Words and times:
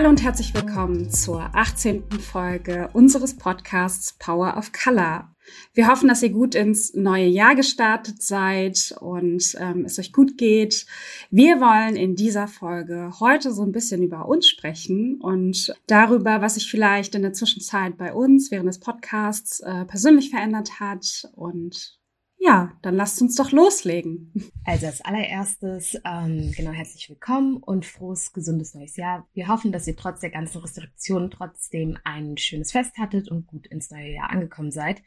Hallo 0.00 0.08
und 0.08 0.22
herzlich 0.22 0.54
willkommen 0.54 1.10
zur 1.10 1.54
18. 1.54 2.04
Folge 2.12 2.88
unseres 2.94 3.36
Podcasts 3.36 4.14
Power 4.18 4.56
of 4.56 4.72
Color. 4.72 5.28
Wir 5.74 5.88
hoffen, 5.88 6.08
dass 6.08 6.22
ihr 6.22 6.30
gut 6.30 6.54
ins 6.54 6.94
neue 6.94 7.26
Jahr 7.26 7.54
gestartet 7.54 8.22
seid 8.22 8.94
und 8.98 9.54
ähm, 9.60 9.84
es 9.84 9.98
euch 9.98 10.14
gut 10.14 10.38
geht. 10.38 10.86
Wir 11.30 11.60
wollen 11.60 11.96
in 11.96 12.14
dieser 12.16 12.48
Folge 12.48 13.10
heute 13.20 13.52
so 13.52 13.62
ein 13.62 13.72
bisschen 13.72 14.02
über 14.02 14.26
uns 14.26 14.48
sprechen 14.48 15.20
und 15.20 15.74
darüber, 15.86 16.40
was 16.40 16.54
sich 16.54 16.70
vielleicht 16.70 17.14
in 17.14 17.20
der 17.20 17.34
Zwischenzeit 17.34 17.98
bei 17.98 18.14
uns 18.14 18.50
während 18.50 18.70
des 18.70 18.80
Podcasts 18.80 19.60
äh, 19.60 19.84
persönlich 19.84 20.30
verändert 20.30 20.80
hat 20.80 21.28
und 21.34 21.99
ja, 22.40 22.72
dann 22.80 22.96
lasst 22.96 23.20
uns 23.20 23.34
doch 23.34 23.52
loslegen. 23.52 24.32
Also 24.64 24.86
als 24.86 25.02
allererstes, 25.02 25.94
ähm, 26.06 26.52
genau, 26.56 26.70
herzlich 26.70 27.10
willkommen 27.10 27.58
und 27.58 27.84
frohes, 27.84 28.32
gesundes 28.32 28.74
neues 28.74 28.96
Jahr. 28.96 29.28
Wir 29.34 29.48
hoffen, 29.48 29.72
dass 29.72 29.86
ihr 29.86 29.94
trotz 29.94 30.20
der 30.20 30.30
ganzen 30.30 30.58
Restriktionen 30.58 31.30
trotzdem 31.30 31.98
ein 32.02 32.38
schönes 32.38 32.72
Fest 32.72 32.96
hattet 32.96 33.30
und 33.30 33.46
gut 33.46 33.66
ins 33.66 33.90
neue 33.90 34.14
Jahr 34.14 34.30
angekommen 34.30 34.70
seid. 34.70 35.02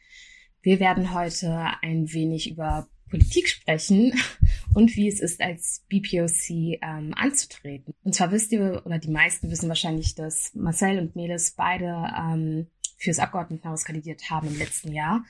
Wir 0.62 0.80
werden 0.80 1.12
heute 1.16 1.72
ein 1.82 2.14
wenig 2.14 2.52
über 2.52 2.88
Politik 3.10 3.50
sprechen 3.50 4.14
und 4.76 4.96
wie 4.96 5.08
es 5.08 5.20
ist, 5.20 5.42
als 5.42 5.84
BPOC 5.90 6.80
ähm, 6.84 7.16
anzutreten. 7.16 7.96
Und 8.04 8.14
zwar 8.14 8.32
wisst 8.32 8.52
ihr, 8.52 8.84
oder 8.86 9.00
die 9.00 9.12
meisten 9.12 9.50
wissen 9.50 9.70
wahrscheinlich, 9.70 10.14
dass 10.14 10.54
Marcel 10.54 11.00
und 11.00 11.16
Melis 11.16 11.56
beide 11.58 12.14
ähm, 12.16 12.68
fürs 12.98 13.18
Abgeordnetenhaus 13.18 13.86
kandidiert 13.86 14.30
haben 14.30 14.50
im 14.50 14.58
letzten 14.60 14.92
Jahr. 14.92 15.26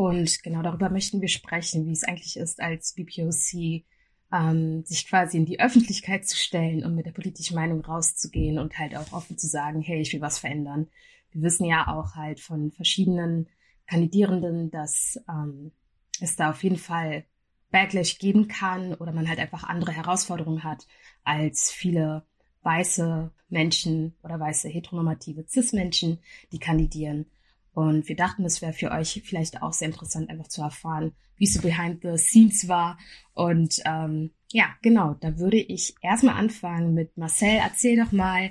Und 0.00 0.42
genau 0.42 0.62
darüber 0.62 0.88
möchten 0.88 1.20
wir 1.20 1.28
sprechen, 1.28 1.86
wie 1.86 1.92
es 1.92 2.04
eigentlich 2.04 2.38
ist, 2.38 2.62
als 2.62 2.94
BPOC 2.94 3.84
ähm, 4.32 4.82
sich 4.86 5.06
quasi 5.06 5.36
in 5.36 5.44
die 5.44 5.60
Öffentlichkeit 5.60 6.26
zu 6.26 6.38
stellen 6.38 6.86
und 6.86 6.94
mit 6.94 7.04
der 7.04 7.12
politischen 7.12 7.54
Meinung 7.54 7.82
rauszugehen 7.82 8.58
und 8.58 8.78
halt 8.78 8.96
auch 8.96 9.12
offen 9.12 9.36
zu 9.36 9.46
sagen, 9.46 9.82
hey, 9.82 10.00
ich 10.00 10.14
will 10.14 10.22
was 10.22 10.38
verändern. 10.38 10.88
Wir 11.32 11.42
wissen 11.42 11.66
ja 11.66 11.86
auch 11.88 12.14
halt 12.14 12.40
von 12.40 12.70
verschiedenen 12.70 13.46
Kandidierenden, 13.86 14.70
dass 14.70 15.20
ähm, 15.28 15.70
es 16.18 16.34
da 16.34 16.48
auf 16.48 16.64
jeden 16.64 16.78
Fall 16.78 17.26
Backlash 17.70 18.18
geben 18.18 18.48
kann 18.48 18.94
oder 18.94 19.12
man 19.12 19.28
halt 19.28 19.38
einfach 19.38 19.64
andere 19.64 19.92
Herausforderungen 19.92 20.64
hat 20.64 20.86
als 21.24 21.70
viele 21.70 22.24
weiße 22.62 23.30
Menschen 23.50 24.14
oder 24.22 24.40
weiße 24.40 24.66
heteronormative 24.70 25.44
Cis-Menschen, 25.46 26.20
die 26.52 26.58
kandidieren. 26.58 27.26
Und 27.72 28.08
wir 28.08 28.16
dachten, 28.16 28.44
es 28.44 28.62
wäre 28.62 28.72
für 28.72 28.90
euch 28.90 29.22
vielleicht 29.24 29.62
auch 29.62 29.72
sehr 29.72 29.88
interessant, 29.88 30.28
einfach 30.28 30.48
zu 30.48 30.62
erfahren, 30.62 31.12
wie 31.36 31.44
es 31.44 31.54
so 31.54 31.62
behind 31.62 32.02
the 32.02 32.16
scenes 32.16 32.68
war. 32.68 32.98
Und 33.32 33.80
ähm, 33.84 34.32
ja, 34.52 34.74
genau, 34.82 35.14
da 35.20 35.38
würde 35.38 35.58
ich 35.58 35.94
erstmal 36.02 36.36
anfangen 36.36 36.94
mit 36.94 37.16
Marcel. 37.16 37.60
Erzähl 37.62 37.96
doch 37.96 38.12
mal 38.12 38.50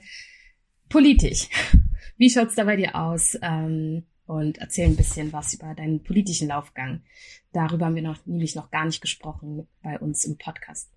politisch. 0.87 1.49
Wie 2.17 2.29
schaut's 2.29 2.55
da 2.55 2.63
bei 2.63 2.75
dir 2.75 2.95
aus? 2.95 3.37
Ähm, 3.41 4.05
und 4.25 4.59
erzähl 4.59 4.85
ein 4.85 4.95
bisschen 4.95 5.33
was 5.33 5.55
über 5.55 5.73
deinen 5.73 6.03
politischen 6.03 6.49
Laufgang. 6.49 7.01
Darüber 7.51 7.87
haben 7.87 7.95
wir 7.95 8.03
noch 8.03 8.25
nämlich 8.27 8.55
noch 8.55 8.69
gar 8.69 8.85
nicht 8.85 9.01
gesprochen 9.01 9.67
bei 9.81 9.97
uns 9.97 10.23
im 10.23 10.37
Podcast. 10.37 10.91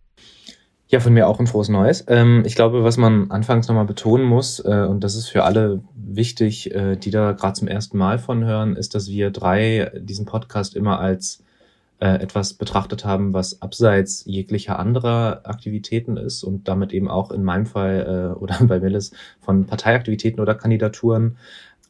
Ja, 0.92 1.00
von 1.00 1.14
mir 1.14 1.26
auch 1.26 1.40
ein 1.40 1.46
frohes 1.46 1.70
Neues. 1.70 2.04
Ähm, 2.08 2.42
ich 2.44 2.54
glaube, 2.54 2.84
was 2.84 2.98
man 2.98 3.30
anfangs 3.30 3.66
nochmal 3.66 3.86
betonen 3.86 4.26
muss, 4.26 4.60
äh, 4.60 4.86
und 4.86 5.02
das 5.02 5.14
ist 5.14 5.26
für 5.26 5.42
alle 5.44 5.80
wichtig, 5.94 6.74
äh, 6.74 6.96
die 6.96 7.10
da 7.10 7.32
gerade 7.32 7.54
zum 7.54 7.66
ersten 7.66 7.96
Mal 7.96 8.18
von 8.18 8.44
hören, 8.44 8.76
ist, 8.76 8.94
dass 8.94 9.08
wir 9.08 9.30
drei 9.30 9.90
diesen 9.96 10.26
Podcast 10.26 10.76
immer 10.76 11.00
als 11.00 11.42
äh, 12.00 12.20
etwas 12.20 12.52
betrachtet 12.52 13.06
haben, 13.06 13.32
was 13.32 13.62
abseits 13.62 14.26
jeglicher 14.26 14.78
anderer 14.78 15.40
Aktivitäten 15.44 16.18
ist 16.18 16.44
und 16.44 16.68
damit 16.68 16.92
eben 16.92 17.08
auch 17.08 17.30
in 17.30 17.42
meinem 17.42 17.64
Fall 17.64 18.36
oder 18.38 18.58
bei 18.66 18.78
Millis 18.78 19.12
von 19.40 19.64
Parteiaktivitäten 19.64 20.40
oder 20.40 20.54
Kandidaturen 20.54 21.38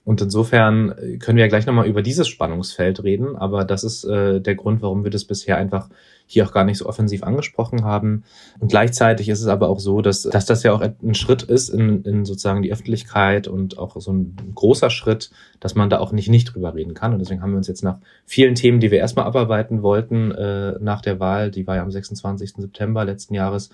und 0.04 0.20
insofern 0.20 0.94
können 1.18 1.38
wir 1.38 1.44
ja 1.44 1.48
gleich 1.48 1.66
nochmal 1.66 1.86
über 1.86 2.02
dieses 2.02 2.28
Spannungsfeld 2.28 3.02
reden, 3.04 3.36
aber 3.36 3.64
das 3.64 3.84
ist 3.84 4.04
der 4.04 4.54
Grund, 4.56 4.82
warum 4.82 5.04
wir 5.04 5.12
das 5.12 5.24
bisher 5.24 5.58
einfach 5.58 5.88
hier 6.32 6.46
auch 6.46 6.52
gar 6.52 6.64
nicht 6.64 6.78
so 6.78 6.86
offensiv 6.86 7.22
angesprochen 7.22 7.84
haben. 7.84 8.24
Und 8.58 8.70
gleichzeitig 8.70 9.28
ist 9.28 9.40
es 9.40 9.46
aber 9.46 9.68
auch 9.68 9.80
so, 9.80 10.00
dass, 10.00 10.22
dass 10.22 10.46
das 10.46 10.62
ja 10.62 10.72
auch 10.72 10.80
ein 10.80 11.14
Schritt 11.14 11.42
ist 11.42 11.68
in, 11.68 12.02
in 12.04 12.24
sozusagen 12.24 12.62
die 12.62 12.72
Öffentlichkeit 12.72 13.48
und 13.48 13.78
auch 13.78 14.00
so 14.00 14.12
ein 14.12 14.36
großer 14.54 14.88
Schritt, 14.90 15.30
dass 15.60 15.74
man 15.74 15.90
da 15.90 15.98
auch 15.98 16.12
nicht 16.12 16.30
nicht 16.30 16.54
drüber 16.54 16.74
reden 16.74 16.94
kann. 16.94 17.12
Und 17.12 17.18
deswegen 17.18 17.42
haben 17.42 17.52
wir 17.52 17.58
uns 17.58 17.68
jetzt 17.68 17.84
nach 17.84 17.98
vielen 18.24 18.54
Themen, 18.54 18.80
die 18.80 18.90
wir 18.90 18.98
erstmal 18.98 19.26
abarbeiten 19.26 19.82
wollten, 19.82 20.32
äh, 20.32 20.78
nach 20.80 21.02
der 21.02 21.20
Wahl, 21.20 21.50
die 21.50 21.66
war 21.66 21.76
ja 21.76 21.82
am 21.82 21.90
26. 21.90 22.54
September 22.56 23.04
letzten 23.04 23.34
Jahres, 23.34 23.70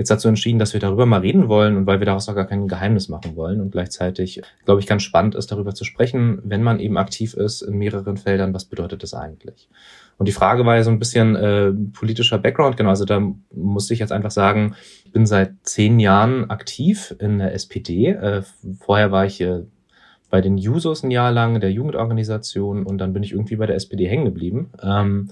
jetzt 0.00 0.10
dazu 0.10 0.28
entschieden, 0.28 0.58
dass 0.58 0.72
wir 0.72 0.80
darüber 0.80 1.06
mal 1.06 1.20
reden 1.20 1.48
wollen 1.48 1.76
und 1.76 1.86
weil 1.86 2.00
wir 2.00 2.06
daraus 2.06 2.28
auch 2.28 2.34
gar 2.34 2.46
kein 2.46 2.68
Geheimnis 2.68 3.08
machen 3.08 3.36
wollen 3.36 3.60
und 3.60 3.70
gleichzeitig, 3.70 4.40
glaube 4.64 4.80
ich, 4.80 4.86
ganz 4.86 5.02
spannend 5.02 5.34
ist, 5.34 5.52
darüber 5.52 5.74
zu 5.74 5.84
sprechen, 5.84 6.40
wenn 6.42 6.62
man 6.62 6.80
eben 6.80 6.96
aktiv 6.96 7.34
ist 7.34 7.60
in 7.60 7.76
mehreren 7.76 8.16
Feldern, 8.16 8.54
was 8.54 8.64
bedeutet 8.64 9.02
das 9.02 9.12
eigentlich? 9.12 9.68
Und 10.20 10.26
die 10.26 10.32
Frage 10.32 10.66
war 10.66 10.76
ja 10.76 10.82
so 10.82 10.90
ein 10.90 10.98
bisschen 10.98 11.34
äh, 11.34 11.72
politischer 11.94 12.36
Background, 12.38 12.76
genau, 12.76 12.90
also 12.90 13.06
da 13.06 13.22
musste 13.54 13.94
ich 13.94 14.00
jetzt 14.00 14.12
einfach 14.12 14.30
sagen, 14.30 14.74
ich 15.06 15.12
bin 15.12 15.24
seit 15.24 15.54
zehn 15.62 15.98
Jahren 15.98 16.50
aktiv 16.50 17.16
in 17.18 17.38
der 17.38 17.54
SPD. 17.54 18.08
Äh, 18.08 18.42
vorher 18.80 19.12
war 19.12 19.24
ich 19.24 19.40
äh, 19.40 19.62
bei 20.28 20.42
den 20.42 20.58
Jusos 20.58 21.02
ein 21.02 21.10
Jahr 21.10 21.32
lang, 21.32 21.58
der 21.58 21.72
Jugendorganisation 21.72 22.84
und 22.84 22.98
dann 22.98 23.14
bin 23.14 23.22
ich 23.22 23.32
irgendwie 23.32 23.56
bei 23.56 23.64
der 23.64 23.76
SPD 23.76 24.06
hängen 24.08 24.26
geblieben. 24.26 24.70
Ähm, 24.82 25.30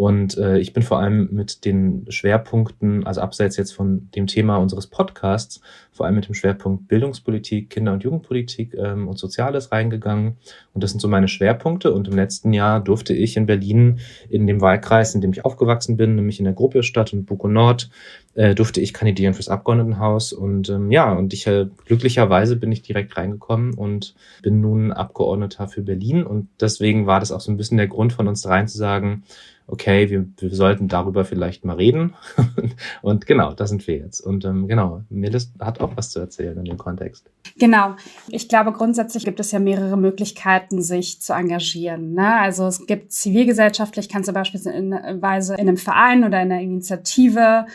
und 0.00 0.38
äh, 0.38 0.58
ich 0.58 0.72
bin 0.72 0.82
vor 0.82 0.98
allem 0.98 1.28
mit 1.30 1.66
den 1.66 2.06
Schwerpunkten, 2.08 3.06
also 3.06 3.20
abseits 3.20 3.58
jetzt 3.58 3.72
von 3.72 4.08
dem 4.16 4.26
Thema 4.26 4.56
unseres 4.56 4.86
Podcasts, 4.86 5.60
vor 5.92 6.06
allem 6.06 6.14
mit 6.14 6.26
dem 6.26 6.32
Schwerpunkt 6.32 6.88
Bildungspolitik, 6.88 7.68
Kinder- 7.68 7.92
und 7.92 8.02
Jugendpolitik 8.02 8.72
ähm, 8.72 9.08
und 9.08 9.18
Soziales 9.18 9.72
reingegangen. 9.72 10.38
Und 10.72 10.82
das 10.82 10.92
sind 10.92 11.00
so 11.00 11.08
meine 11.08 11.28
Schwerpunkte. 11.28 11.92
Und 11.92 12.08
im 12.08 12.14
letzten 12.14 12.54
Jahr 12.54 12.80
durfte 12.80 13.12
ich 13.12 13.36
in 13.36 13.44
Berlin 13.44 13.98
in 14.30 14.46
dem 14.46 14.62
Wahlkreis, 14.62 15.14
in 15.14 15.20
dem 15.20 15.32
ich 15.32 15.44
aufgewachsen 15.44 15.98
bin, 15.98 16.14
nämlich 16.14 16.38
in 16.38 16.46
der 16.46 16.54
Gruppe 16.54 16.82
Stadt 16.82 17.12
und 17.12 17.26
Buko 17.26 17.48
Nord, 17.48 17.90
äh, 18.36 18.54
durfte 18.54 18.80
ich 18.80 18.94
kandidieren 18.94 19.34
fürs 19.34 19.50
Abgeordnetenhaus. 19.50 20.32
Und 20.32 20.70
ähm, 20.70 20.90
ja, 20.90 21.12
und 21.12 21.34
ich 21.34 21.46
äh, 21.46 21.66
glücklicherweise 21.84 22.56
bin 22.56 22.72
ich 22.72 22.80
direkt 22.80 23.18
reingekommen 23.18 23.74
und 23.74 24.14
bin 24.40 24.62
nun 24.62 24.92
Abgeordneter 24.92 25.68
für 25.68 25.82
Berlin. 25.82 26.22
Und 26.22 26.48
deswegen 26.58 27.06
war 27.06 27.20
das 27.20 27.32
auch 27.32 27.40
so 27.40 27.52
ein 27.52 27.58
bisschen 27.58 27.76
der 27.76 27.88
Grund 27.88 28.14
von 28.14 28.28
uns 28.28 28.40
dreien 28.40 28.66
zu 28.66 28.78
sagen, 28.78 29.24
okay, 29.70 30.10
wir, 30.10 30.26
wir 30.38 30.54
sollten 30.54 30.88
darüber 30.88 31.24
vielleicht 31.24 31.64
mal 31.64 31.76
reden. 31.76 32.14
und 33.02 33.26
genau, 33.26 33.52
da 33.54 33.66
sind 33.66 33.86
wir 33.86 33.96
jetzt. 33.96 34.20
Und 34.20 34.44
ähm, 34.44 34.68
genau, 34.68 35.02
Melis 35.08 35.52
hat 35.60 35.80
auch 35.80 35.96
was 35.96 36.10
zu 36.10 36.20
erzählen 36.20 36.58
in 36.58 36.64
dem 36.64 36.78
Kontext. 36.78 37.30
Genau. 37.58 37.94
Ich 38.28 38.48
glaube, 38.48 38.72
grundsätzlich 38.72 39.24
gibt 39.24 39.40
es 39.40 39.52
ja 39.52 39.58
mehrere 39.58 39.96
Möglichkeiten, 39.96 40.82
sich 40.82 41.20
zu 41.22 41.32
engagieren. 41.32 42.14
Ne? 42.14 42.40
Also 42.40 42.66
es 42.66 42.86
gibt 42.86 43.12
zivilgesellschaftlich, 43.12 44.08
kannst 44.08 44.28
du 44.28 44.32
beispielsweise 44.32 45.54
in 45.54 45.68
einem 45.68 45.76
Verein 45.76 46.24
oder 46.24 46.42
in 46.42 46.52
einer 46.52 46.60
Initiative 46.60 47.66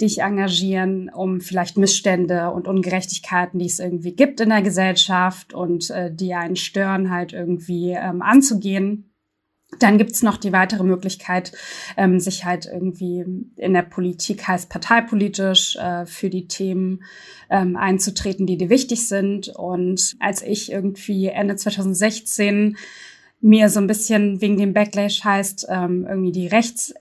dich 0.00 0.20
engagieren, 0.22 1.08
um 1.08 1.40
vielleicht 1.40 1.76
Missstände 1.78 2.50
und 2.50 2.66
Ungerechtigkeiten, 2.66 3.60
die 3.60 3.66
es 3.66 3.78
irgendwie 3.78 4.16
gibt 4.16 4.40
in 4.40 4.48
der 4.48 4.62
Gesellschaft 4.62 5.54
und 5.54 5.88
äh, 5.90 6.12
die 6.12 6.34
einen 6.34 6.56
stören, 6.56 7.10
halt 7.10 7.32
irgendwie 7.32 7.92
ähm, 7.92 8.20
anzugehen. 8.20 9.13
Dann 9.78 9.98
gibt's 9.98 10.22
noch 10.22 10.36
die 10.36 10.52
weitere 10.52 10.84
Möglichkeit, 10.84 11.52
ähm, 11.96 12.20
sich 12.20 12.44
halt 12.44 12.66
irgendwie 12.66 13.24
in 13.56 13.74
der 13.74 13.82
Politik 13.82 14.46
heißt 14.46 14.68
parteipolitisch 14.68 15.76
äh, 15.76 16.06
für 16.06 16.30
die 16.30 16.48
Themen 16.48 17.04
ähm, 17.50 17.76
einzutreten, 17.76 18.46
die 18.46 18.56
dir 18.56 18.70
wichtig 18.70 19.08
sind. 19.08 19.48
Und 19.48 20.16
als 20.20 20.42
ich 20.42 20.70
irgendwie 20.72 21.26
Ende 21.26 21.56
2016 21.56 22.76
mir 23.40 23.68
so 23.68 23.80
ein 23.80 23.86
bisschen 23.86 24.40
wegen 24.40 24.56
dem 24.56 24.72
Backlash 24.72 25.22
heißt, 25.24 25.66
ähm, 25.68 26.06
irgendwie 26.08 26.32
die 26.32 26.46
Rechts, 26.46 26.94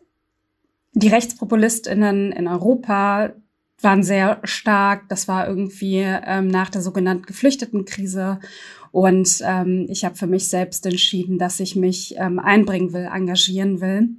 die 0.93 1.07
RechtspopulistInnen 1.07 2.31
in 2.31 2.47
Europa 2.47 3.33
waren 3.83 4.03
sehr 4.03 4.39
stark. 4.43 5.09
Das 5.09 5.27
war 5.27 5.47
irgendwie 5.47 5.99
ähm, 5.99 6.47
nach 6.47 6.69
der 6.69 6.81
sogenannten 6.81 7.25
Geflüchtetenkrise. 7.25 8.39
Und 8.93 9.41
ähm, 9.43 9.87
ich 9.89 10.05
habe 10.05 10.13
für 10.13 10.27
mich 10.27 10.49
selbst 10.49 10.85
entschieden, 10.85 11.39
dass 11.39 11.59
ich 11.59 11.75
mich 11.75 12.13
ähm, 12.19 12.37
einbringen 12.37 12.93
will, 12.93 13.09
engagieren 13.11 13.81
will. 13.81 14.09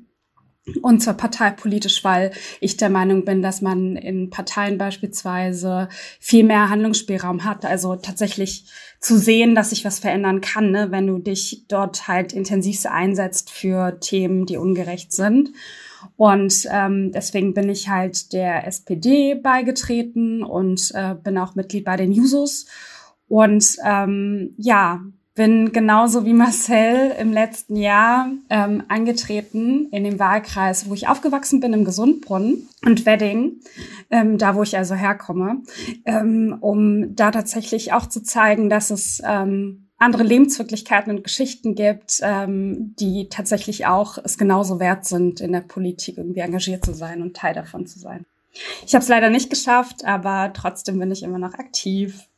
Und 0.83 1.01
zwar 1.01 1.15
parteipolitisch, 1.15 2.03
weil 2.03 2.33
ich 2.59 2.77
der 2.77 2.91
Meinung 2.91 3.25
bin, 3.25 3.41
dass 3.41 3.63
man 3.63 3.95
in 3.95 4.31
Parteien 4.31 4.77
beispielsweise 4.77 5.89
viel 6.19 6.43
mehr 6.43 6.71
Handlungsspielraum 6.71 7.45
hat. 7.45 7.65
Also 7.65 7.95
tatsächlich 7.95 8.65
zu 8.99 9.17
sehen, 9.17 9.55
dass 9.55 9.71
sich 9.71 9.85
was 9.85 10.01
verändern 10.01 10.41
kann, 10.41 10.73
ne? 10.73 10.91
wenn 10.91 11.07
du 11.07 11.19
dich 11.19 11.67
dort 11.69 12.09
halt 12.09 12.33
intensivst 12.33 12.89
einsetzt 12.89 13.51
für 13.51 14.01
Themen, 14.01 14.45
die 14.45 14.57
ungerecht 14.57 15.13
sind. 15.13 15.51
Und 16.17 16.67
ähm, 16.69 17.13
deswegen 17.13 17.55
bin 17.55 17.69
ich 17.69 17.89
halt 17.89 18.33
der 18.33 18.67
SPD 18.67 19.37
beigetreten 19.37 20.43
und 20.43 20.91
äh, 20.95 21.15
bin 21.15 21.39
auch 21.39 21.55
Mitglied 21.55 21.85
bei 21.85 21.97
den 21.97 22.11
Jusos 22.11 22.67
und 23.29 23.77
ähm, 23.85 24.55
ja, 24.57 25.01
bin 25.35 25.73
genauso 25.73 26.25
wie 26.25 26.33
Marcel 26.33 27.13
im 27.19 27.33
letzten 27.33 27.75
Jahr 27.75 28.31
ähm, 28.51 28.85
angetreten 28.89 29.89
in 29.91 30.05
dem 30.05 30.21
Wahlkreis, 30.21 30.89
wo 30.89 30.95
ich 30.95 31.09
aufgewachsen 31.09 31.59
bin, 31.59 31.73
im 31.73 31.85
Gesundbrunnen 31.85 32.69
und 32.87 33.05
Wedding, 33.05 33.61
ähm, 34.11 34.39
da 34.39 34.55
wo 34.55 34.63
ich 34.63 34.77
also 34.77 34.95
herkomme, 34.95 35.63
ähm, 36.05 36.57
um 36.61 37.17
da 37.17 37.33
tatsächlich 37.33 37.93
auch 37.93 38.07
zu 38.07 38.23
zeigen, 38.23 38.71
dass 38.71 38.91
es 38.91 39.21
ähm, 39.27 39.89
andere 39.99 40.23
Lebenswirklichkeiten 40.23 41.11
und 41.11 41.25
Geschichten 41.25 41.75
gibt, 41.75 42.21
ähm, 42.23 42.95
die 43.01 43.29
tatsächlich 43.29 43.87
auch 43.87 44.19
es 44.23 44.39
genauso 44.39 44.79
wert 44.79 45.05
sind, 45.05 45.41
in 45.41 45.53
der 45.53 45.63
Politik 45.63 46.19
irgendwie 46.19 46.41
engagiert 46.41 46.85
zu 46.85 46.95
sein 46.95 47.23
und 47.23 47.37
Teil 47.37 47.55
davon 47.55 47.87
zu 47.87 47.99
sein. 47.99 48.25
Ich 48.87 48.95
habe 48.95 49.03
es 49.03 49.09
leider 49.09 49.31
nicht 49.31 49.51
geschafft, 49.51 50.05
aber 50.05 50.53
trotzdem 50.55 51.01
bin 51.01 51.11
ich 51.11 51.25
immer 51.25 51.41
noch 51.41 51.55
aktiv 51.55 52.29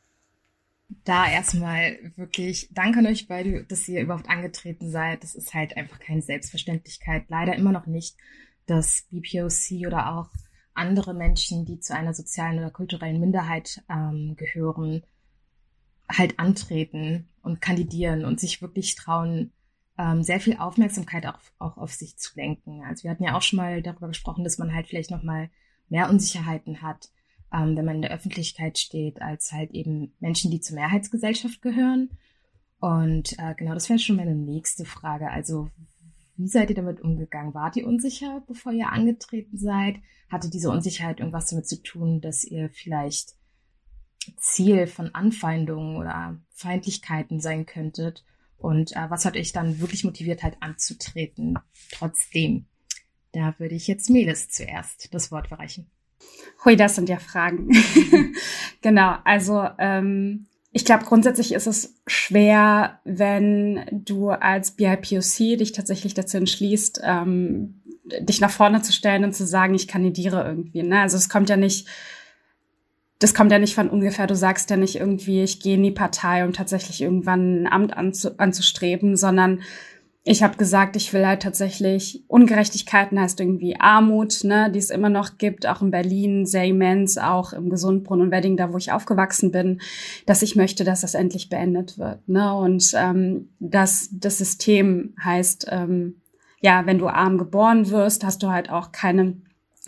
da 1.07 1.29
erstmal 1.29 1.97
wirklich 2.15 2.69
danke 2.71 2.99
an 2.99 3.07
euch 3.07 3.27
beide, 3.27 3.63
dass 3.63 3.87
ihr 3.87 4.01
überhaupt 4.01 4.29
angetreten 4.29 4.89
seid. 4.91 5.23
Das 5.23 5.35
ist 5.35 5.53
halt 5.53 5.77
einfach 5.77 5.99
keine 5.99 6.21
Selbstverständlichkeit. 6.21 7.25
Leider 7.29 7.55
immer 7.55 7.71
noch 7.71 7.85
nicht, 7.85 8.17
dass 8.65 9.07
BPOC 9.09 9.87
oder 9.87 10.13
auch 10.13 10.29
andere 10.73 11.13
Menschen, 11.13 11.65
die 11.65 11.79
zu 11.79 11.95
einer 11.95 12.13
sozialen 12.13 12.59
oder 12.59 12.69
kulturellen 12.69 13.19
Minderheit 13.19 13.83
ähm, 13.89 14.35
gehören, 14.35 15.03
halt 16.09 16.39
antreten 16.39 17.29
und 17.41 17.61
kandidieren 17.61 18.25
und 18.25 18.39
sich 18.39 18.61
wirklich 18.61 18.95
trauen, 18.95 19.51
ähm, 19.97 20.23
sehr 20.23 20.39
viel 20.39 20.57
Aufmerksamkeit 20.57 21.25
auch, 21.25 21.39
auch 21.57 21.77
auf 21.77 21.93
sich 21.93 22.17
zu 22.17 22.35
lenken. 22.35 22.83
Also 22.83 23.03
wir 23.03 23.11
hatten 23.11 23.23
ja 23.23 23.35
auch 23.35 23.41
schon 23.41 23.57
mal 23.57 23.81
darüber 23.81 24.07
gesprochen, 24.07 24.43
dass 24.43 24.57
man 24.57 24.73
halt 24.73 24.87
vielleicht 24.87 25.11
noch 25.11 25.23
mal 25.23 25.49
mehr 25.89 26.09
Unsicherheiten 26.09 26.81
hat, 26.81 27.09
ähm, 27.53 27.75
wenn 27.77 27.85
man 27.85 27.95
in 27.97 28.01
der 28.01 28.13
Öffentlichkeit 28.13 28.77
steht, 28.77 29.21
als 29.21 29.51
halt 29.51 29.71
eben 29.71 30.13
Menschen, 30.19 30.51
die 30.51 30.59
zur 30.59 30.75
Mehrheitsgesellschaft 30.75 31.61
gehören. 31.61 32.09
Und 32.79 33.37
äh, 33.39 33.55
genau, 33.55 33.73
das 33.73 33.89
wäre 33.89 33.99
schon 33.99 34.17
meine 34.17 34.35
nächste 34.35 34.85
Frage. 34.85 35.31
Also, 35.31 35.69
wie 36.35 36.47
seid 36.47 36.69
ihr 36.69 36.75
damit 36.75 37.01
umgegangen? 37.01 37.53
Wart 37.53 37.75
ihr 37.77 37.87
unsicher, 37.87 38.43
bevor 38.47 38.71
ihr 38.71 38.91
angetreten 38.91 39.57
seid? 39.57 39.95
Hatte 40.29 40.49
diese 40.49 40.69
Unsicherheit 40.69 41.19
irgendwas 41.19 41.49
damit 41.49 41.67
zu 41.67 41.81
tun, 41.81 42.21
dass 42.21 42.43
ihr 42.43 42.69
vielleicht 42.69 43.35
Ziel 44.37 44.87
von 44.87 45.15
Anfeindungen 45.15 45.97
oder 45.97 46.39
Feindlichkeiten 46.51 47.39
sein 47.39 47.65
könntet? 47.65 48.23
Und 48.57 48.95
äh, 48.95 49.09
was 49.09 49.25
hat 49.25 49.37
euch 49.37 49.51
dann 49.51 49.79
wirklich 49.79 50.03
motiviert, 50.03 50.43
halt 50.43 50.57
anzutreten, 50.59 51.57
trotzdem? 51.91 52.65
Da 53.31 53.55
würde 53.57 53.75
ich 53.75 53.87
jetzt 53.87 54.09
Meles 54.09 54.49
zuerst 54.49 55.13
das 55.13 55.31
Wort 55.31 55.47
verreichen. 55.47 55.89
Hui, 56.65 56.75
das 56.75 56.95
sind 56.95 57.09
ja 57.09 57.17
Fragen. 57.17 57.69
genau, 58.81 59.15
also 59.23 59.67
ähm, 59.77 60.47
ich 60.71 60.85
glaube, 60.85 61.05
grundsätzlich 61.05 61.53
ist 61.53 61.67
es 61.67 61.95
schwer, 62.05 62.99
wenn 63.03 63.85
du 63.91 64.29
als 64.29 64.71
BIPOC 64.71 65.57
dich 65.57 65.71
tatsächlich 65.71 66.13
dazu 66.13 66.37
entschließt, 66.37 67.01
ähm, 67.03 67.81
dich 68.19 68.41
nach 68.41 68.51
vorne 68.51 68.81
zu 68.81 68.91
stellen 68.91 69.23
und 69.23 69.33
zu 69.33 69.45
sagen, 69.45 69.73
ich 69.73 69.87
kandidiere 69.87 70.45
irgendwie. 70.45 70.83
Ne? 70.83 71.01
Also 71.01 71.17
es 71.17 71.29
kommt 71.29 71.49
ja 71.49 71.57
nicht, 71.57 71.87
das 73.19 73.33
kommt 73.33 73.51
ja 73.51 73.59
nicht 73.59 73.75
von 73.75 73.89
ungefähr. 73.89 74.27
Du 74.27 74.35
sagst 74.35 74.69
ja 74.69 74.77
nicht 74.77 74.95
irgendwie, 74.97 75.41
ich 75.41 75.59
gehe 75.59 75.75
in 75.75 75.83
die 75.83 75.91
Partei, 75.91 76.45
um 76.45 76.53
tatsächlich 76.53 77.01
irgendwann 77.01 77.63
ein 77.63 77.67
Amt 77.67 77.97
anzu, 77.97 78.37
anzustreben, 78.37 79.15
sondern 79.15 79.61
ich 80.29 80.43
habe 80.43 80.57
gesagt, 80.57 80.97
ich 80.97 81.13
will 81.13 81.25
halt 81.25 81.41
tatsächlich 81.41 82.23
Ungerechtigkeiten 82.27 83.17
heißt 83.17 83.39
irgendwie 83.39 83.79
Armut, 83.79 84.43
ne, 84.43 84.69
die 84.69 84.79
es 84.79 84.89
immer 84.89 85.09
noch 85.09 85.37
gibt, 85.37 85.65
auch 85.65 85.81
in 85.81 85.89
Berlin, 85.89 86.45
sehr 86.45 86.65
immens, 86.65 87.17
auch 87.17 87.53
im 87.53 87.69
Gesundbrunnen 87.69 88.25
und 88.25 88.31
Wedding, 88.31 88.57
da 88.57 88.73
wo 88.73 88.77
ich 88.77 88.91
aufgewachsen 88.91 89.51
bin, 89.51 89.79
dass 90.25 90.41
ich 90.41 90.57
möchte, 90.57 90.83
dass 90.83 91.01
das 91.01 91.13
endlich 91.13 91.47
beendet 91.47 91.97
wird, 91.97 92.27
ne, 92.27 92.53
und 92.53 92.91
ähm, 92.95 93.49
dass 93.59 94.09
das 94.11 94.37
System 94.37 95.15
heißt, 95.23 95.67
ähm, 95.71 96.15
ja, 96.59 96.85
wenn 96.85 96.99
du 96.99 97.07
arm 97.07 97.37
geboren 97.37 97.89
wirst, 97.89 98.25
hast 98.25 98.43
du 98.43 98.49
halt 98.49 98.69
auch 98.69 98.91
keine 98.91 99.37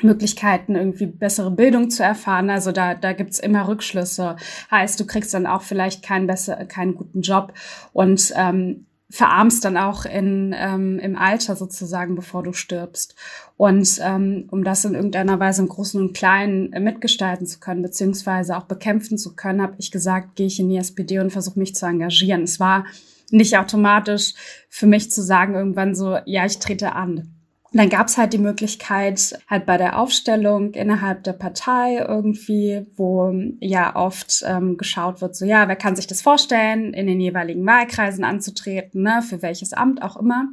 Möglichkeiten, 0.01 0.75
irgendwie 0.75 1.07
bessere 1.07 1.51
Bildung 1.51 1.89
zu 1.89 2.03
erfahren. 2.03 2.49
Also 2.49 2.71
da, 2.71 2.95
da 2.95 3.11
gibt's 3.11 3.39
immer 3.39 3.67
Rückschlüsse. 3.67 4.37
Heißt, 4.71 4.97
du 4.97 5.05
kriegst 5.05 5.33
dann 5.33 5.45
auch 5.45 5.63
vielleicht 5.63 6.03
keinen, 6.03 6.27
besser, 6.27 6.63
keinen 6.65 6.95
guten 6.95 7.21
Job. 7.21 7.51
Und 7.91 8.31
ähm, 8.37 8.85
verarmst 9.09 9.65
dann 9.65 9.75
auch 9.75 10.05
in, 10.05 10.53
ähm, 10.57 10.99
im 10.99 11.17
Alter 11.17 11.55
sozusagen, 11.55 12.15
bevor 12.15 12.43
du 12.43 12.53
stirbst. 12.53 13.15
Und 13.57 13.99
ähm, 14.03 14.47
um 14.51 14.63
das 14.63 14.85
in 14.85 14.93
irgendeiner 14.93 15.39
Weise 15.39 15.63
im 15.63 15.67
Großen 15.67 15.99
und 15.99 16.15
Kleinen 16.15 16.71
äh, 16.73 16.79
mitgestalten 16.79 17.47
zu 17.47 17.59
können, 17.59 17.81
beziehungsweise 17.81 18.55
auch 18.55 18.65
bekämpfen 18.65 19.17
zu 19.17 19.35
können, 19.35 19.61
habe 19.61 19.75
ich 19.79 19.91
gesagt, 19.91 20.35
gehe 20.35 20.47
ich 20.47 20.59
in 20.59 20.69
die 20.69 20.77
SPD 20.77 21.19
und 21.19 21.31
versuche 21.31 21.57
mich 21.57 21.73
zu 21.73 21.87
engagieren. 21.87 22.43
Es 22.43 22.59
war 22.59 22.85
nicht 23.31 23.57
automatisch 23.57 24.33
für 24.69 24.87
mich 24.87 25.11
zu 25.11 25.23
sagen, 25.23 25.55
irgendwann 25.55 25.95
so, 25.95 26.17
ja, 26.25 26.45
ich 26.45 26.59
trete 26.59 26.93
an 26.93 27.38
dann 27.71 27.89
gab 27.89 28.07
es 28.07 28.17
halt 28.17 28.33
die 28.33 28.39
Möglichkeit, 28.39 29.37
halt 29.47 29.65
bei 29.65 29.77
der 29.77 29.99
Aufstellung 29.99 30.73
innerhalb 30.73 31.23
der 31.23 31.33
Partei 31.33 31.97
irgendwie, 31.97 32.85
wo 32.95 33.31
ja 33.59 33.95
oft 33.95 34.43
ähm, 34.47 34.77
geschaut 34.77 35.21
wird, 35.21 35.35
so 35.35 35.45
ja, 35.45 35.67
wer 35.67 35.75
kann 35.75 35.95
sich 35.95 36.07
das 36.07 36.21
vorstellen, 36.21 36.93
in 36.93 37.05
den 37.05 37.21
jeweiligen 37.21 37.65
Wahlkreisen 37.65 38.23
anzutreten, 38.23 39.03
ne, 39.03 39.21
für 39.21 39.41
welches 39.41 39.73
Amt 39.73 40.01
auch 40.01 40.17
immer, 40.17 40.47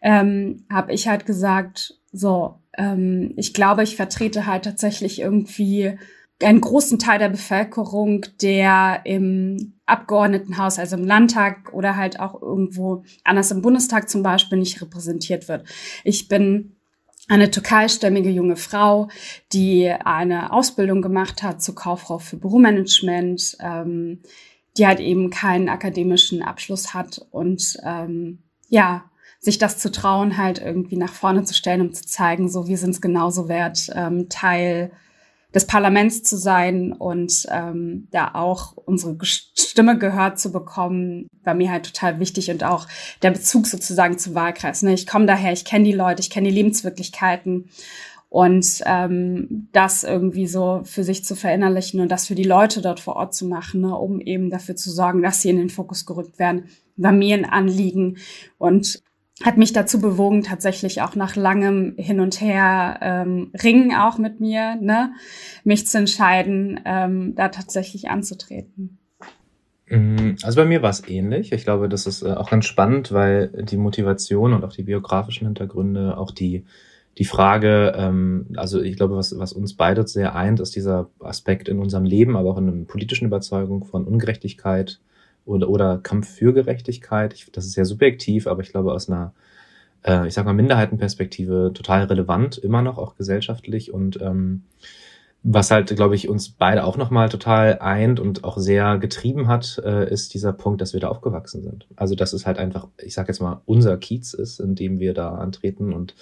ähm, 0.00 0.64
habe 0.72 0.92
ich 0.92 1.06
halt 1.06 1.26
gesagt, 1.26 1.98
so, 2.12 2.58
ähm, 2.78 3.34
ich 3.36 3.52
glaube, 3.52 3.82
ich 3.82 3.96
vertrete 3.96 4.46
halt 4.46 4.64
tatsächlich 4.64 5.20
irgendwie 5.20 5.98
einen 6.42 6.60
großen 6.60 6.98
Teil 6.98 7.18
der 7.18 7.30
Bevölkerung, 7.30 8.24
der 8.40 9.00
im 9.04 9.74
Abgeordnetenhaus, 9.86 10.78
also 10.78 10.96
im 10.96 11.04
Landtag 11.04 11.72
oder 11.72 11.96
halt 11.96 12.20
auch 12.20 12.40
irgendwo 12.40 13.04
anders 13.24 13.50
im 13.50 13.62
Bundestag 13.62 14.08
zum 14.08 14.22
Beispiel 14.22 14.58
nicht 14.58 14.80
repräsentiert 14.80 15.48
wird. 15.48 15.64
Ich 16.04 16.28
bin 16.28 16.76
eine 17.28 17.50
türkeistämmige 17.50 18.30
junge 18.30 18.56
Frau, 18.56 19.08
die 19.52 19.90
eine 19.90 20.52
Ausbildung 20.52 21.02
gemacht 21.02 21.42
hat 21.42 21.60
zur 21.60 21.74
Kauffrau 21.74 22.18
für 22.18 22.36
Büromanagement, 22.36 23.56
ähm, 23.60 24.20
die 24.76 24.86
halt 24.86 25.00
eben 25.00 25.30
keinen 25.30 25.68
akademischen 25.68 26.42
Abschluss 26.42 26.94
hat 26.94 27.26
und 27.30 27.76
ähm, 27.84 28.38
ja, 28.68 29.04
sich 29.40 29.58
das 29.58 29.78
zu 29.78 29.90
trauen, 29.90 30.36
halt 30.36 30.60
irgendwie 30.60 30.96
nach 30.96 31.12
vorne 31.12 31.44
zu 31.44 31.54
stellen, 31.54 31.80
um 31.80 31.92
zu 31.92 32.04
zeigen, 32.04 32.48
so 32.48 32.66
wir 32.66 32.78
sind 32.78 32.90
es 32.90 33.00
genauso 33.00 33.48
wert, 33.48 33.90
ähm, 33.94 34.28
Teil 34.28 34.92
des 35.54 35.66
Parlaments 35.66 36.22
zu 36.22 36.36
sein 36.36 36.92
und 36.92 37.46
ähm, 37.50 38.08
da 38.10 38.32
auch 38.34 38.76
unsere 38.76 39.16
Stimme 39.22 39.96
gehört 39.96 40.38
zu 40.38 40.52
bekommen, 40.52 41.26
war 41.42 41.54
mir 41.54 41.70
halt 41.70 41.86
total 41.86 42.20
wichtig 42.20 42.50
und 42.50 42.64
auch 42.64 42.86
der 43.22 43.30
Bezug 43.30 43.66
sozusagen 43.66 44.18
zum 44.18 44.34
Wahlkreis. 44.34 44.82
Ne? 44.82 44.92
Ich 44.92 45.06
komme 45.06 45.26
daher, 45.26 45.52
ich 45.52 45.64
kenne 45.64 45.84
die 45.84 45.92
Leute, 45.92 46.20
ich 46.20 46.30
kenne 46.30 46.48
die 46.48 46.54
Lebenswirklichkeiten 46.54 47.70
und 48.28 48.82
ähm, 48.84 49.68
das 49.72 50.04
irgendwie 50.04 50.46
so 50.46 50.82
für 50.84 51.02
sich 51.02 51.24
zu 51.24 51.34
verinnerlichen 51.34 52.00
und 52.00 52.12
das 52.12 52.26
für 52.26 52.34
die 52.34 52.44
Leute 52.44 52.82
dort 52.82 53.00
vor 53.00 53.16
Ort 53.16 53.34
zu 53.34 53.46
machen, 53.46 53.80
ne? 53.80 53.96
um 53.96 54.20
eben 54.20 54.50
dafür 54.50 54.76
zu 54.76 54.90
sorgen, 54.90 55.22
dass 55.22 55.40
sie 55.40 55.48
in 55.48 55.56
den 55.56 55.70
Fokus 55.70 56.04
gerückt 56.04 56.38
werden, 56.38 56.64
war 56.96 57.12
mir 57.12 57.36
ein 57.36 57.46
Anliegen 57.46 58.18
und 58.58 59.02
hat 59.44 59.56
mich 59.56 59.72
dazu 59.72 60.00
bewogen, 60.00 60.42
tatsächlich 60.42 61.02
auch 61.02 61.14
nach 61.14 61.36
langem 61.36 61.94
Hin 61.96 62.20
und 62.20 62.40
Her 62.40 62.98
ähm, 63.00 63.52
Ringen 63.62 63.94
auch 63.94 64.18
mit 64.18 64.40
mir, 64.40 64.76
ne, 64.80 65.12
mich 65.64 65.86
zu 65.86 65.98
entscheiden, 65.98 66.80
ähm, 66.84 67.34
da 67.36 67.48
tatsächlich 67.48 68.10
anzutreten. 68.10 68.98
Mm, 69.88 70.34
also 70.42 70.56
bei 70.56 70.66
mir 70.66 70.82
war 70.82 70.90
es 70.90 71.08
ähnlich. 71.08 71.52
Ich 71.52 71.64
glaube, 71.64 71.88
das 71.88 72.06
ist 72.06 72.22
äh, 72.22 72.32
auch 72.32 72.50
ganz 72.50 72.66
spannend, 72.66 73.12
weil 73.12 73.48
die 73.62 73.76
Motivation 73.76 74.52
und 74.52 74.64
auch 74.64 74.72
die 74.72 74.82
biografischen 74.82 75.46
Hintergründe, 75.46 76.18
auch 76.18 76.30
die 76.32 76.64
die 77.18 77.24
Frage, 77.24 77.94
ähm, 77.96 78.46
also 78.56 78.80
ich 78.80 78.96
glaube, 78.96 79.16
was, 79.16 79.36
was 79.38 79.52
uns 79.52 79.74
beide 79.74 80.06
sehr 80.06 80.36
eint, 80.36 80.60
ist 80.60 80.76
dieser 80.76 81.10
Aspekt 81.18 81.68
in 81.68 81.80
unserem 81.80 82.04
Leben, 82.04 82.36
aber 82.36 82.50
auch 82.50 82.58
in 82.58 82.68
einer 82.68 82.84
politischen 82.84 83.26
Überzeugung 83.26 83.84
von 83.84 84.04
Ungerechtigkeit, 84.04 85.00
oder, 85.48 85.68
oder 85.68 85.98
Kampf 85.98 86.28
für 86.28 86.52
Gerechtigkeit. 86.52 87.34
Ich, 87.34 87.50
das 87.52 87.64
ist 87.66 87.72
sehr 87.72 87.84
subjektiv, 87.84 88.46
aber 88.46 88.62
ich 88.62 88.70
glaube 88.70 88.92
aus 88.92 89.08
einer, 89.08 89.32
äh, 90.04 90.26
ich 90.26 90.34
sag 90.34 90.44
mal, 90.44 90.52
Minderheitenperspektive 90.52 91.72
total 91.74 92.04
relevant, 92.04 92.58
immer 92.58 92.82
noch, 92.82 92.98
auch 92.98 93.16
gesellschaftlich. 93.16 93.92
Und 93.92 94.20
ähm, 94.20 94.64
was 95.42 95.70
halt, 95.70 95.94
glaube 95.94 96.14
ich, 96.14 96.28
uns 96.28 96.50
beide 96.50 96.84
auch 96.84 96.96
nochmal 96.96 97.28
total 97.28 97.78
eint 97.78 98.20
und 98.20 98.44
auch 98.44 98.58
sehr 98.58 98.98
getrieben 98.98 99.48
hat, 99.48 99.80
äh, 99.84 100.10
ist 100.12 100.34
dieser 100.34 100.52
Punkt, 100.52 100.80
dass 100.80 100.92
wir 100.92 101.00
da 101.00 101.08
aufgewachsen 101.08 101.62
sind. 101.62 101.86
Also 101.96 102.14
dass 102.14 102.32
es 102.32 102.44
halt 102.44 102.58
einfach, 102.58 102.88
ich 103.02 103.14
sag 103.14 103.28
jetzt 103.28 103.40
mal, 103.40 103.62
unser 103.64 103.96
Kiez 103.96 104.34
ist, 104.34 104.60
in 104.60 104.74
dem 104.74 104.98
wir 104.98 105.14
da 105.14 105.36
antreten. 105.36 105.92
Und 105.92 106.14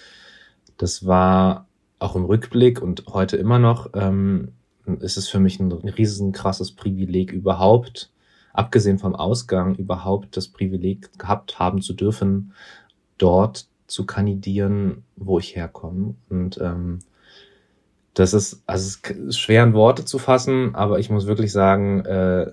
das 0.77 1.07
war 1.07 1.67
auch 1.99 2.15
im 2.15 2.25
Rückblick 2.25 2.83
und 2.83 3.05
heute 3.09 3.37
immer 3.37 3.59
noch, 3.59 3.91
ähm, 3.95 4.53
ist 5.01 5.17
es 5.17 5.29
für 5.29 5.41
mich 5.41 5.59
ein 5.59 5.73
riesen 5.73 6.33
krasses 6.33 6.73
Privileg 6.73 7.33
überhaupt, 7.33 8.11
abgesehen 8.57 8.99
vom 8.99 9.15
Ausgang 9.15 9.75
überhaupt 9.75 10.37
das 10.37 10.49
Privileg 10.49 11.19
gehabt 11.19 11.59
haben 11.59 11.83
zu 11.83 11.93
dürfen, 11.93 12.53
dort 13.19 13.67
zu 13.87 14.07
kandidieren, 14.07 15.05
wo 15.17 15.39
ich 15.39 15.55
herkomme. 15.57 16.15
Und 16.29 16.59
ähm, 16.61 17.01
das 18.15 18.33
ist, 18.33 18.63
also 18.67 18.99
es 19.03 19.11
ist 19.11 19.39
schwer 19.39 19.63
in 19.63 19.75
Worte 19.75 20.05
zu 20.05 20.19
fassen, 20.19 20.75
aber 20.75 20.99
ich 20.99 21.11
muss 21.11 21.27
wirklich 21.27 21.53
sagen, 21.53 22.05
äh, 22.05 22.53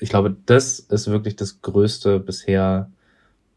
ich 0.00 0.08
glaube, 0.08 0.36
das 0.46 0.80
ist 0.80 1.08
wirklich 1.08 1.36
das 1.36 1.62
Größte 1.62 2.18
bisher, 2.18 2.90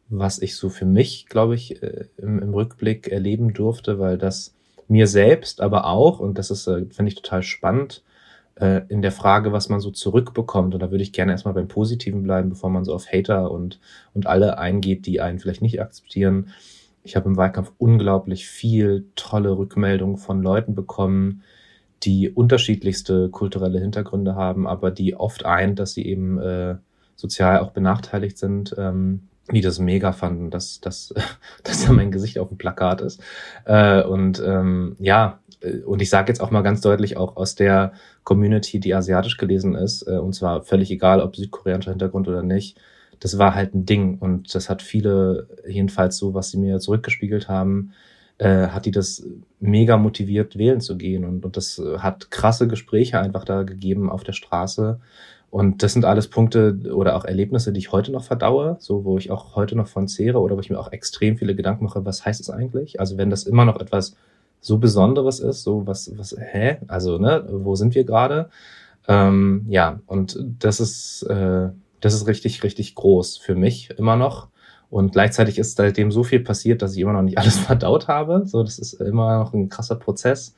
was 0.08 0.40
ich 0.40 0.56
so 0.56 0.70
für 0.70 0.86
mich, 0.86 1.26
glaube 1.26 1.56
ich, 1.56 1.82
äh, 1.82 2.06
im, 2.18 2.40
im 2.40 2.54
Rückblick 2.54 3.08
erleben 3.08 3.54
durfte, 3.54 3.98
weil 3.98 4.20
das 4.20 4.54
mir 4.88 5.08
selbst, 5.08 5.62
aber 5.62 5.86
auch, 5.88 6.20
und 6.20 6.38
das 6.38 6.52
ist, 6.52 6.68
äh, 6.68 6.86
finde 6.92 7.12
ich 7.12 7.16
total 7.16 7.42
spannend, 7.42 8.04
äh, 8.56 8.82
in 8.90 9.02
der 9.02 9.12
Frage, 9.12 9.52
was 9.52 9.70
man 9.70 9.80
so 9.80 9.92
zurückbekommt. 9.92 10.74
Und 10.74 10.80
da 10.80 10.92
würde 10.92 11.04
ich 11.04 11.14
gerne 11.14 11.32
erstmal 11.32 11.54
beim 11.54 11.68
Positiven 11.68 12.24
bleiben, 12.24 12.50
bevor 12.50 12.70
man 12.70 12.86
so 12.86 12.94
auf 12.94 13.12
Hater 13.12 13.52
und, 13.52 13.80
und 14.14 14.28
alle 14.28 14.58
eingeht, 14.58 15.06
die 15.06 15.22
einen 15.22 15.40
vielleicht 15.40 15.62
nicht 15.62 15.82
akzeptieren. 15.82 16.50
Ich 17.04 17.16
habe 17.16 17.30
im 17.30 17.38
Wahlkampf 17.38 17.72
unglaublich 17.78 18.48
viel 18.48 19.06
tolle 19.16 19.58
Rückmeldungen 19.58 20.18
von 20.18 20.42
Leuten 20.42 20.74
bekommen, 20.74 21.44
die 22.04 22.30
unterschiedlichste 22.30 23.30
kulturelle 23.30 23.80
Hintergründe 23.80 24.36
haben, 24.36 24.68
aber 24.68 24.92
die 24.92 25.16
oft 25.16 25.46
eint, 25.46 25.80
dass 25.80 25.94
sie 25.94 26.06
eben 26.06 26.40
äh, 26.40 26.76
sozial 27.16 27.60
auch 27.60 27.72
benachteiligt 27.72 28.38
sind, 28.38 28.76
ähm, 28.78 29.28
die 29.52 29.62
das 29.62 29.80
mega 29.80 30.12
fanden, 30.12 30.50
dass, 30.50 30.82
dass, 30.82 31.14
dass 31.64 31.86
da 31.86 31.94
mein 31.94 32.12
Gesicht 32.12 32.40
auf 32.40 32.50
dem 32.50 32.58
Plakat 32.58 33.02
ist. 33.02 33.22
Äh, 33.66 34.04
und 34.04 34.42
ähm, 34.46 34.96
ja, 35.00 35.40
äh, 35.62 35.80
und 35.82 36.02
ich 36.02 36.10
sage 36.10 36.30
jetzt 36.30 36.42
auch 36.42 36.52
mal 36.52 36.62
ganz 36.62 36.82
deutlich, 36.82 37.18
auch 37.18 37.36
aus 37.36 37.56
der 37.56 37.94
Community, 38.24 38.80
die 38.80 38.96
asiatisch 38.96 39.38
gelesen 39.38 39.76
ist, 39.76 40.08
äh, 40.08 40.18
und 40.18 40.34
zwar 40.34 40.64
völlig 40.64 40.92
egal, 40.92 41.22
ob 41.22 41.36
südkoreanischer 41.36 41.92
Hintergrund 41.92 42.28
oder 42.28 42.44
nicht, 42.44 42.80
das 43.20 43.38
war 43.38 43.56
halt 43.56 43.74
ein 43.76 43.86
Ding. 43.86 44.18
Und 44.20 44.54
das 44.56 44.70
hat 44.70 44.82
viele, 44.82 45.48
jedenfalls 45.68 46.18
so, 46.18 46.34
was 46.34 46.50
sie 46.52 46.58
mir 46.58 46.80
zurückgespiegelt 46.80 47.48
haben, 47.48 47.94
äh, 48.38 48.68
hat 48.68 48.86
die 48.86 48.92
das 48.92 49.26
mega 49.60 49.96
motiviert, 49.98 50.58
wählen 50.58 50.82
zu 50.82 50.98
gehen. 50.98 51.24
Und, 51.24 51.46
und 51.46 51.56
das 51.56 51.82
hat 52.00 52.32
krasse 52.32 52.68
Gespräche 52.68 53.20
einfach 53.20 53.46
da 53.46 53.64
gegeben 53.64 54.10
auf 54.10 54.24
der 54.24 54.34
Straße. 54.34 55.00
Und 55.56 55.84
das 55.84 55.94
sind 55.94 56.04
alles 56.04 56.28
Punkte 56.28 56.78
oder 56.94 57.16
auch 57.16 57.24
Erlebnisse, 57.24 57.72
die 57.72 57.80
ich 57.80 57.94
heute 57.94 58.12
noch 58.12 58.26
verdaue, 58.26 58.76
so 58.82 59.06
wo 59.06 59.18
ich 59.18 59.32
auch 59.32 59.56
heute 59.56 59.78
noch 59.78 59.88
von 59.88 60.10
zehre 60.10 60.42
oder 60.42 60.58
wo 60.58 60.60
ich 60.60 60.70
mir 60.70 60.78
auch 60.78 60.92
extrem 60.92 61.38
viele 61.38 61.56
Gedanken 61.56 61.86
mache, 61.86 62.04
was 62.04 62.26
heißt 62.26 62.42
es 62.42 62.50
eigentlich? 62.50 63.00
Also 63.00 63.18
wenn 63.18 63.30
das 63.30 63.44
immer 63.44 63.64
noch 63.64 63.80
etwas 63.80 64.18
so 64.60 64.80
Besonderes 64.80 65.40
ist, 65.40 65.64
so 65.64 65.88
was, 65.88 66.12
was, 66.18 66.36
hä? 66.38 66.80
Also, 66.90 67.20
ne, 67.20 67.48
wo 67.50 67.76
sind 67.76 67.96
wir 67.96 68.04
gerade? 68.04 68.50
Ähm, 69.08 69.66
ja, 69.70 70.02
und 70.08 70.38
das 70.60 70.82
ist, 70.82 71.24
äh, 71.24 71.70
das 72.02 72.14
ist 72.14 72.28
richtig, 72.28 72.62
richtig 72.64 72.94
groß 72.94 73.38
für 73.38 73.56
mich 73.56 73.92
immer 73.98 74.18
noch. 74.18 74.50
Und 74.90 75.14
gleichzeitig 75.14 75.58
ist 75.58 75.78
seitdem 75.78 76.12
so 76.12 76.26
viel 76.26 76.42
passiert, 76.42 76.82
dass 76.82 76.96
ich 76.96 77.00
immer 77.00 77.14
noch 77.14 77.22
nicht 77.22 77.38
alles 77.38 77.58
verdaut 77.58 78.10
habe. 78.10 78.46
So, 78.46 78.62
das 78.62 78.78
ist 78.78 78.92
immer 78.96 79.38
noch 79.40 79.54
ein 79.54 79.70
krasser 79.70 79.96
Prozess. 79.96 80.54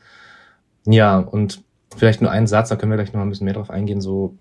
Ja, 0.87 1.19
und 1.19 1.63
vielleicht 1.95 2.23
nur 2.23 2.31
einen 2.31 2.47
Satz, 2.47 2.69
da 2.69 2.77
können 2.77 2.91
wir 2.91 2.97
gleich 2.97 3.13
noch 3.13 3.21
ein 3.21 3.29
bisschen 3.29 3.45
mehr 3.45 3.53
drauf 3.53 3.69
eingehen. 3.69 4.01
So, 4.01 4.35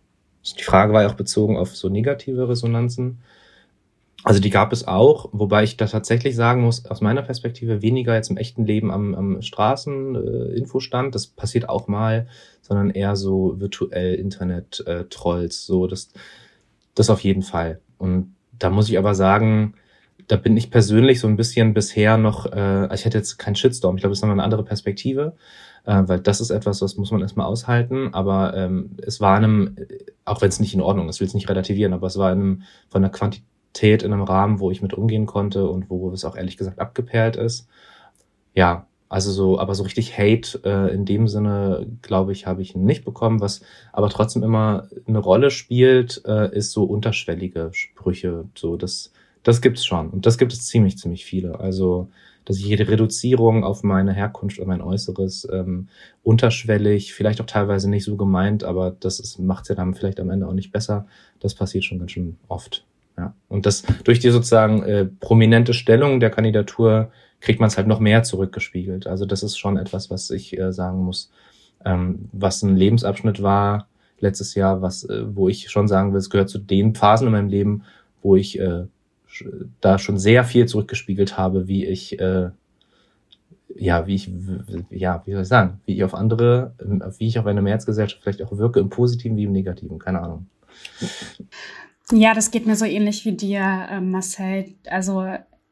die 0.55 0.63
Frage 0.63 0.93
war 0.93 1.03
ja 1.03 1.09
auch 1.09 1.15
bezogen 1.15 1.57
auf 1.57 1.77
so 1.77 1.89
negative 1.89 2.49
Resonanzen. 2.49 3.19
Also 4.25 4.41
die 4.41 4.51
gab 4.51 4.73
es 4.73 4.89
auch, 4.89 5.29
wobei 5.33 5.63
ich 5.63 5.77
da 5.77 5.87
tatsächlich 5.87 6.35
sagen 6.35 6.63
muss, 6.63 6.85
aus 6.87 7.01
meiner 7.01 7.23
Perspektive 7.23 7.81
weniger 7.81 8.15
jetzt 8.15 8.31
im 8.31 8.37
echten 8.37 8.65
Leben 8.65 8.91
am, 8.91 9.15
am 9.15 9.43
Straßeninfostand, 9.43 11.09
äh, 11.09 11.11
das 11.13 11.29
passiert 11.29 11.69
auch 11.69 11.87
mal, 11.87 12.27
sondern 12.61 12.91
eher 12.91 13.15
so 13.15 13.61
virtuell 13.61 14.15
Internet-Trolls, 14.15 15.57
äh, 15.57 15.67
so 15.67 15.87
das, 15.87 16.11
das 16.97 17.09
auf 17.09 17.21
jeden 17.21 17.43
Fall. 17.43 17.81
Und 17.99 18.35
da 18.59 18.71
muss 18.71 18.89
ich 18.89 18.99
aber 18.99 19.15
sagen, 19.15 19.75
da 20.27 20.37
bin 20.37 20.57
ich 20.57 20.71
persönlich 20.71 21.21
so 21.21 21.29
ein 21.29 21.37
bisschen 21.37 21.73
bisher 21.73 22.17
noch, 22.17 22.47
äh, 22.53 22.93
ich 22.95 23.05
hätte 23.05 23.19
jetzt 23.19 23.39
keinen 23.39 23.55
Shitstorm, 23.55 23.97
ich 23.97 24.01
glaube, 24.01 24.11
das 24.11 24.19
ist 24.19 24.23
nochmal 24.23 24.37
eine 24.37 24.45
andere 24.45 24.65
Perspektive, 24.65 25.37
äh, 25.87 26.03
weil 26.07 26.21
das 26.21 26.41
ist 26.41 26.51
etwas, 26.51 26.81
das 26.81 26.97
muss 26.97 27.11
man 27.11 27.23
erstmal 27.23 27.47
aushalten, 27.47 28.13
aber 28.13 28.55
ähm, 28.55 28.97
es 29.03 29.21
war 29.21 29.37
einem, 29.37 29.77
auch 30.25 30.43
wenn 30.43 30.49
es 30.49 30.61
nicht 30.61 30.75
in 30.75 30.81
Ordnung 30.81 31.09
ist, 31.09 31.21
will 31.21 31.29
es 31.29 31.35
nicht 31.35 31.49
relativieren, 31.49 31.93
aber 31.93 32.09
es 32.09 32.19
war 32.19 32.31
einem 32.31 32.63
von 32.89 33.03
der 33.03 33.11
Quantität 33.11 34.03
in 34.03 34.13
einem 34.13 34.23
Rahmen, 34.23 34.61
wo 34.61 34.71
ich 34.71 34.83
mit 34.83 34.95
umgehen 34.95 35.27
konnte 35.27 35.69
und 35.69 35.89
wo 35.89 36.11
es 36.11 36.25
auch 36.25 36.37
ehrlich 36.37 36.57
gesagt 36.57 36.81
abgeperlt 36.81 37.37
ist. 37.37 37.69
Ja, 38.55 38.87
also 39.09 39.31
so, 39.31 39.61
aber 39.61 39.75
so 39.77 39.85
richtig 39.85 40.19
Hate 40.19 40.61
äh, 40.65 40.93
in 40.93 41.05
dem 41.05 41.29
Sinne, 41.29 41.87
glaube 42.03 42.33
ich, 42.33 42.47
habe 42.47 42.63
ich 42.63 42.75
nicht 42.75 43.05
bekommen. 43.05 43.41
Was 43.41 43.61
aber 43.93 44.09
trotzdem 44.11 44.43
immer 44.43 44.89
eine 45.07 45.19
Rolle 45.19 45.51
spielt, 45.53 46.23
äh, 46.27 46.53
ist 46.57 46.73
so 46.73 46.85
unterschwellige 46.85 47.71
Sprüche. 47.73 48.47
So, 48.57 48.77
das, 48.77 49.13
das 49.45 49.61
gibt's 49.61 49.87
schon. 49.87 50.11
Und 50.11 50.27
das 50.27 50.39
gibt 50.39 50.53
es 50.53 50.67
ziemlich, 50.67 50.99
ziemlich 50.99 51.25
viele. 51.25 51.61
Also, 51.61 52.09
dass 52.47 52.57
ich 52.59 52.65
jede 52.65 52.89
Reduzierung 52.89 53.65
auf 53.65 53.83
meine 53.83 54.15
Herkunft 54.15 54.59
oder 54.59 54.69
mein 54.69 54.81
Äußeres 54.81 55.47
ähm, 55.53 55.89
unterschwellig, 56.23 57.13
vielleicht 57.13 57.41
auch 57.41 57.47
teilweise 57.47 57.91
nicht 57.91 58.05
so 58.05 58.17
gemeint, 58.17 58.65
aber 58.65 58.97
das 58.99 59.39
macht 59.39 59.65
es 59.65 59.69
ja 59.69 59.75
dann 59.75 59.95
vielleicht 59.95 60.21
am 60.21 60.31
Ende 60.31 60.49
auch 60.49 60.55
nicht 60.55 60.73
besser. 60.73 61.07
Das 61.41 61.55
passiert 61.55 61.85
schon 61.85 61.99
ganz 61.99 62.13
schön 62.13 62.39
oft. 62.49 62.87
Ja. 63.19 63.35
Und 63.49 63.67
das 63.67 63.83
durch 64.05 64.21
die 64.21 64.31
sozusagen 64.31 64.83
äh, 64.85 65.05
prominente 65.05 65.75
Stellung 65.75 66.21
der 66.21 66.31
Kandidatur 66.31 67.11
kriegt 67.41 67.61
man 67.61 67.69
es 67.69 67.77
halt 67.77 67.89
noch 67.89 68.01
mehr 68.01 68.23
zurückgespiegelt. 68.23 69.07
Also 69.07 69.27
das 69.27 69.43
ist 69.43 69.59
schon 69.59 69.77
etwas, 69.77 70.11
was 70.11 70.31
ich 70.31 70.59
äh, 70.59 70.73
sagen 70.73 70.99
muss, 70.99 71.31
ähm, 71.85 72.29
was 72.33 72.63
ein 72.63 72.77
Lebensabschnitt 72.77 73.43
war 73.43 73.89
letztes 74.21 74.55
Jahr, 74.55 74.83
was, 74.83 75.05
äh, 75.05 75.25
wo 75.35 75.49
ich 75.49 75.69
schon 75.69 75.89
sagen 75.89 76.13
will, 76.13 76.19
es 76.19 76.31
gehört 76.31 76.49
zu 76.49 76.59
den 76.59 76.95
Phasen 76.95 77.27
in 77.27 77.33
meinem 77.33 77.49
Leben, 77.49 77.83
wo 78.23 78.37
ich 78.37 78.59
äh, 78.59 78.85
da 79.81 79.99
schon 79.99 80.19
sehr 80.19 80.45
viel 80.45 80.67
zurückgespiegelt 80.67 81.37
habe, 81.37 81.69
wie 81.69 81.85
ich 81.85 82.19
äh, 82.19 82.51
ja, 83.79 84.07
wie 84.07 84.15
ich, 84.15 84.31
ja, 84.91 85.23
wie 85.27 85.33
soll 85.33 85.43
ich 85.43 85.49
sagen, 85.49 85.81
wie 85.85 85.95
ich 85.95 86.05
auf 86.05 86.15
andere, 86.15 86.75
wie 87.19 87.27
ich 87.27 87.39
auf 87.39 87.47
eine 87.47 87.63
Mehrheitsgesellschaft 87.63 88.23
vielleicht 88.23 88.43
auch 88.43 88.57
wirke, 88.57 88.81
im 88.81 88.89
Positiven 88.89 89.37
wie 89.37 89.45
im 89.45 89.53
Negativen, 89.53 89.99
keine 89.99 90.21
Ahnung. 90.23 90.47
Ja, 92.13 92.35
das 92.35 92.51
geht 92.51 92.67
mir 92.67 92.77
so 92.77 92.85
ähnlich 92.85 93.25
wie 93.25 93.33
dir, 93.33 93.89
äh, 93.91 94.01
Marcel. 94.01 94.75
Also 94.89 95.27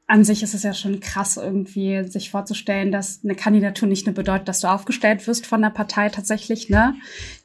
an 0.06 0.22
sich 0.22 0.42
ist 0.42 0.54
es 0.54 0.62
ja 0.62 0.74
schon 0.74 1.00
krass, 1.00 1.38
irgendwie 1.38 2.04
sich 2.04 2.30
vorzustellen, 2.30 2.92
dass 2.92 3.20
eine 3.24 3.34
Kandidatur 3.34 3.88
nicht 3.88 4.04
nur 4.04 4.14
bedeutet, 4.14 4.48
dass 4.48 4.60
du 4.60 4.68
aufgestellt 4.68 5.26
wirst 5.26 5.46
von 5.46 5.62
der 5.62 5.70
Partei 5.70 6.10
tatsächlich, 6.10 6.68
ne, 6.68 6.94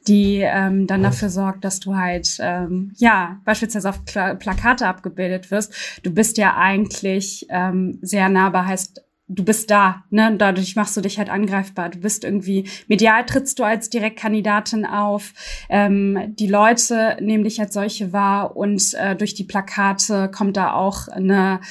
die 0.07 0.41
ähm, 0.43 0.85
dann 0.85 1.03
dafür 1.03 1.29
sorgt, 1.29 1.63
dass 1.63 1.79
du 1.79 1.95
halt 1.95 2.37
ähm, 2.41 2.91
ja 2.97 3.39
beispielsweise 3.45 3.89
auf 3.89 4.03
Pla 4.03 4.35
Plakate 4.35 4.87
abgebildet 4.87 5.51
wirst. 5.51 5.73
Du 6.03 6.11
bist 6.11 6.37
ja 6.37 6.57
eigentlich 6.57 7.45
ähm, 7.49 7.97
sehr 8.01 8.27
nahbar, 8.27 8.67
heißt 8.67 9.05
du 9.29 9.45
bist 9.45 9.69
da, 9.69 10.03
ne? 10.09 10.35
Dadurch 10.37 10.75
machst 10.75 10.97
du 10.97 11.01
dich 11.01 11.19
halt 11.19 11.29
angreifbar. 11.29 11.89
Du 11.89 11.99
bist 11.99 12.23
irgendwie 12.23 12.67
medial 12.87 13.25
trittst 13.25 13.59
du 13.59 13.63
als 13.63 13.89
Direktkandidatin 13.89 14.85
auf. 14.85 15.33
Ähm, 15.69 16.33
die 16.35 16.47
Leute 16.47 17.15
nehmen 17.21 17.43
dich 17.43 17.61
als 17.61 17.75
solche 17.75 18.11
wahr 18.11 18.57
und 18.57 18.93
äh, 18.95 19.15
durch 19.15 19.35
die 19.35 19.43
Plakate 19.43 20.31
kommt 20.31 20.57
da 20.57 20.73
auch 20.73 21.07
eine 21.07 21.61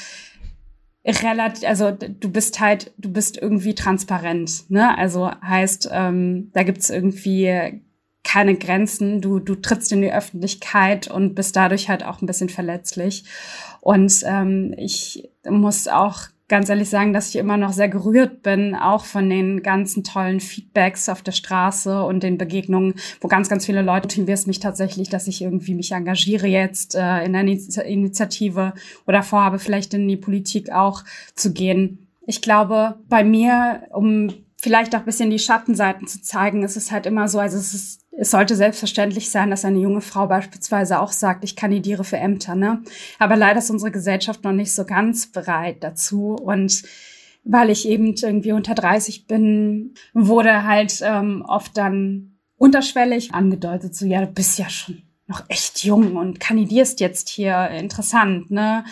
relativ, 1.07 1.69
also 1.69 1.90
du 1.90 2.31
bist 2.31 2.61
halt, 2.61 2.93
du 2.99 3.12
bist 3.12 3.38
irgendwie 3.38 3.75
transparent, 3.75 4.71
ne? 4.71 4.97
Also 4.97 5.31
heißt, 5.31 5.88
ähm, 5.93 6.50
da 6.52 6.62
gibt's 6.62 6.90
irgendwie 6.90 7.83
keine 8.25 8.57
Grenzen. 8.57 9.23
Du, 9.23 9.38
du 9.38 9.55
trittst 9.55 9.90
in 9.93 10.02
die 10.02 10.12
Öffentlichkeit 10.12 11.09
und 11.09 11.35
bist 11.35 11.57
dadurch 11.57 11.88
halt 11.88 12.05
auch 12.05 12.21
ein 12.21 12.26
bisschen 12.26 12.50
verletzlich. 12.50 13.25
Und 13.81 14.23
ähm, 14.26 14.75
ich 14.76 15.31
muss 15.49 15.88
auch 15.88 16.25
ganz 16.49 16.69
ehrlich 16.69 16.88
sagen, 16.88 17.12
dass 17.12 17.28
ich 17.28 17.37
immer 17.37 17.57
noch 17.57 17.73
sehr 17.73 17.88
gerührt 17.88 18.43
bin, 18.43 18.75
auch 18.75 19.05
von 19.05 19.28
den 19.28 19.62
ganzen 19.62 20.02
tollen 20.02 20.40
Feedbacks 20.40 21.09
auf 21.09 21.23
der 21.23 21.33
Straße 21.33 22.02
und 22.02 22.23
den 22.23 22.38
Begegnungen, 22.38 22.95
wo 23.21 23.28
ganz, 23.28 23.49
ganz 23.49 23.67
viele 23.67 23.83
Leute 23.83 24.09
motiviert 24.09 24.47
mich 24.47 24.59
tatsächlich, 24.59 25.09
dass 25.09 25.26
ich 25.26 25.43
irgendwie 25.43 25.75
mich 25.75 25.93
engagiere 25.93 26.47
jetzt 26.47 26.95
äh, 26.95 27.25
in 27.25 27.37
einer 27.37 27.50
Initiative 27.85 28.73
oder 29.07 29.23
vorhabe, 29.23 29.59
vielleicht 29.59 29.95
in 29.95 30.09
die 30.09 30.17
Politik 30.17 30.73
auch 30.73 31.05
zu 31.35 31.52
gehen. 31.52 32.07
Ich 32.26 32.43
glaube, 32.43 32.97
bei 33.09 33.25
mir, 33.25 33.83
um 33.90 34.33
vielleicht 34.61 34.95
auch 34.97 35.00
bisschen 35.00 35.31
die 35.31 35.38
Schattenseiten 35.38 36.07
zu 36.07 36.21
zeigen, 36.23 36.62
ist 36.62 36.76
es 36.76 36.90
halt 36.90 37.07
immer 37.07 37.28
so, 37.28 37.38
also 37.38 37.57
es 37.57 37.75
ist 37.75 38.00
es 38.20 38.32
sollte 38.32 38.56
selbstverständlich 38.56 39.30
sein, 39.30 39.48
dass 39.48 39.64
eine 39.64 39.78
junge 39.78 40.00
Frau 40.00 40.26
beispielsweise 40.26 41.00
auch 41.00 41.12
sagt, 41.12 41.44
ich 41.44 41.54
kandidiere 41.54 42.02
für 42.02 42.16
Ämter, 42.16 42.56
ne? 42.56 42.82
Aber 43.20 43.37
leider 43.37 43.60
ist 43.60 43.70
unsere 43.70 43.92
Gesellschaft 43.92 44.42
noch 44.42 44.52
nicht 44.52 44.75
so 44.75 44.84
ganz 44.84 45.30
bereit 45.30 45.76
dazu 45.80 46.34
und 46.34 46.82
weil 47.44 47.70
ich 47.70 47.88
eben 47.88 48.14
irgendwie 48.14 48.52
unter 48.52 48.75
30 48.75 49.28
bin, 49.28 49.94
wurde 50.12 50.64
halt 50.64 51.00
ähm, 51.02 51.44
oft 51.46 51.76
dann 51.76 52.38
unterschwellig 52.56 53.32
angedeutet, 53.32 53.94
so 53.94 54.04
ja, 54.04 54.20
du 54.20 54.26
bist 54.26 54.58
ja 54.58 54.68
schon 54.68 55.02
noch 55.28 55.44
echt 55.48 55.84
jung 55.84 56.16
und 56.16 56.40
kandidierst 56.40 56.98
jetzt 57.00 57.28
hier 57.28 57.68
interessant, 57.70 58.50
ne? 58.50 58.84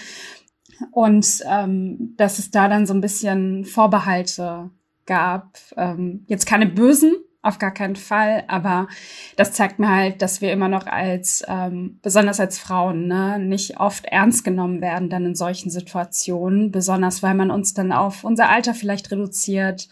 Und 0.92 1.42
ähm, 1.50 2.14
dass 2.16 2.38
es 2.38 2.50
da 2.52 2.68
dann 2.68 2.87
so 2.87 2.95
ein 2.95 3.00
bisschen 3.00 3.64
Vorbehalte 3.64 4.71
gab. 5.06 5.59
Ähm, 5.76 6.25
jetzt 6.28 6.47
keine 6.47 6.66
bösen, 6.66 7.14
auf 7.47 7.59
gar 7.59 7.73
keinen 7.73 7.97
Fall. 7.97 8.45
Aber 8.49 8.88
das 9.37 9.53
zeigt 9.53 9.79
mir 9.79 9.88
halt, 9.88 10.23
dass 10.23 10.41
wir 10.41 10.53
immer 10.53 10.69
noch 10.69 10.87
als, 10.87 11.45
ähm, 11.49 11.99
besonders 12.03 12.41
als 12.41 12.59
Frauen, 12.59 13.07
ne, 13.07 13.38
nicht 13.38 13.79
oft 13.79 14.05
ernst 14.07 14.45
genommen 14.45 14.81
werden 14.81 15.11
dann 15.11 15.25
in 15.25 15.35
solchen 15.35 15.71
Situationen. 15.71 16.71
Besonders 16.71 17.23
weil 17.23 17.35
man 17.35 17.50
uns 17.50 17.75
dann 17.75 17.93
auf 17.93 18.25
unser 18.25 18.49
Alter 18.49 18.75
vielleicht 18.75 19.11
reduziert 19.11 19.88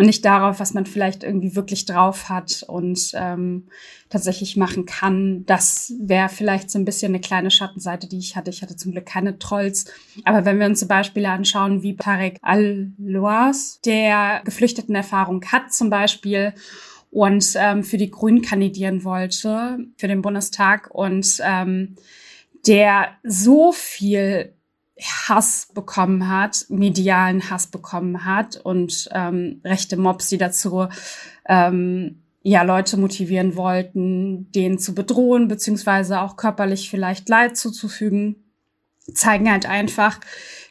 und 0.00 0.06
nicht 0.06 0.24
darauf, 0.24 0.60
was 0.60 0.72
man 0.72 0.86
vielleicht 0.86 1.24
irgendwie 1.24 1.56
wirklich 1.56 1.84
drauf 1.84 2.30
hat 2.30 2.64
und 2.66 3.12
ähm, 3.14 3.66
tatsächlich 4.08 4.56
machen 4.56 4.86
kann. 4.86 5.44
Das 5.44 5.92
wäre 6.00 6.30
vielleicht 6.30 6.70
so 6.70 6.78
ein 6.78 6.86
bisschen 6.86 7.12
eine 7.12 7.20
kleine 7.20 7.50
Schattenseite, 7.50 8.08
die 8.08 8.18
ich 8.18 8.34
hatte. 8.34 8.50
Ich 8.50 8.62
hatte 8.62 8.76
zum 8.76 8.92
Glück 8.92 9.04
keine 9.04 9.38
Trolls. 9.38 9.92
Aber 10.24 10.46
wenn 10.46 10.58
wir 10.58 10.66
uns 10.66 10.78
zum 10.78 10.88
Beispiel 10.88 11.26
anschauen, 11.26 11.82
wie 11.82 11.96
Tarek 11.96 12.38
Al-Loas, 12.40 13.80
der 13.84 14.40
Geflüchtetenerfahrung 14.44 15.44
hat 15.52 15.72
zum 15.72 15.90
Beispiel 15.90 16.54
und 17.10 17.54
ähm, 17.56 17.82
für 17.82 17.96
die 17.96 18.10
Grünen 18.10 18.42
kandidieren 18.42 19.04
wollte, 19.04 19.78
für 19.96 20.08
den 20.08 20.22
Bundestag. 20.22 20.90
Und 20.92 21.40
ähm, 21.42 21.96
der 22.66 23.08
so 23.22 23.72
viel 23.72 24.54
Hass 25.00 25.68
bekommen 25.74 26.28
hat, 26.28 26.66
medialen 26.68 27.50
Hass 27.50 27.66
bekommen 27.66 28.24
hat 28.24 28.56
und 28.56 29.08
ähm, 29.12 29.60
rechte 29.64 29.96
Mobs, 29.96 30.28
die 30.28 30.38
dazu 30.38 30.88
ähm, 31.48 32.22
ja 32.42 32.62
Leute 32.62 32.96
motivieren 32.96 33.56
wollten, 33.56 34.50
denen 34.52 34.78
zu 34.78 34.94
bedrohen, 34.94 35.48
beziehungsweise 35.48 36.20
auch 36.20 36.36
körperlich 36.36 36.90
vielleicht 36.90 37.28
Leid 37.28 37.56
zuzufügen, 37.56 38.36
zeigen 39.14 39.50
halt 39.50 39.66
einfach, 39.66 40.20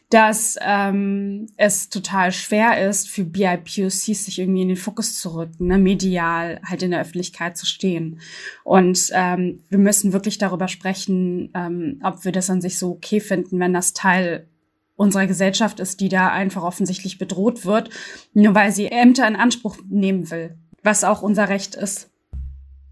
dass 0.10 0.58
ähm, 0.62 1.48
es 1.58 1.90
total 1.90 2.32
schwer 2.32 2.88
ist, 2.90 3.10
für 3.10 3.24
BIPOCs 3.24 4.06
sich 4.06 4.40
irgendwie 4.40 4.64
in 4.64 4.70
den 4.70 4.78
Fokus 4.78 5.20
zu 5.20 5.36
rücken, 5.36 5.68
ne, 5.68 5.78
medial 5.78 6.60
halt 6.66 6.82
in 6.82 6.92
der 6.92 7.02
Öffentlichkeit 7.02 7.58
zu 7.58 7.68
stehen. 7.68 8.20
Und 8.64 9.10
ähm, 9.14 9.62
wir 9.70 9.78
müssen 9.78 10.12
wirklich 10.12 10.40
darüber 10.40 10.68
sprechen, 10.68 11.52
ähm, 11.54 12.00
ob 12.04 12.26
wir 12.26 12.32
das 12.32 12.50
an 12.50 12.62
sich 12.62 12.80
so 12.80 12.92
okay 12.92 13.20
finden, 13.20 13.60
wenn 13.60 13.74
das 13.74 13.94
Teil 13.94 14.48
unserer 14.96 15.28
Gesellschaft 15.28 15.80
ist, 15.80 16.02
die 16.02 16.10
da 16.10 16.30
einfach 16.30 16.64
offensichtlich 16.64 17.20
bedroht 17.20 17.64
wird, 17.66 17.90
nur 18.34 18.56
weil 18.56 18.72
sie 18.72 18.88
Ämter 18.88 19.28
in 19.28 19.36
Anspruch 19.36 19.78
nehmen 19.88 20.30
will, 20.32 20.58
was 20.84 21.04
auch 21.04 21.22
unser 21.22 21.50
Recht 21.50 21.76
ist. 21.76 22.10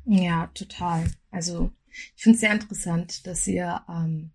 Ja, 0.06 0.50
total. 0.54 1.04
Also 1.32 1.72
ich 2.16 2.24
finde 2.24 2.36
es 2.36 2.42
sehr 2.42 2.54
interessant, 2.54 3.26
dass 3.26 3.48
ihr 3.48 3.82
ähm, 3.90 4.30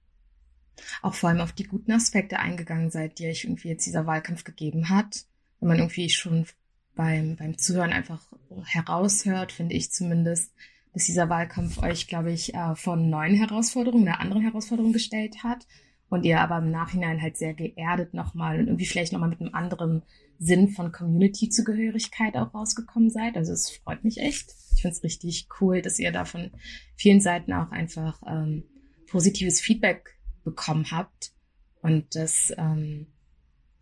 auch 1.03 1.15
vor 1.15 1.31
allem 1.31 1.41
auf 1.41 1.53
die 1.53 1.65
guten 1.65 1.93
Aspekte 1.93 2.39
eingegangen 2.39 2.91
seid, 2.91 3.19
die 3.19 3.27
euch 3.27 3.45
irgendwie 3.45 3.69
jetzt 3.69 3.87
dieser 3.87 4.07
Wahlkampf 4.07 4.45
gegeben 4.45 4.89
hat. 4.89 5.25
Wenn 5.61 5.69
man 5.69 5.79
irgendwie 5.79 6.11
schon 6.11 6.47
beim, 6.95 7.37
beim 7.37 7.59
Zuhören 7.59 7.93
einfach 7.93 8.23
heraushört, 8.65 9.53
finde 9.53 9.75
ich 9.75 9.93
zumindest, 9.93 10.53
dass 10.93 11.05
dieser 11.05 11.29
Wahlkampf 11.29 11.79
euch, 11.83 12.07
glaube 12.07 12.33
ich, 12.33 12.55
äh, 12.55 12.75
von 12.75 13.09
neuen 13.09 13.35
Herausforderungen, 13.35 14.07
einer 14.07 14.21
anderen 14.21 14.43
Herausforderung 14.43 14.93
gestellt 14.93 15.43
hat 15.43 15.67
und 16.11 16.25
ihr 16.25 16.41
aber 16.41 16.59
im 16.59 16.71
Nachhinein 16.71 17.23
halt 17.23 17.39
sehr 17.39 17.55
geerdet 17.55 18.13
nochmal 18.13 18.59
und 18.59 18.67
irgendwie 18.67 18.85
vielleicht 18.85 19.13
nochmal 19.13 19.31
mit 19.31 19.41
einem 19.41 19.55
anderen 19.55 20.03
Sinn 20.39 20.69
von 20.69 20.93
Community-Zugehörigkeit 20.93 22.37
auch 22.37 22.53
rausgekommen 22.53 23.09
seid. 23.09 23.37
Also 23.37 23.53
es 23.53 23.71
freut 23.71 24.05
mich 24.05 24.19
echt. 24.19 24.53
Ich 24.75 24.83
finde 24.83 24.97
es 24.97 25.03
richtig 25.03 25.49
cool, 25.61 25.81
dass 25.81 25.99
ihr 25.99 26.13
da 26.13 26.25
von 26.25 26.51
vielen 26.97 27.21
Seiten 27.21 27.53
auch 27.53 27.71
einfach 27.71 28.21
ähm, 28.27 28.65
positives 29.07 29.61
Feedback 29.61 30.19
bekommen 30.45 30.91
habt. 30.91 31.33
Und 31.81 32.15
das, 32.15 32.53
ähm, 32.57 33.07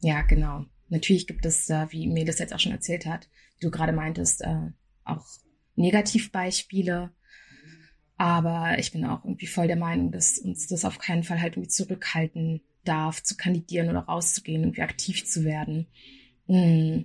ja, 0.01 0.23
genau. 0.23 0.65
Natürlich 0.89 1.27
gibt 1.27 1.47
es, 1.47 1.69
äh, 1.71 1.87
wie 1.91 2.09
Melis 2.09 2.39
jetzt 2.39 2.55
auch 2.55 2.59
schon 2.59 2.73
erzählt 2.73 3.07
hat, 3.07 3.29
wie 3.59 3.67
du 3.67 3.71
gerade 3.71 3.93
meintest, 3.93 4.43
äh, 4.43 4.71
auch 5.05 5.27
Negativbeispiele. 5.77 7.11
Aber 8.17 8.79
ich 8.79 8.93
bin 8.93 9.05
auch 9.05 9.25
irgendwie 9.25 9.47
voll 9.47 9.67
der 9.67 9.77
Meinung, 9.77 10.13
dass 10.13 10.39
uns 10.39 10.67
das 10.67 10.85
auf 10.85 10.99
keinen 10.99 11.23
Fall 11.23 11.41
halt 11.41 11.55
irgendwie 11.55 11.71
zurückhalten 11.71 12.61
darf, 12.85 13.23
zu 13.23 13.37
kandidieren 13.37 13.89
oder 13.89 14.01
rauszugehen, 14.01 14.63
irgendwie 14.63 14.83
aktiv 14.83 15.25
zu 15.27 15.45
werden. 15.45 15.87
Hm. 16.47 17.05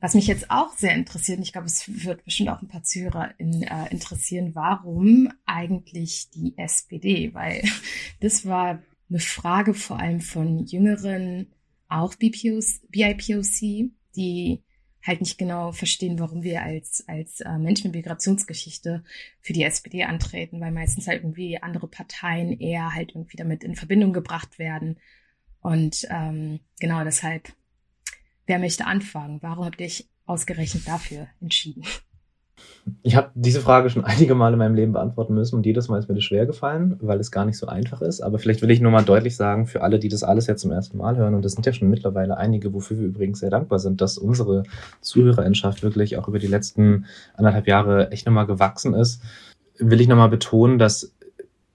Was 0.00 0.14
mich 0.14 0.26
jetzt 0.26 0.50
auch 0.50 0.72
sehr 0.72 0.94
interessiert, 0.94 1.38
und 1.38 1.44
ich 1.44 1.52
glaube, 1.52 1.66
es 1.66 2.04
wird 2.04 2.24
bestimmt 2.24 2.48
auch 2.48 2.62
ein 2.62 2.68
paar 2.68 2.82
Zuhörer 2.82 3.34
in, 3.38 3.62
äh, 3.62 3.88
interessieren, 3.90 4.54
warum 4.54 5.30
eigentlich 5.44 6.30
die 6.30 6.56
SPD? 6.56 7.34
Weil 7.34 7.62
das 8.20 8.46
war 8.46 8.82
eine 9.10 9.18
Frage 9.18 9.74
vor 9.74 9.98
allem 9.98 10.20
von 10.20 10.64
jüngeren, 10.64 11.52
auch 11.88 12.14
BPOs, 12.14 12.80
BIPOC, 12.88 13.90
die 14.16 14.62
halt 15.02 15.20
nicht 15.20 15.38
genau 15.38 15.72
verstehen, 15.72 16.18
warum 16.18 16.42
wir 16.42 16.62
als, 16.62 17.04
als 17.06 17.40
äh, 17.40 17.58
Menschen 17.58 17.88
mit 17.88 17.96
Migrationsgeschichte 17.96 19.02
für 19.40 19.52
die 19.52 19.64
SPD 19.64 20.04
antreten, 20.04 20.60
weil 20.60 20.72
meistens 20.72 21.08
halt 21.08 21.22
irgendwie 21.22 21.62
andere 21.62 21.88
Parteien 21.88 22.58
eher 22.58 22.94
halt 22.94 23.10
irgendwie 23.14 23.36
damit 23.36 23.64
in 23.64 23.76
Verbindung 23.76 24.12
gebracht 24.12 24.58
werden. 24.58 24.98
Und 25.60 26.06
ähm, 26.10 26.60
genau 26.78 27.02
deshalb 27.04 27.52
Wer 28.50 28.58
möchte 28.58 28.84
anfangen? 28.84 29.38
Warum 29.42 29.64
habt 29.64 29.80
ihr 29.80 29.86
euch 29.86 30.08
ausgerechnet 30.26 30.88
dafür 30.88 31.28
entschieden? 31.40 31.84
Ich 33.04 33.14
habe 33.14 33.30
diese 33.36 33.60
Frage 33.60 33.90
schon 33.90 34.04
einige 34.04 34.34
Male 34.34 34.54
in 34.54 34.58
meinem 34.58 34.74
Leben 34.74 34.92
beantworten 34.92 35.34
müssen 35.34 35.54
und 35.54 35.66
jedes 35.66 35.86
Mal 35.86 36.00
ist 36.00 36.08
mir 36.08 36.16
das 36.16 36.24
schwer 36.24 36.46
gefallen, 36.46 36.96
weil 37.00 37.20
es 37.20 37.30
gar 37.30 37.44
nicht 37.44 37.56
so 37.56 37.68
einfach 37.68 38.02
ist. 38.02 38.22
Aber 38.22 38.40
vielleicht 38.40 38.60
will 38.60 38.72
ich 38.72 38.80
nur 38.80 38.90
mal 38.90 39.04
deutlich 39.04 39.36
sagen, 39.36 39.68
für 39.68 39.82
alle, 39.82 40.00
die 40.00 40.08
das 40.08 40.24
alles 40.24 40.48
jetzt 40.48 40.62
zum 40.62 40.72
ersten 40.72 40.98
Mal 40.98 41.16
hören, 41.16 41.34
und 41.34 41.44
das 41.44 41.52
sind 41.52 41.64
ja 41.64 41.72
schon 41.72 41.90
mittlerweile 41.90 42.38
einige, 42.38 42.74
wofür 42.74 42.98
wir 42.98 43.06
übrigens 43.06 43.38
sehr 43.38 43.50
dankbar 43.50 43.78
sind, 43.78 44.00
dass 44.00 44.18
unsere 44.18 44.64
Zuhörerinschaft 45.00 45.84
wirklich 45.84 46.16
auch 46.16 46.26
über 46.26 46.40
die 46.40 46.48
letzten 46.48 47.06
anderthalb 47.36 47.68
Jahre 47.68 48.10
echt 48.10 48.26
nochmal 48.26 48.48
gewachsen 48.48 48.94
ist, 48.94 49.22
will 49.78 50.00
ich 50.00 50.08
nochmal 50.08 50.28
betonen, 50.28 50.80
dass 50.80 51.14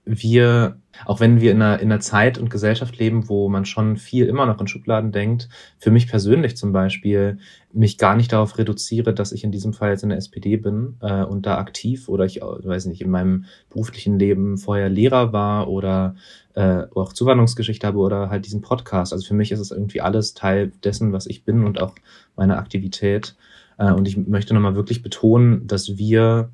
wir, 0.06 0.80
auch 1.04 1.18
wenn 1.18 1.40
wir 1.40 1.50
in 1.50 1.60
einer, 1.60 1.80
in 1.80 1.90
einer 1.90 2.00
Zeit 2.00 2.38
und 2.38 2.48
Gesellschaft 2.48 2.96
leben, 2.96 3.28
wo 3.28 3.48
man 3.48 3.64
schon 3.64 3.96
viel 3.96 4.26
immer 4.26 4.46
noch 4.46 4.60
in 4.60 4.68
Schubladen 4.68 5.10
denkt, 5.10 5.48
für 5.78 5.90
mich 5.90 6.06
persönlich 6.06 6.56
zum 6.56 6.72
Beispiel, 6.72 7.38
mich 7.72 7.98
gar 7.98 8.14
nicht 8.14 8.32
darauf 8.32 8.56
reduziere, 8.56 9.12
dass 9.12 9.32
ich 9.32 9.42
in 9.42 9.50
diesem 9.50 9.72
Fall 9.72 9.90
jetzt 9.90 10.04
in 10.04 10.10
der 10.10 10.18
SPD 10.18 10.56
bin 10.56 10.96
äh, 11.00 11.24
und 11.24 11.44
da 11.44 11.58
aktiv 11.58 12.08
oder 12.08 12.24
ich 12.24 12.40
weiß 12.40 12.86
nicht, 12.86 13.02
in 13.02 13.10
meinem 13.10 13.46
beruflichen 13.68 14.16
Leben 14.16 14.58
vorher 14.58 14.88
Lehrer 14.88 15.32
war 15.32 15.68
oder 15.68 16.14
äh, 16.54 16.84
auch 16.94 17.12
Zuwanderungsgeschichte 17.12 17.86
habe 17.86 17.98
oder 17.98 18.30
halt 18.30 18.46
diesen 18.46 18.62
Podcast. 18.62 19.12
Also 19.12 19.26
für 19.26 19.34
mich 19.34 19.50
ist 19.50 19.60
es 19.60 19.72
irgendwie 19.72 20.00
alles 20.00 20.34
Teil 20.34 20.70
dessen, 20.84 21.12
was 21.12 21.26
ich 21.26 21.44
bin 21.44 21.64
und 21.64 21.80
auch 21.80 21.96
meine 22.36 22.58
Aktivität. 22.58 23.34
Äh, 23.76 23.90
und 23.90 24.06
ich 24.06 24.16
möchte 24.16 24.54
nochmal 24.54 24.76
wirklich 24.76 25.02
betonen, 25.02 25.66
dass 25.66 25.98
wir 25.98 26.50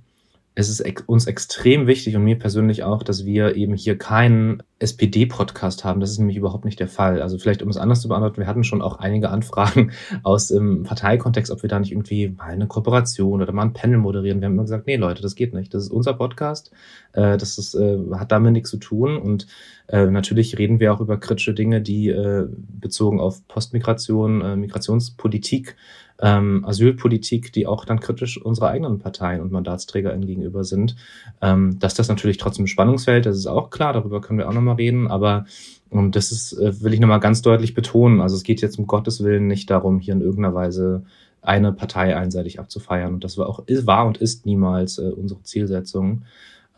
es 0.55 0.69
ist 0.69 0.81
ex 0.81 1.03
uns 1.07 1.27
extrem 1.27 1.87
wichtig 1.87 2.15
und 2.15 2.25
mir 2.25 2.39
persönlich 2.39 2.85
auch, 2.85 3.03
dass 3.03 3.25
wir 3.25 3.57
eben 3.57 3.75
hier 3.75 3.97
keinen 3.97 4.63
SPD-Podcast 4.81 5.85
haben. 5.85 6.01
Das 6.01 6.11
ist 6.11 6.19
nämlich 6.19 6.37
überhaupt 6.37 6.67
nicht 6.67 6.79
der 6.79 6.89
Fall. 6.89 7.23
Also 7.23 7.39
vielleicht, 7.39 7.63
um 7.63 7.71
es 7.71 7.79
anders 7.79 8.03
zu 8.03 8.09
beantworten, 8.09 8.39
wir 8.39 8.47
hatten 8.47 8.65
schon 8.65 8.83
auch 8.83 8.99
einige 8.99 9.31
Anfragen 9.31 9.93
aus 10.23 10.49
dem 10.49 10.83
Parteikontext, 10.83 11.51
ob 11.51 11.63
wir 11.63 11.71
da 11.71 11.79
nicht 11.79 11.93
irgendwie 11.93 12.29
mal 12.29 12.51
eine 12.51 12.67
Kooperation 12.67 13.41
oder 13.41 13.53
mal 13.53 13.63
ein 13.63 13.73
Panel 13.73 13.97
moderieren. 13.97 14.41
Wir 14.41 14.47
haben 14.47 14.55
immer 14.55 14.65
gesagt, 14.65 14.87
nee 14.87 14.97
Leute, 14.97 15.23
das 15.23 15.37
geht 15.37 15.55
nicht. 15.55 15.73
Das 15.73 15.85
ist 15.85 15.91
unser 15.91 16.13
Podcast. 16.13 16.71
Äh, 17.13 17.39
das 17.39 17.57
ist, 17.57 17.75
äh, 17.75 17.99
hat 18.13 18.31
damit 18.31 18.53
nichts 18.53 18.71
zu 18.71 18.77
tun. 18.77 19.17
Und 19.17 19.47
äh, 19.89 20.07
natürlich 20.07 20.59
reden 20.59 20.81
wir 20.81 20.93
auch 20.93 21.01
über 21.01 21.19
kritische 21.19 21.55
Dinge, 21.55 21.81
die 21.81 22.09
äh, 22.09 22.47
bezogen 22.51 23.21
auf 23.21 23.47
Postmigration, 23.49 24.43
äh, 24.43 24.57
Migrationspolitik 24.57 25.77
ähm, 26.23 26.65
Asylpolitik, 26.65 27.53
die 27.53 27.67
auch 27.67 27.85
dann 27.85 28.01
kritisch 28.01 28.41
unserer 28.41 28.69
eigenen 28.69 29.01
Parteien 29.01 29.41
und 29.43 29.51
MandatsträgerInnen 29.51 30.27
gegenüber 30.27 30.65
sind. 30.65 30.97
Ähm, 31.43 31.79
dass 31.81 31.95
das 31.95 32.09
natürlich 32.09 32.39
trotzdem 32.39 32.69
Spannungsfeld, 32.69 33.27
das 33.27 33.37
ist 33.37 33.47
auch 33.47 33.71
klar, 33.71 33.93
darüber 33.93 34.21
können 34.21 34.39
wir 34.39 34.49
auch 34.49 34.55
nochmal 34.55 34.77
reden, 34.77 35.09
aber 35.09 35.45
und 35.91 35.99
ähm, 35.99 36.11
das 36.13 36.33
ist, 36.33 36.53
äh, 36.55 36.81
will 36.83 36.95
ich 36.95 37.01
nochmal 37.01 37.21
ganz 37.21 37.43
deutlich 37.43 37.75
betonen. 37.75 38.21
Also 38.21 38.37
es 38.37 38.45
geht 38.45 38.63
jetzt 38.63 38.79
um 38.79 38.87
Gottes 38.87 39.23
Willen 39.23 39.49
nicht 39.49 39.69
darum, 39.69 39.99
hier 39.99 40.15
in 40.15 40.23
irgendeiner 40.23 40.55
Weise 40.55 41.05
eine 41.43 41.73
Partei 41.73 42.17
einseitig 42.17 42.61
abzufeiern. 42.61 43.15
Und 43.15 43.25
das 43.25 43.37
war 43.37 43.49
auch, 43.49 43.65
war 43.67 44.07
und 44.07 44.17
ist 44.17 44.47
niemals 44.47 44.99
äh, 44.99 45.11
unsere 45.11 45.43
Zielsetzung. 45.43 46.23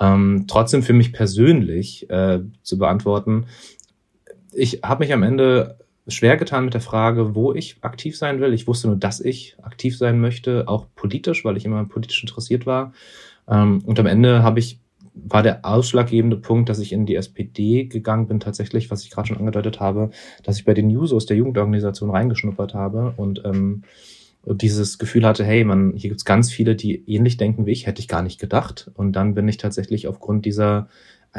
Ähm, 0.00 0.46
trotzdem 0.48 0.82
für 0.82 0.94
mich 0.94 1.12
persönlich 1.12 2.10
äh, 2.10 2.40
zu 2.62 2.78
beantworten, 2.78 3.46
ich 4.56 4.80
habe 4.82 5.04
mich 5.04 5.12
am 5.12 5.22
Ende 5.22 5.78
schwer 6.06 6.36
getan 6.36 6.64
mit 6.64 6.74
der 6.74 6.80
Frage, 6.80 7.34
wo 7.34 7.52
ich 7.52 7.78
aktiv 7.80 8.16
sein 8.16 8.40
will. 8.40 8.52
Ich 8.52 8.66
wusste 8.66 8.88
nur, 8.88 8.96
dass 8.96 9.20
ich 9.20 9.56
aktiv 9.62 9.96
sein 9.96 10.20
möchte, 10.20 10.68
auch 10.68 10.86
politisch, 10.94 11.44
weil 11.44 11.56
ich 11.56 11.64
immer 11.64 11.84
politisch 11.84 12.22
interessiert 12.22 12.66
war. 12.66 12.92
Ähm, 13.48 13.82
und 13.84 13.98
am 13.98 14.06
Ende 14.06 14.42
habe 14.42 14.58
ich 14.58 14.80
war 15.14 15.44
der 15.44 15.64
ausschlaggebende 15.64 16.36
Punkt, 16.36 16.68
dass 16.68 16.80
ich 16.80 16.92
in 16.92 17.06
die 17.06 17.14
SPD 17.14 17.84
gegangen 17.84 18.26
bin, 18.26 18.40
tatsächlich, 18.40 18.90
was 18.90 19.04
ich 19.04 19.10
gerade 19.10 19.28
schon 19.28 19.36
angedeutet 19.36 19.78
habe, 19.78 20.10
dass 20.42 20.58
ich 20.58 20.64
bei 20.64 20.74
den 20.74 20.90
Jusos 20.90 21.26
der 21.26 21.36
Jugendorganisation 21.36 22.10
reingeschnuppert 22.10 22.74
habe 22.74 23.14
und 23.16 23.40
ähm, 23.44 23.84
dieses 24.46 24.98
Gefühl 24.98 25.24
hatte, 25.24 25.44
hey, 25.44 25.64
man, 25.64 25.92
hier 25.94 26.10
gibt's 26.10 26.24
ganz 26.24 26.50
viele, 26.50 26.74
die 26.74 27.04
ähnlich 27.06 27.36
denken 27.36 27.64
wie 27.64 27.72
ich, 27.72 27.86
hätte 27.86 28.00
ich 28.00 28.08
gar 28.08 28.22
nicht 28.22 28.40
gedacht. 28.40 28.90
Und 28.94 29.12
dann 29.12 29.34
bin 29.34 29.48
ich 29.48 29.56
tatsächlich 29.56 30.06
aufgrund 30.06 30.44
dieser 30.44 30.88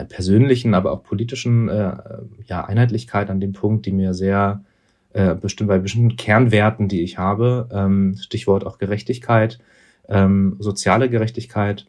persönlichen, 0.03 0.73
aber 0.73 0.91
auch 0.91 1.03
politischen 1.03 1.69
äh, 1.69 1.93
ja, 2.47 2.65
Einheitlichkeit 2.65 3.29
an 3.29 3.39
dem 3.39 3.53
Punkt, 3.53 3.85
die 3.85 3.91
mir 3.91 4.13
sehr 4.13 4.63
äh, 5.13 5.33
bestimmt 5.33 5.69
bei 5.69 5.79
bestimmten 5.79 6.17
Kernwerten, 6.17 6.89
die 6.89 7.01
ich 7.01 7.17
habe, 7.17 7.69
ähm, 7.71 8.17
Stichwort 8.19 8.65
auch 8.65 8.77
Gerechtigkeit, 8.77 9.59
ähm, 10.09 10.57
soziale 10.59 11.09
Gerechtigkeit, 11.09 11.87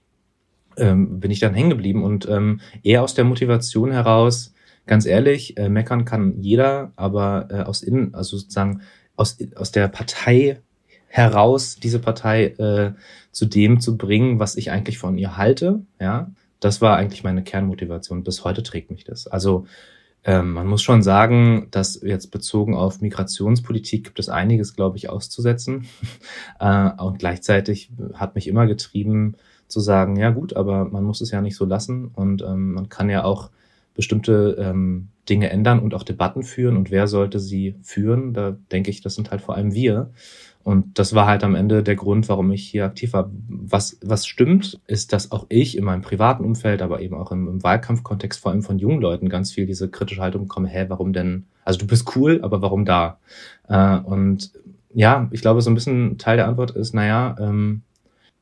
ähm, 0.77 1.19
bin 1.19 1.31
ich 1.31 1.41
dann 1.41 1.55
hängen 1.55 1.71
geblieben 1.71 2.05
und 2.05 2.29
ähm, 2.29 2.61
eher 2.83 3.03
aus 3.03 3.15
der 3.15 3.25
Motivation 3.25 3.91
heraus, 3.91 4.55
ganz 4.87 5.07
ehrlich, 5.07 5.57
äh, 5.57 5.69
meckern 5.69 6.05
kann 6.05 6.41
jeder, 6.41 6.93
aber 6.97 7.49
äh, 7.51 7.63
aus 7.63 7.83
innen, 7.83 8.15
also 8.15 8.37
sozusagen 8.37 8.83
aus, 9.17 9.39
aus 9.57 9.73
der 9.73 9.89
Partei 9.89 10.61
heraus 11.09 11.77
diese 11.83 11.99
Partei 11.99 12.47
äh, 12.59 12.93
zu 13.33 13.47
dem 13.47 13.81
zu 13.81 13.97
bringen, 13.97 14.39
was 14.39 14.57
ich 14.57 14.71
eigentlich 14.71 14.99
von 14.99 15.19
ihr 15.19 15.37
halte. 15.37 15.81
Ja, 16.01 16.31
das 16.61 16.81
war 16.81 16.97
eigentlich 16.97 17.25
meine 17.25 17.45
Kernmotivation. 17.45 18.25
Bis 18.25 18.45
heute 18.45 18.63
trägt 18.63 18.91
mich 18.91 19.05
das. 19.05 19.27
Also 19.27 19.67
ähm, 20.25 20.53
man 20.53 20.67
muss 20.67 20.83
schon 20.83 21.03
sagen, 21.03 21.69
dass 21.71 22.01
jetzt 22.03 22.33
bezogen 22.33 22.75
auf 22.75 23.01
Migrationspolitik 23.01 24.05
gibt 24.05 24.19
es 24.19 24.29
einiges, 24.29 24.75
glaube 24.75 24.97
ich, 24.97 25.09
auszusetzen. 25.09 25.87
äh, 26.61 26.91
und 27.01 27.19
gleichzeitig 27.19 27.91
hat 28.15 28.35
mich 28.35 28.49
immer 28.49 28.67
getrieben 28.67 29.37
zu 29.69 29.81
sagen, 29.81 30.17
ja 30.17 30.31
gut, 30.31 30.55
aber 30.57 30.85
man 30.85 31.05
muss 31.05 31.21
es 31.21 31.31
ja 31.31 31.41
nicht 31.41 31.57
so 31.57 31.65
lassen 31.65 32.09
und 32.09 32.43
ähm, 32.43 32.73
man 32.73 32.89
kann 32.89 33.11
ja 33.11 33.25
auch 33.25 33.51
bestimmte 33.95 34.57
ähm, 34.59 35.09
Dinge 35.29 35.51
ändern 35.51 35.81
und 35.81 35.95
auch 35.95 36.03
Debatten 36.03 36.43
führen. 36.43 36.77
Und 36.77 36.91
wer 36.91 37.09
sollte 37.09 37.41
sie 37.41 37.77
führen? 37.83 38.35
Da 38.35 38.57
denke 38.71 38.91
ich, 38.91 39.01
das 39.01 39.15
sind 39.15 39.31
halt 39.31 39.41
vor 39.41 39.57
allem 39.57 39.75
wir. 39.75 40.11
Und 40.67 40.99
das 40.99 41.15
war 41.15 41.29
halt 41.29 41.45
am 41.45 41.55
Ende 41.55 41.85
der 41.85 41.95
Grund, 41.95 42.29
warum 42.29 42.51
ich 42.51 42.67
hier 42.67 42.87
aktiv 42.87 43.13
war. 43.13 43.31
Was, 43.47 43.99
was 44.03 44.27
stimmt, 44.27 44.81
ist, 44.89 45.13
dass 45.13 45.31
auch 45.31 45.47
ich 45.49 45.79
in 45.79 45.85
meinem 45.85 46.03
privaten 46.03 46.45
Umfeld, 46.45 46.83
aber 46.83 47.01
eben 47.03 47.15
auch 47.15 47.31
im, 47.31 47.47
im 47.47 47.63
Wahlkampfkontext, 47.63 48.41
vor 48.41 48.51
allem 48.51 48.63
von 48.63 48.81
jungen 48.81 49.01
Leuten, 49.01 49.29
ganz 49.29 49.53
viel 49.53 49.65
diese 49.65 49.89
kritische 49.89 50.21
Haltung 50.21 50.49
bekomme, 50.49 50.67
hä, 50.67 50.87
warum 50.89 51.13
denn? 51.13 51.47
Also 51.65 51.79
du 51.79 51.87
bist 51.87 52.17
cool, 52.17 52.41
aber 52.43 52.63
warum 52.63 52.85
da? 52.85 53.21
Äh, 53.69 53.99
und 53.99 54.51
ja, 54.93 55.29
ich 55.31 55.41
glaube, 55.41 55.61
so 55.61 55.71
ein 55.71 55.75
bisschen 55.75 56.19
Teil 56.19 56.37
der 56.37 56.49
Antwort 56.49 56.73
ist, 56.73 56.95
naja, 56.95 57.37
ähm, 57.39 57.83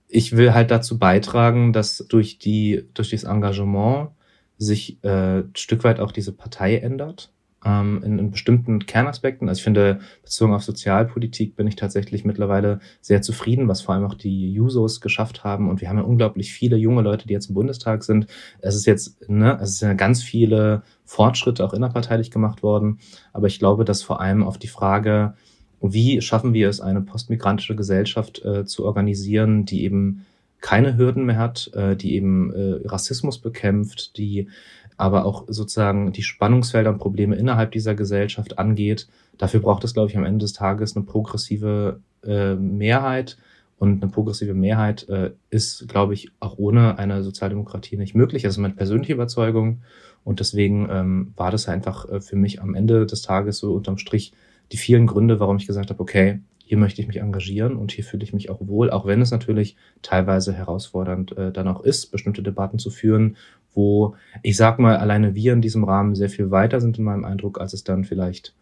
ich 0.09 0.35
will 0.35 0.55
halt 0.55 0.71
dazu 0.71 0.99
beitragen, 0.99 1.75
dass 1.75 2.07
durch 2.09 2.39
die, 2.39 2.87
durch 2.95 3.11
dieses 3.11 3.29
Engagement 3.29 4.13
sich 4.57 4.97
äh, 5.05 5.41
ein 5.41 5.51
Stück 5.55 5.85
weit 5.85 6.01
auch 6.01 6.11
diese 6.11 6.33
Partei 6.33 6.79
ändert 6.79 7.34
ähm, 7.65 8.03
in, 8.05 8.19
in 8.19 8.31
bestimmten 8.31 8.87
Kernaspekten. 8.87 9.49
Also 9.49 9.61
ich 9.61 9.65
finde, 9.65 10.01
bezogen 10.23 10.55
auf 10.55 10.63
Sozialpolitik 10.65 11.57
bin 11.57 11.67
ich 11.67 11.77
tatsächlich 11.77 12.25
mittlerweile 12.25 12.81
sehr 13.01 13.23
zufrieden, 13.23 13.69
was 13.69 13.81
vor 13.81 13.95
allem 13.95 14.05
auch 14.05 14.15
die 14.15 14.53
Jusos 14.53 15.01
geschafft 15.01 15.45
haben. 15.45 15.69
Und 15.69 15.81
wir 15.81 15.89
haben 15.89 15.99
ja 15.99 16.05
unglaublich 16.05 16.53
viele 16.53 16.77
junge 16.77 17.03
Leute, 17.03 17.27
die 17.27 17.33
jetzt 17.33 17.49
im 17.49 17.55
Bundestag 17.55 18.05
sind. 18.05 18.27
Es 18.61 18.75
ist 18.75 18.87
jetzt, 18.87 19.29
ne, 19.29 19.59
es 19.61 19.79
sind 19.79 19.89
ja 19.89 19.95
ganz 19.95 20.23
viele 20.23 20.83
Fortschritte 21.05 21.65
auch 21.65 21.73
innerparteilich 21.73 22.31
gemacht 22.31 22.63
worden. 22.63 22.99
Aber 23.33 23.47
ich 23.47 23.59
glaube, 23.59 23.85
dass 23.85 24.03
vor 24.03 24.21
allem 24.21 24.43
auf 24.43 24.59
die 24.59 24.69
Frage, 24.69 25.35
wie 25.81 26.21
schaffen 26.21 26.55
wir 26.55 26.69
es, 26.69 26.81
eine 26.81 27.03
postmigrantische 27.03 27.77
Gesellschaft 27.77 28.45
äh, 28.45 28.65
zu 28.65 28.85
organisieren, 28.85 29.65
die 29.65 29.85
eben 29.85 30.25
keine 30.65 30.97
Hürden 30.97 31.27
mehr 31.27 31.37
hat, 31.37 31.71
äh, 31.75 31.95
die 31.95 32.15
eben 32.15 32.51
äh, 32.55 32.89
Rassismus 32.89 33.39
bekämpft, 33.39 34.17
die 34.17 34.49
aber 34.97 35.25
auch 35.25 35.45
sozusagen 35.49 36.13
die 36.13 36.23
Spannungsfelder 36.23 36.91
und 36.91 36.99
Probleme 36.99 37.37
innerhalb 37.37 37.73
dieser 37.73 37.95
Gesellschaft 37.95 38.59
angeht. 38.59 39.09
Dafür 39.39 39.61
braucht 39.61 39.85
es, 39.85 39.95
glaube 39.95 40.11
ich, 40.11 40.17
am 40.17 40.25
Ende 40.25 40.45
des 40.45 40.53
Tages 40.53 40.95
eine 40.95 41.05
progressive 41.05 42.01
äh, 42.25 42.55
Mehrheit. 42.55 43.37
Und 43.77 44.03
eine 44.03 44.11
progressive 44.11 44.55
Mehrheit 44.55 45.09
äh, 45.09 45.33
ist, 45.51 45.89
glaube 45.89 46.15
ich, 46.15 46.31
auch 46.39 46.57
ohne 46.59 46.97
eine 46.99 47.23
Sozialdemokratie 47.25 47.97
nicht 47.97 48.15
möglich. 48.15 48.43
Das 48.43 48.53
ist 48.53 48.59
meine 48.59 48.75
persönliche 48.75 49.13
Überzeugung. 49.13 49.83
Und 50.23 50.41
deswegen 50.41 50.89
ähm, 50.91 51.33
war 51.37 51.51
das 51.51 51.69
einfach 51.69 52.09
äh, 52.09 52.21
für 52.21 52.37
mich 52.37 52.63
am 52.63 52.75
Ende 52.75 53.05
des 53.05 53.23
Tages 53.23 53.59
so 53.59 53.75
unterm 53.75 53.99
Strich 53.99 54.33
die 54.73 54.77
vielen 54.77 55.07
Gründe, 55.07 55.41
warum 55.41 55.57
ich 55.57 55.67
gesagt 55.67 55.91
habe, 55.91 56.01
okay, 56.01 56.41
hier 56.65 56.79
möchte 56.79 57.03
ich 57.03 57.07
mich 57.07 57.19
engagieren 57.19 57.77
und 57.77 57.93
hier 57.93 58.05
fühle 58.05 58.25
ich 58.25 58.33
mich 58.33 58.49
auch 58.49 58.59
wohl, 58.61 58.91
auch 58.91 59.05
wenn 59.05 59.21
es 59.21 59.31
natürlich 59.31 59.77
teilweise 60.01 60.55
herausfordernd 60.55 61.37
äh, 61.37 61.53
dann 61.53 61.69
auch 61.69 61.83
ist, 61.83 62.07
bestimmte 62.07 62.43
Debatten 62.43 62.79
zu 62.79 62.91
führen 62.91 63.37
wo 63.75 64.17
ich 64.43 64.57
sag 64.57 64.79
mal, 64.79 64.97
alleine 64.97 65.35
wir 65.35 65.53
in 65.53 65.61
diesem 65.61 65.85
Rahmen 65.85 66.15
sehr 66.15 66.31
viel 66.31 66.51
weiter 66.51 66.81
sind 66.81 66.99
in 66.99 67.05
meinem 67.05 67.25
Eindruck, 67.25 67.61
als 67.61 67.73
es 67.73 67.85
dann 67.85 68.05
vielleicht 68.05 68.55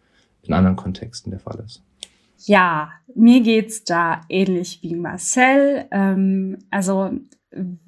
in 0.43 0.55
anderen 0.55 0.77
Kontexten 0.77 1.31
der 1.31 1.41
Fall 1.41 1.63
ist. 1.65 1.83
Ja, 2.45 2.91
mir 3.15 3.41
geht's 3.41 3.85
da 3.85 4.23
ähnlich 4.29 4.81
wie 4.83 4.97
Marcel. 4.97 5.85
Ähm, 5.93 6.59
also 6.71 7.13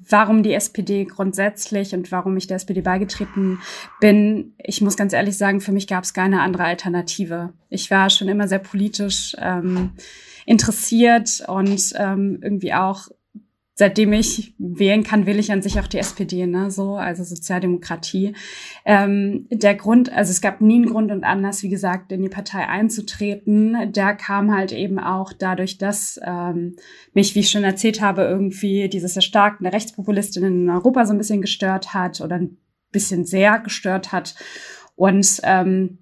warum 0.09 0.43
die 0.43 0.53
SPD 0.53 1.05
grundsätzlich 1.05 1.93
und 1.93 2.11
warum 2.11 2.37
ich 2.37 2.47
der 2.47 2.57
SPD 2.57 2.81
beigetreten 2.81 3.59
bin. 3.99 4.53
Ich 4.57 4.81
muss 4.81 4.97
ganz 4.97 5.13
ehrlich 5.13 5.37
sagen, 5.37 5.61
für 5.61 5.71
mich 5.71 5.87
gab 5.87 6.03
es 6.03 6.13
keine 6.13 6.41
andere 6.41 6.65
Alternative. 6.65 7.53
Ich 7.69 7.89
war 7.91 8.09
schon 8.09 8.27
immer 8.27 8.47
sehr 8.47 8.59
politisch 8.59 9.35
ähm, 9.39 9.91
interessiert 10.45 11.43
und 11.47 11.93
ähm, 11.97 12.39
irgendwie 12.41 12.73
auch 12.73 13.07
seitdem 13.77 14.13
ich 14.13 14.55
wählen 14.57 15.03
kann, 15.03 15.25
will 15.25 15.37
ich 15.37 15.51
an 15.51 15.61
sich 15.61 15.79
auch 15.79 15.87
die 15.87 15.97
SPD, 15.97 16.47
ne, 16.47 16.71
so, 16.71 16.95
also 16.95 17.25
Sozialdemokratie. 17.25 18.33
Ähm, 18.85 19.47
der 19.51 19.75
Grund, 19.75 20.11
also 20.11 20.31
es 20.31 20.39
gab 20.39 20.61
nie 20.61 20.75
einen 20.75 20.85
Grund 20.85 21.11
und 21.11 21.25
Anlass, 21.25 21.61
wie 21.61 21.69
gesagt, 21.69 22.13
in 22.13 22.21
die 22.21 22.29
Partei 22.29 22.67
einzutreten. 22.67 23.91
Der 23.91 24.15
kam 24.15 24.55
halt 24.55 24.71
eben 24.71 24.97
auch 24.97 25.33
dadurch, 25.33 25.77
dass 25.77 26.17
ähm, 26.23 26.77
mich, 27.13 27.35
wie 27.35 27.41
ich 27.41 27.51
schon 27.51 27.65
erzählt 27.65 27.99
habe, 27.99 28.21
irgendwie 28.23 28.87
dieses 28.87 29.17
Erstarken 29.17 29.65
der 29.65 29.73
Rechtspopulistinnen 29.73 30.63
in 30.63 30.69
Europa 30.69 31.05
so 31.05 31.13
ein 31.13 31.17
bisschen 31.17 31.41
gestört 31.41 31.93
hat 31.93 32.21
oder 32.21 32.37
ein 32.37 32.57
bisschen 32.93 33.25
sehr 33.25 33.59
gestört 33.59 34.13
hat. 34.13 34.35
Und 34.95 35.41
ähm, 35.43 35.97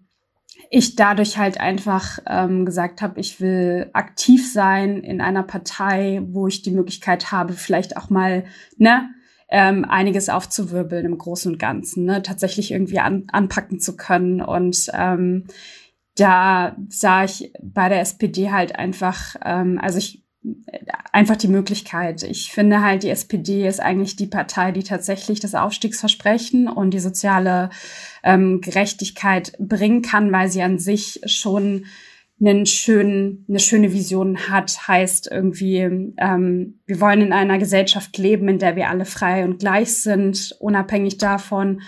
ich 0.75 0.95
dadurch 0.95 1.37
halt 1.37 1.59
einfach 1.59 2.17
ähm, 2.25 2.65
gesagt 2.65 3.03
habe, 3.03 3.19
ich 3.19 3.39
will 3.39 3.91
aktiv 3.93 4.51
sein 4.51 5.03
in 5.03 5.21
einer 5.21 5.43
Partei, 5.43 6.23
wo 6.25 6.47
ich 6.47 6.63
die 6.63 6.71
Möglichkeit 6.71 7.31
habe, 7.31 7.53
vielleicht 7.53 7.95
auch 7.95 8.09
mal 8.09 8.45
ne, 8.77 9.13
ähm, 9.49 9.85
einiges 9.85 10.29
aufzuwirbeln 10.29 11.05
im 11.05 11.19
Großen 11.19 11.51
und 11.51 11.59
Ganzen, 11.59 12.05
ne, 12.05 12.23
tatsächlich 12.23 12.71
irgendwie 12.71 12.97
an, 12.97 13.25
anpacken 13.31 13.79
zu 13.79 13.95
können. 13.95 14.41
Und 14.41 14.89
ähm, 14.95 15.45
da 16.15 16.75
sah 16.89 17.23
ich 17.23 17.53
bei 17.61 17.87
der 17.87 18.01
SPD 18.01 18.49
halt 18.49 18.75
einfach, 18.75 19.35
ähm, 19.45 19.79
also 19.79 19.99
ich 19.99 20.23
einfach 21.11 21.35
die 21.35 21.47
Möglichkeit. 21.47 22.23
Ich 22.23 22.51
finde 22.51 22.81
halt, 22.81 23.03
die 23.03 23.09
SPD 23.09 23.67
ist 23.67 23.79
eigentlich 23.79 24.15
die 24.15 24.27
Partei, 24.27 24.71
die 24.71 24.83
tatsächlich 24.83 25.39
das 25.39 25.55
Aufstiegsversprechen 25.55 26.67
und 26.67 26.91
die 26.95 26.99
soziale 26.99 27.69
ähm, 28.23 28.61
Gerechtigkeit 28.61 29.53
bringen 29.59 30.01
kann, 30.01 30.31
weil 30.31 30.49
sie 30.49 30.61
an 30.61 30.79
sich 30.79 31.21
schon 31.25 31.85
einen 32.39 32.65
schönen, 32.65 33.45
eine 33.47 33.59
schöne 33.59 33.93
Vision 33.93 34.49
hat, 34.49 34.87
heißt 34.87 35.29
irgendwie, 35.31 35.77
ähm, 36.17 36.79
wir 36.85 36.99
wollen 36.99 37.21
in 37.21 37.33
einer 37.33 37.57
Gesellschaft 37.57 38.17
leben, 38.17 38.49
in 38.49 38.59
der 38.59 38.75
wir 38.75 38.89
alle 38.89 39.05
frei 39.05 39.45
und 39.45 39.59
gleich 39.59 40.01
sind, 40.01 40.55
unabhängig 40.59 41.17
davon, 41.17 41.81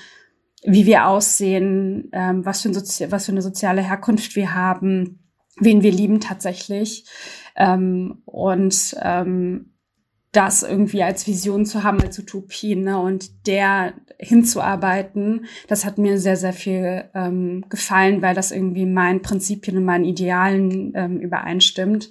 wie 0.64 0.86
wir 0.86 1.08
aussehen, 1.08 2.10
ähm, 2.14 2.46
was, 2.46 2.62
für 2.62 2.70
ein 2.70 2.76
was 3.12 3.26
für 3.26 3.32
eine 3.32 3.42
soziale 3.42 3.82
Herkunft 3.82 4.36
wir 4.36 4.54
haben, 4.54 5.20
wen 5.60 5.84
wir 5.84 5.92
lieben 5.92 6.20
tatsächlich. 6.20 7.06
Ähm, 7.56 8.22
und 8.26 8.96
ähm, 9.02 9.72
das 10.32 10.64
irgendwie 10.64 11.04
als 11.04 11.28
Vision 11.28 11.66
zu 11.66 11.84
haben, 11.84 12.02
als 12.02 12.20
Utopie, 12.20 12.76
ne, 12.76 13.00
und 13.00 13.48
der 13.48 13.94
hinzuarbeiten, 14.18 15.46
das 15.68 15.86
hat 15.86 15.98
mir 15.98 16.18
sehr, 16.20 16.38
sehr 16.38 16.54
viel 16.54 17.06
ähm, 17.14 17.66
gefallen, 17.70 18.22
weil 18.22 18.36
das 18.36 18.52
irgendwie 18.52 18.86
meinen 18.86 19.22
Prinzipien 19.22 19.78
und 19.78 19.86
meinen 19.86 20.06
Idealen 20.06 20.94
ähm, 20.96 21.20
übereinstimmt. 21.20 22.10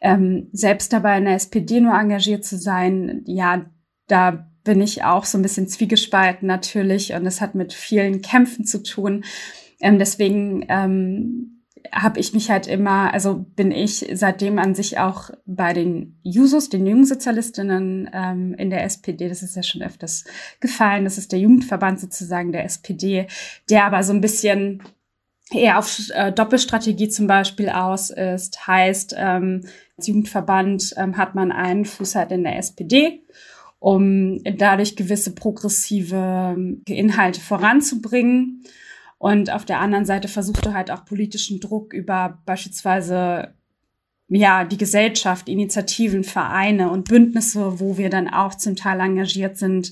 Ähm, 0.00 0.48
selbst 0.52 0.92
dabei 0.92 1.18
in 1.18 1.24
der 1.24 1.34
SPD 1.34 1.80
nur 1.80 1.94
engagiert 1.94 2.44
zu 2.44 2.58
sein, 2.58 3.22
ja, 3.26 3.66
da 4.06 4.50
bin 4.64 4.80
ich 4.80 5.04
auch 5.04 5.24
so 5.24 5.38
ein 5.38 5.42
bisschen 5.42 5.68
zwiegespalten 5.68 6.46
natürlich 6.46 7.14
und 7.14 7.24
es 7.24 7.40
hat 7.40 7.54
mit 7.54 7.72
vielen 7.72 8.20
Kämpfen 8.20 8.64
zu 8.64 8.82
tun. 8.82 9.24
Ähm, 9.80 9.98
deswegen 9.98 10.64
ähm, 10.68 11.55
habe 11.92 12.20
ich 12.20 12.32
mich 12.32 12.50
halt 12.50 12.66
immer, 12.66 13.12
also 13.12 13.44
bin 13.54 13.70
ich 13.70 14.06
seitdem 14.12 14.58
an 14.58 14.74
sich 14.74 14.98
auch 14.98 15.30
bei 15.44 15.72
den 15.72 16.18
Jusos, 16.22 16.68
den 16.68 16.86
Jungsozialistinnen 16.86 18.10
ähm, 18.12 18.54
in 18.54 18.70
der 18.70 18.84
SPD, 18.84 19.28
das 19.28 19.42
ist 19.42 19.56
ja 19.56 19.62
schon 19.62 19.82
öfters 19.82 20.24
gefallen, 20.60 21.04
das 21.04 21.18
ist 21.18 21.32
der 21.32 21.38
Jugendverband 21.38 22.00
sozusagen 22.00 22.52
der 22.52 22.64
SPD, 22.64 23.26
der 23.68 23.84
aber 23.84 24.02
so 24.02 24.12
ein 24.12 24.20
bisschen 24.20 24.82
eher 25.50 25.78
auf 25.78 26.10
äh, 26.14 26.32
Doppelstrategie 26.32 27.08
zum 27.08 27.26
Beispiel 27.26 27.68
aus 27.68 28.10
ist. 28.10 28.66
Heißt, 28.66 29.14
ähm, 29.16 29.62
als 29.96 30.06
Jugendverband 30.06 30.94
ähm, 30.96 31.16
hat 31.16 31.34
man 31.34 31.52
einen 31.52 31.84
Fuß 31.84 32.16
halt 32.16 32.32
in 32.32 32.42
der 32.42 32.58
SPD, 32.58 33.22
um 33.78 34.42
dadurch 34.42 34.96
gewisse 34.96 35.34
progressive 35.34 36.16
ähm, 36.56 36.82
Inhalte 36.86 37.40
voranzubringen. 37.40 38.64
Und 39.26 39.50
auf 39.50 39.64
der 39.64 39.80
anderen 39.80 40.04
Seite 40.04 40.28
versucht 40.28 40.66
er 40.66 40.74
halt 40.74 40.92
auch 40.92 41.04
politischen 41.04 41.58
Druck 41.58 41.92
über 41.92 42.40
beispielsweise 42.46 43.54
ja, 44.28 44.62
die 44.62 44.76
Gesellschaft, 44.76 45.48
Initiativen, 45.48 46.22
Vereine 46.22 46.92
und 46.92 47.08
Bündnisse, 47.08 47.80
wo 47.80 47.98
wir 47.98 48.08
dann 48.08 48.32
auch 48.32 48.54
zum 48.54 48.76
Teil 48.76 49.00
engagiert 49.00 49.56
sind, 49.56 49.90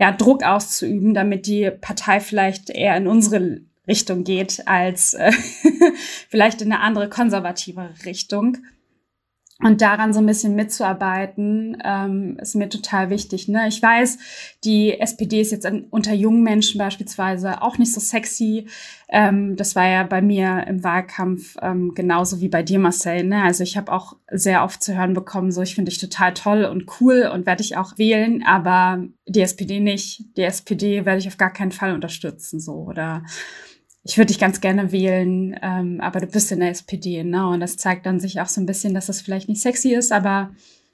ja, 0.00 0.10
Druck 0.10 0.42
auszuüben, 0.42 1.14
damit 1.14 1.46
die 1.46 1.70
Partei 1.70 2.18
vielleicht 2.18 2.68
eher 2.68 2.96
in 2.96 3.06
unsere 3.06 3.60
Richtung 3.86 4.24
geht 4.24 4.66
als 4.66 5.14
äh, 5.14 5.30
vielleicht 6.28 6.62
in 6.62 6.72
eine 6.72 6.82
andere 6.82 7.08
konservative 7.08 7.90
Richtung. 8.04 8.56
Und 9.62 9.80
daran 9.80 10.12
so 10.12 10.20
ein 10.20 10.26
bisschen 10.26 10.54
mitzuarbeiten, 10.54 11.78
ähm, 11.82 12.36
ist 12.38 12.56
mir 12.56 12.68
total 12.68 13.08
wichtig. 13.08 13.48
Ne? 13.48 13.66
Ich 13.68 13.82
weiß, 13.82 14.18
die 14.64 15.00
SPD 15.00 15.40
ist 15.40 15.50
jetzt 15.50 15.66
unter 15.90 16.12
jungen 16.12 16.42
Menschen 16.42 16.78
beispielsweise 16.78 17.62
auch 17.62 17.78
nicht 17.78 17.94
so 17.94 17.98
sexy. 17.98 18.66
Ähm, 19.08 19.56
das 19.56 19.74
war 19.74 19.88
ja 19.88 20.02
bei 20.02 20.20
mir 20.20 20.66
im 20.66 20.84
Wahlkampf 20.84 21.56
ähm, 21.62 21.94
genauso 21.94 22.42
wie 22.42 22.50
bei 22.50 22.62
dir, 22.62 22.78
Marcel. 22.78 23.24
Ne? 23.24 23.42
Also 23.42 23.62
ich 23.62 23.78
habe 23.78 23.92
auch 23.92 24.16
sehr 24.30 24.62
oft 24.62 24.82
zu 24.82 24.94
hören 24.94 25.14
bekommen, 25.14 25.50
so 25.50 25.62
ich 25.62 25.74
finde 25.74 25.90
dich 25.90 26.00
total 26.00 26.34
toll 26.34 26.64
und 26.64 27.00
cool 27.00 27.30
und 27.32 27.46
werde 27.46 27.62
ich 27.62 27.78
auch 27.78 27.96
wählen, 27.96 28.44
aber 28.44 29.04
die 29.26 29.40
SPD 29.40 29.80
nicht. 29.80 30.36
Die 30.36 30.42
SPD 30.42 31.06
werde 31.06 31.18
ich 31.18 31.28
auf 31.28 31.38
gar 31.38 31.52
keinen 31.52 31.72
Fall 31.72 31.94
unterstützen. 31.94 32.60
So 32.60 32.74
oder 32.74 33.22
ich 34.08 34.16
würde 34.16 34.28
dich 34.28 34.38
ganz 34.38 34.60
gerne 34.60 34.92
wählen, 34.92 35.58
ähm, 35.62 36.00
aber 36.00 36.20
du 36.20 36.26
bist 36.26 36.52
in 36.52 36.60
der 36.60 36.70
SPD, 36.70 37.24
ne? 37.24 37.48
Und 37.48 37.60
das 37.60 37.76
zeigt 37.76 38.06
dann 38.06 38.20
sich 38.20 38.40
auch 38.40 38.46
so 38.46 38.60
ein 38.60 38.66
bisschen, 38.66 38.94
dass 38.94 39.06
das 39.06 39.20
vielleicht 39.20 39.48
nicht 39.48 39.60
sexy 39.60 39.94
ist, 39.94 40.12
aber 40.12 40.50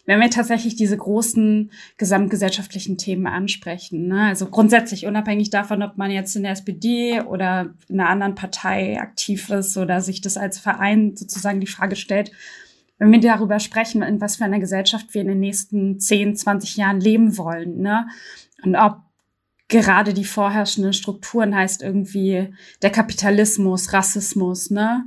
wenn 0.06 0.18
wir 0.18 0.30
tatsächlich 0.30 0.74
diese 0.74 0.96
großen 0.96 1.70
gesamtgesellschaftlichen 1.96 2.98
Themen 2.98 3.26
ansprechen, 3.26 4.08
ne? 4.08 4.22
also 4.22 4.46
grundsätzlich 4.46 5.06
unabhängig 5.06 5.50
davon, 5.50 5.82
ob 5.82 5.96
man 5.96 6.10
jetzt 6.10 6.34
in 6.34 6.42
der 6.42 6.52
SPD 6.52 7.20
oder 7.20 7.74
in 7.88 8.00
einer 8.00 8.08
anderen 8.08 8.34
Partei 8.34 9.00
aktiv 9.00 9.48
ist 9.50 9.76
oder 9.76 10.00
sich 10.00 10.20
das 10.20 10.36
als 10.36 10.58
Verein 10.58 11.14
sozusagen 11.14 11.60
die 11.60 11.68
Frage 11.68 11.94
stellt, 11.94 12.32
wenn 12.98 13.12
wir 13.12 13.20
darüber 13.20 13.60
sprechen, 13.60 14.02
in 14.02 14.20
was 14.20 14.36
für 14.36 14.44
einer 14.44 14.58
Gesellschaft 14.58 15.14
wir 15.14 15.20
in 15.20 15.28
den 15.28 15.40
nächsten 15.40 16.00
10, 16.00 16.34
20 16.34 16.76
Jahren 16.76 17.00
leben 17.00 17.36
wollen, 17.38 17.80
ne? 17.80 18.08
Und 18.64 18.76
ob 18.76 19.02
gerade 19.72 20.14
die 20.14 20.24
vorherrschenden 20.24 20.92
Strukturen 20.92 21.54
heißt 21.54 21.82
irgendwie 21.82 22.54
der 22.82 22.90
Kapitalismus, 22.90 23.92
Rassismus, 23.92 24.70
ne? 24.70 25.04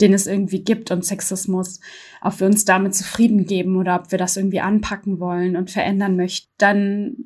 den 0.00 0.14
es 0.14 0.26
irgendwie 0.26 0.62
gibt 0.62 0.90
und 0.90 1.04
Sexismus, 1.04 1.80
ob 2.20 2.38
wir 2.40 2.46
uns 2.46 2.64
damit 2.64 2.94
zufrieden 2.94 3.46
geben 3.46 3.76
oder 3.76 3.96
ob 3.96 4.10
wir 4.10 4.18
das 4.18 4.36
irgendwie 4.36 4.60
anpacken 4.60 5.18
wollen 5.18 5.56
und 5.56 5.70
verändern 5.70 6.16
möchten, 6.16 6.50
dann 6.58 7.16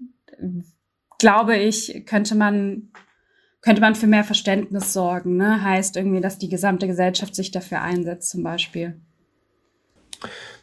glaube 1.18 1.57
ich, 1.57 2.05
könnte 2.07 2.35
man 2.35 2.90
könnte 3.62 3.81
man 3.81 3.96
für 3.96 4.07
mehr 4.07 4.22
Verständnis 4.22 4.92
sorgen. 4.92 5.37
Ne? 5.37 5.61
Heißt 5.61 5.96
irgendwie, 5.96 6.20
dass 6.20 6.38
die 6.38 6.49
gesamte 6.49 6.87
Gesellschaft 6.87 7.35
sich 7.35 7.51
dafür 7.51 7.83
einsetzt, 7.83 8.31
zum 8.31 8.44
Beispiel. 8.44 9.01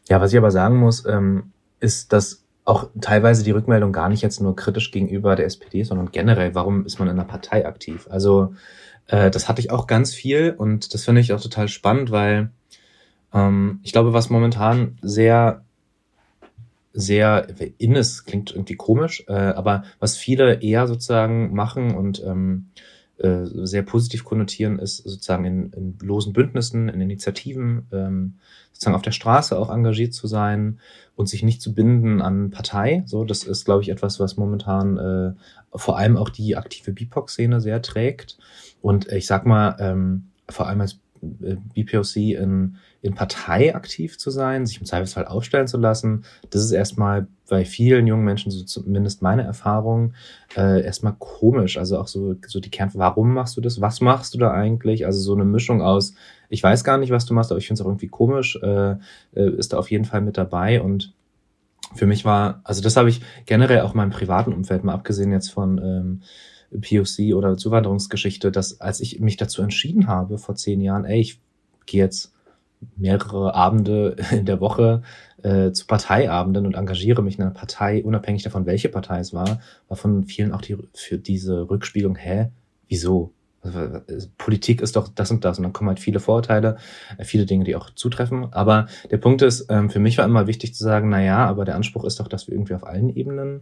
Ja, 0.08 0.22
was 0.22 0.32
ich 0.32 0.38
aber 0.38 0.52
sagen 0.52 0.78
muss, 0.78 1.06
ähm, 1.06 1.52
ist, 1.82 2.14
dass 2.14 2.43
auch 2.66 2.90
teilweise 3.02 3.44
die 3.44 3.52
Rückmeldung 3.52 3.92
gar 3.92 4.10
nicht 4.10 4.22
jetzt 4.22 4.42
nur 4.42 4.56
kritisch 4.56 4.92
gegenüber 4.92 5.36
der 5.36 5.46
SPD, 5.46 5.84
sondern 5.84 6.12
generell, 6.12 6.56
warum 6.56 6.86
ist 6.86 7.00
man 7.00 7.08
in 7.08 7.20
einer 7.20 7.28
Partei 7.28 7.66
aktiv? 7.66 8.08
Also 8.10 8.56
äh, 9.08 9.30
das 9.30 9.50
hatte 9.50 9.62
ich 9.62 9.72
auch 9.72 9.88
ganz 9.88 10.14
viel 10.14 10.54
und 10.58 10.94
das 10.94 11.04
finde 11.04 11.22
ich 11.22 11.34
auch 11.34 11.42
total 11.42 11.68
spannend, 11.68 12.12
weil 12.12 12.52
ähm, 13.34 13.80
ich 13.84 13.92
glaube, 13.92 14.14
was 14.14 14.30
momentan 14.30 14.98
sehr 15.02 15.64
sehr 16.96 17.48
innes 17.80 18.24
klingt 18.24 18.52
irgendwie 18.52 18.76
komisch, 18.76 19.24
äh, 19.28 19.34
aber 19.34 19.84
was 20.00 20.16
viele 20.16 20.62
eher 20.62 20.88
sozusagen 20.88 21.54
machen 21.54 21.96
und 21.96 22.24
ähm, 22.24 22.70
äh, 23.18 23.46
sehr 23.46 23.84
positiv 23.84 24.24
konnotieren, 24.24 24.80
ist 24.80 24.98
sozusagen 24.98 25.46
in, 25.46 25.72
in 25.74 25.98
losen 26.02 26.34
Bündnissen, 26.34 26.90
in 26.90 27.00
Initiativen, 27.00 27.88
ähm, 27.92 28.36
sozusagen 28.72 28.96
auf 28.96 29.04
der 29.04 29.12
Straße 29.12 29.58
auch 29.58 29.70
engagiert 29.70 30.14
zu 30.14 30.28
sein 30.28 30.80
und 31.16 31.30
sich 31.30 31.44
nicht 31.44 31.62
zu 31.62 31.76
binden 31.76 32.22
an 32.22 32.50
Partei. 32.50 33.04
So, 33.06 33.24
das 33.24 33.44
ist, 33.44 33.66
glaube 33.66 33.84
ich, 33.84 33.90
etwas, 33.90 34.20
was 34.20 34.36
momentan 34.36 34.98
äh, 34.98 35.34
vor 35.78 35.98
allem 35.98 36.18
auch 36.18 36.30
die 36.30 36.56
aktive 36.56 36.92
BIPOC-Szene 36.92 37.62
sehr 37.62 37.82
trägt. 37.82 38.38
Und 38.82 39.12
ich 39.12 39.28
sag 39.28 39.46
mal, 39.46 39.76
ähm, 39.80 40.30
vor 40.50 40.68
allem 40.68 40.82
als 40.82 41.00
BPOC 41.74 42.16
in, 42.18 42.78
in 43.02 43.14
Partei 43.16 43.76
aktiv 43.76 44.18
zu 44.18 44.30
sein, 44.30 44.66
sich 44.66 44.80
im 44.80 44.86
Zweifelsfall 44.86 45.26
aufstellen 45.26 45.68
zu 45.68 45.78
lassen, 45.78 46.24
das 46.50 46.64
ist 46.64 46.72
erstmal 46.72 47.28
bei 47.50 47.66
vielen 47.66 48.08
jungen 48.08 48.24
Menschen, 48.24 48.52
so 48.52 48.64
zumindest 48.64 49.22
meine 49.22 49.44
Erfahrung, 49.44 50.14
äh, 50.56 50.84
erstmal 50.84 51.16
komisch. 51.20 51.78
Also 51.78 52.00
auch 52.00 52.08
so, 52.08 52.36
so 52.48 52.60
die 52.60 52.70
Kern, 52.70 52.92
warum 52.94 53.34
machst 53.34 53.58
du 53.58 53.62
das? 53.62 53.82
Was 53.82 54.02
machst 54.02 54.34
du 54.34 54.38
da 54.38 54.52
eigentlich? 54.52 55.06
Also 55.06 55.20
so 55.20 55.34
eine 55.34 55.46
Mischung 55.46 55.82
aus, 55.82 56.16
ich 56.50 56.64
weiß 56.64 56.84
gar 56.84 56.98
nicht, 56.98 57.12
was 57.12 57.26
du 57.26 57.34
machst, 57.34 57.52
aber 57.52 57.60
ich 57.60 57.68
finde 57.68 57.82
es 57.82 57.86
auch 57.86 57.90
irgendwie 57.90 58.08
komisch, 58.08 58.58
äh, 58.62 58.96
äh, 59.36 59.58
ist 59.58 59.74
da 59.74 59.78
auf 59.78 59.92
jeden 59.92 60.06
Fall 60.06 60.22
mit 60.22 60.38
dabei. 60.38 60.82
Und 60.82 61.14
für 61.96 62.06
mich 62.06 62.26
war, 62.26 62.62
also 62.64 62.82
das 62.82 62.96
habe 62.98 63.10
ich 63.10 63.22
generell 63.46 63.82
auch 63.82 63.92
in 63.92 63.98
meinem 63.98 64.12
privaten 64.12 64.54
Umfeld, 64.54 64.84
mal 64.84 64.94
abgesehen 64.94 65.32
jetzt 65.32 65.50
von 65.50 65.78
ähm, 65.78 66.22
POC 66.80 67.36
oder 67.36 67.58
Zuwanderungsgeschichte, 67.58 68.52
dass 68.52 68.82
als 68.82 69.00
ich 69.00 69.20
mich 69.20 69.38
dazu 69.38 69.62
entschieden 69.62 70.08
habe 70.08 70.38
vor 70.38 70.56
zehn 70.56 70.82
Jahren, 70.82 71.06
ey, 71.06 71.20
ich 71.20 71.40
gehe 71.86 72.04
jetzt 72.04 72.34
mehrere 72.98 73.56
Abende 73.56 74.16
in 74.32 74.46
der 74.46 74.60
Woche 74.60 75.02
äh, 75.42 75.72
zu 75.72 75.86
Parteiabenden 75.86 76.66
und 76.66 76.76
engagiere 76.76 77.22
mich 77.22 77.38
in 77.38 77.44
einer 77.44 77.54
Partei, 77.54 78.04
unabhängig 78.04 78.44
davon, 78.44 78.66
welche 78.66 78.90
Partei 78.90 79.20
es 79.20 79.34
war, 79.34 79.62
war 79.88 79.98
von 79.98 80.24
vielen 80.26 80.52
auch 80.52 80.62
die, 80.62 80.78
für 80.94 81.18
diese 81.18 81.70
Rückspiegelung, 81.70 82.16
hä, 82.16 82.50
wieso? 82.88 83.34
Also, 83.62 83.80
äh, 83.80 84.02
Politik 84.38 84.82
ist 84.82 84.98
doch 84.98 85.08
das 85.08 85.32
und 85.32 85.46
das 85.46 85.58
und 85.58 85.64
dann 85.64 85.74
kommen 85.74 85.90
halt 85.90 86.00
viele 86.00 86.20
Vorurteile, 86.20 86.78
äh, 87.18 87.24
viele 87.24 87.46
Dinge, 87.46 87.64
die 87.64 87.76
auch 87.76 87.90
zutreffen. 87.92 88.52
Aber 88.52 88.88
der 89.10 89.18
Punkt 89.18 89.42
ist, 89.42 89.68
ähm, 89.70 89.90
für 89.90 90.00
mich 90.00 90.18
war 90.18 90.26
immer 90.26 90.48
wichtig 90.48 90.76
zu 90.76 90.84
sagen, 90.84 91.10
na 91.10 91.24
ja, 91.24 91.46
aber 91.46 91.64
der 91.64 91.76
Anspruch 91.76 92.04
ist 92.04 92.20
doch, 92.20 92.28
dass 92.28 92.48
wir 92.48 92.56
irgendwie 92.56 92.74
auf 92.74 92.86
allen 92.86 93.10
Ebenen 93.16 93.62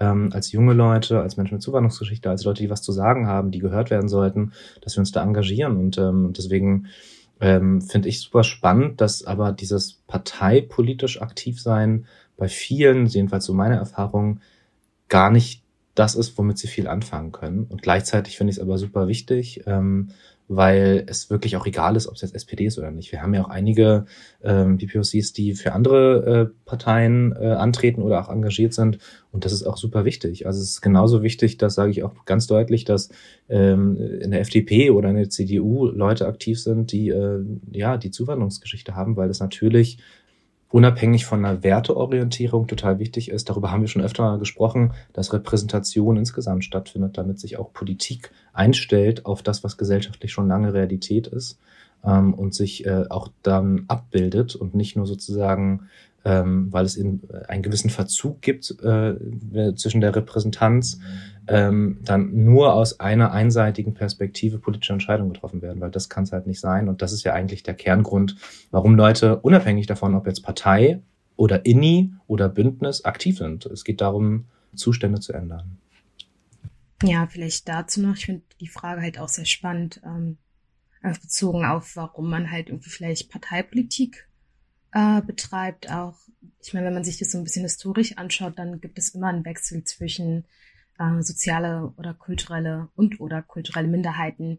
ähm, 0.00 0.30
als 0.32 0.52
junge 0.52 0.74
Leute, 0.74 1.20
als 1.20 1.36
Menschen 1.36 1.54
mit 1.54 1.62
Zuwanderungsgeschichte, 1.62 2.28
als 2.28 2.44
Leute, 2.44 2.62
die 2.62 2.70
was 2.70 2.82
zu 2.82 2.92
sagen 2.92 3.26
haben, 3.26 3.50
die 3.50 3.58
gehört 3.58 3.90
werden 3.90 4.08
sollten, 4.08 4.52
dass 4.82 4.96
wir 4.96 5.00
uns 5.00 5.12
da 5.12 5.22
engagieren. 5.22 5.76
Und 5.76 5.98
ähm, 5.98 6.32
deswegen 6.36 6.86
ähm, 7.40 7.80
finde 7.82 8.08
ich 8.08 8.20
super 8.20 8.44
spannend, 8.44 9.00
dass 9.00 9.24
aber 9.24 9.52
dieses 9.52 10.02
parteipolitisch 10.06 11.20
aktiv 11.20 11.60
sein 11.60 12.06
bei 12.36 12.48
vielen, 12.48 13.06
jedenfalls 13.06 13.44
so 13.44 13.54
meine 13.54 13.76
Erfahrung, 13.76 14.40
gar 15.08 15.30
nicht 15.30 15.62
das 15.94 16.14
ist, 16.14 16.36
womit 16.36 16.58
sie 16.58 16.68
viel 16.68 16.88
anfangen 16.88 17.32
können. 17.32 17.64
Und 17.64 17.82
gleichzeitig 17.82 18.36
finde 18.36 18.50
ich 18.50 18.58
es 18.58 18.62
aber 18.62 18.78
super 18.78 19.08
wichtig, 19.08 19.62
ähm, 19.66 20.10
weil 20.48 21.04
es 21.08 21.28
wirklich 21.30 21.56
auch 21.56 21.66
egal 21.66 21.96
ist, 21.96 22.06
ob 22.06 22.14
es 22.14 22.22
jetzt 22.22 22.34
SPD 22.34 22.66
ist 22.66 22.78
oder 22.78 22.90
nicht. 22.90 23.10
Wir 23.12 23.22
haben 23.22 23.34
ja 23.34 23.44
auch 23.44 23.48
einige 23.48 24.06
ähm, 24.42 24.76
BPOCs, 24.76 25.32
die 25.32 25.54
für 25.54 25.72
andere 25.72 26.50
äh, 26.52 26.54
Parteien 26.64 27.34
äh, 27.38 27.52
antreten 27.52 28.02
oder 28.02 28.20
auch 28.20 28.28
engagiert 28.28 28.72
sind. 28.72 28.98
Und 29.32 29.44
das 29.44 29.52
ist 29.52 29.64
auch 29.64 29.76
super 29.76 30.04
wichtig. 30.04 30.46
Also 30.46 30.60
es 30.60 30.70
ist 30.70 30.80
genauso 30.82 31.22
wichtig, 31.22 31.58
das 31.58 31.74
sage 31.74 31.90
ich 31.90 32.04
auch 32.04 32.24
ganz 32.24 32.46
deutlich, 32.46 32.84
dass 32.84 33.08
ähm, 33.48 33.96
in 33.96 34.30
der 34.30 34.40
FDP 34.40 34.90
oder 34.90 35.10
in 35.10 35.16
der 35.16 35.30
CDU 35.30 35.86
Leute 35.86 36.26
aktiv 36.26 36.60
sind, 36.60 36.92
die 36.92 37.08
äh, 37.08 37.44
ja 37.72 37.96
die 37.96 38.10
Zuwanderungsgeschichte 38.10 38.94
haben, 38.94 39.16
weil 39.16 39.30
es 39.30 39.40
natürlich 39.40 39.98
unabhängig 40.76 41.24
von 41.24 41.42
einer 41.42 41.62
Werteorientierung 41.62 42.66
total 42.66 42.98
wichtig 42.98 43.30
ist. 43.30 43.48
Darüber 43.48 43.70
haben 43.70 43.80
wir 43.80 43.88
schon 43.88 44.02
öfter 44.02 44.36
gesprochen, 44.36 44.92
dass 45.14 45.32
Repräsentation 45.32 46.18
insgesamt 46.18 46.66
stattfindet, 46.66 47.16
damit 47.16 47.40
sich 47.40 47.56
auch 47.56 47.72
Politik 47.72 48.30
einstellt 48.52 49.24
auf 49.24 49.42
das, 49.42 49.64
was 49.64 49.78
gesellschaftlich 49.78 50.32
schon 50.32 50.48
lange 50.48 50.74
Realität 50.74 51.28
ist 51.28 51.58
ähm, 52.04 52.34
und 52.34 52.54
sich 52.54 52.84
äh, 52.84 53.04
auch 53.08 53.28
dann 53.42 53.84
abbildet 53.88 54.54
und 54.54 54.74
nicht 54.74 54.96
nur 54.96 55.06
sozusagen 55.06 55.88
ähm, 56.26 56.72
weil 56.72 56.84
es 56.84 56.96
in, 56.96 57.22
äh, 57.30 57.46
einen 57.46 57.62
gewissen 57.62 57.88
Verzug 57.88 58.42
gibt 58.42 58.74
äh, 58.82 59.14
zwischen 59.76 60.00
der 60.00 60.14
Repräsentanz, 60.14 60.98
ähm, 61.48 61.98
dann 62.02 62.44
nur 62.44 62.74
aus 62.74 63.00
einer 63.00 63.32
einseitigen 63.32 63.94
Perspektive 63.94 64.58
politische 64.58 64.92
Entscheidungen 64.92 65.32
getroffen 65.32 65.62
werden, 65.62 65.80
weil 65.80 65.90
das 65.90 66.08
kann 66.08 66.24
es 66.24 66.32
halt 66.32 66.46
nicht 66.46 66.60
sein. 66.60 66.88
Und 66.88 67.02
das 67.02 67.12
ist 67.12 67.24
ja 67.24 67.32
eigentlich 67.32 67.62
der 67.62 67.74
Kerngrund, 67.74 68.36
warum 68.70 68.96
Leute 68.96 69.40
unabhängig 69.40 69.86
davon, 69.86 70.14
ob 70.14 70.26
jetzt 70.26 70.42
Partei 70.42 71.00
oder 71.36 71.66
INI 71.66 72.12
oder 72.26 72.48
Bündnis 72.48 73.04
aktiv 73.04 73.38
sind. 73.38 73.66
Es 73.66 73.84
geht 73.84 74.00
darum, 74.00 74.46
Zustände 74.74 75.20
zu 75.20 75.32
ändern. 75.32 75.78
Ja, 77.02 77.26
vielleicht 77.26 77.68
dazu 77.68 78.00
noch. 78.00 78.16
Ich 78.16 78.26
finde 78.26 78.42
die 78.60 78.68
Frage 78.68 79.02
halt 79.02 79.18
auch 79.18 79.28
sehr 79.28 79.44
spannend, 79.44 80.00
ähm, 80.04 80.38
bezogen 81.22 81.64
auf, 81.64 81.94
warum 81.94 82.30
man 82.30 82.50
halt 82.50 82.68
irgendwie 82.68 82.90
vielleicht 82.90 83.30
Parteipolitik 83.30 84.28
äh, 84.92 85.20
betreibt. 85.22 85.90
Auch, 85.90 86.16
ich 86.62 86.74
meine, 86.74 86.86
wenn 86.86 86.94
man 86.94 87.04
sich 87.04 87.18
das 87.18 87.30
so 87.30 87.38
ein 87.38 87.44
bisschen 87.44 87.62
historisch 87.62 88.16
anschaut, 88.16 88.58
dann 88.58 88.80
gibt 88.80 88.98
es 88.98 89.10
immer 89.10 89.28
einen 89.28 89.44
Wechsel 89.44 89.84
zwischen 89.84 90.46
äh, 90.98 91.22
soziale 91.22 91.92
oder 91.96 92.14
kulturelle 92.14 92.88
und 92.94 93.20
oder 93.20 93.42
kulturelle 93.42 93.88
Minderheiten, 93.88 94.58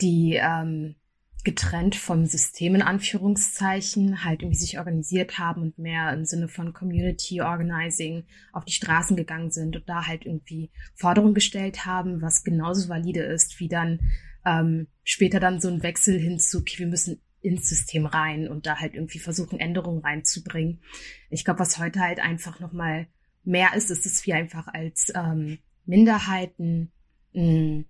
die 0.00 0.38
ähm, 0.40 0.96
getrennt 1.42 1.96
vom 1.96 2.26
System 2.26 2.74
in 2.74 2.82
Anführungszeichen 2.82 4.24
halt 4.24 4.42
irgendwie 4.42 4.58
sich 4.58 4.78
organisiert 4.78 5.38
haben 5.38 5.62
und 5.62 5.78
mehr 5.78 6.12
im 6.12 6.24
Sinne 6.24 6.48
von 6.48 6.74
Community 6.74 7.40
Organizing 7.40 8.24
auf 8.52 8.64
die 8.64 8.74
Straßen 8.74 9.16
gegangen 9.16 9.50
sind 9.50 9.76
und 9.76 9.88
da 9.88 10.06
halt 10.06 10.26
irgendwie 10.26 10.70
Forderungen 10.94 11.34
gestellt 11.34 11.86
haben, 11.86 12.20
was 12.20 12.44
genauso 12.44 12.88
valide 12.88 13.22
ist, 13.22 13.58
wie 13.58 13.68
dann 13.68 14.00
ähm, 14.44 14.88
später 15.02 15.40
dann 15.40 15.60
so 15.60 15.68
ein 15.68 15.82
Wechsel 15.82 16.18
hin 16.18 16.38
zu, 16.38 16.58
okay, 16.58 16.78
wir 16.78 16.86
müssen 16.86 17.20
ins 17.42 17.68
System 17.68 18.04
rein 18.04 18.48
und 18.48 18.66
da 18.66 18.76
halt 18.76 18.94
irgendwie 18.94 19.18
versuchen, 19.18 19.58
Änderungen 19.58 20.02
reinzubringen. 20.02 20.82
Ich 21.30 21.44
glaube, 21.44 21.60
was 21.60 21.78
heute 21.78 22.00
halt 22.00 22.20
einfach 22.20 22.60
nochmal 22.60 23.06
mehr 23.44 23.74
ist, 23.74 23.90
ist, 23.90 24.06
dass 24.06 24.26
wir 24.26 24.36
einfach 24.36 24.66
als 24.68 25.12
ähm, 25.14 25.58
Minderheiten 25.86 26.92
mh, 27.32 27.42
mm, 27.42 27.84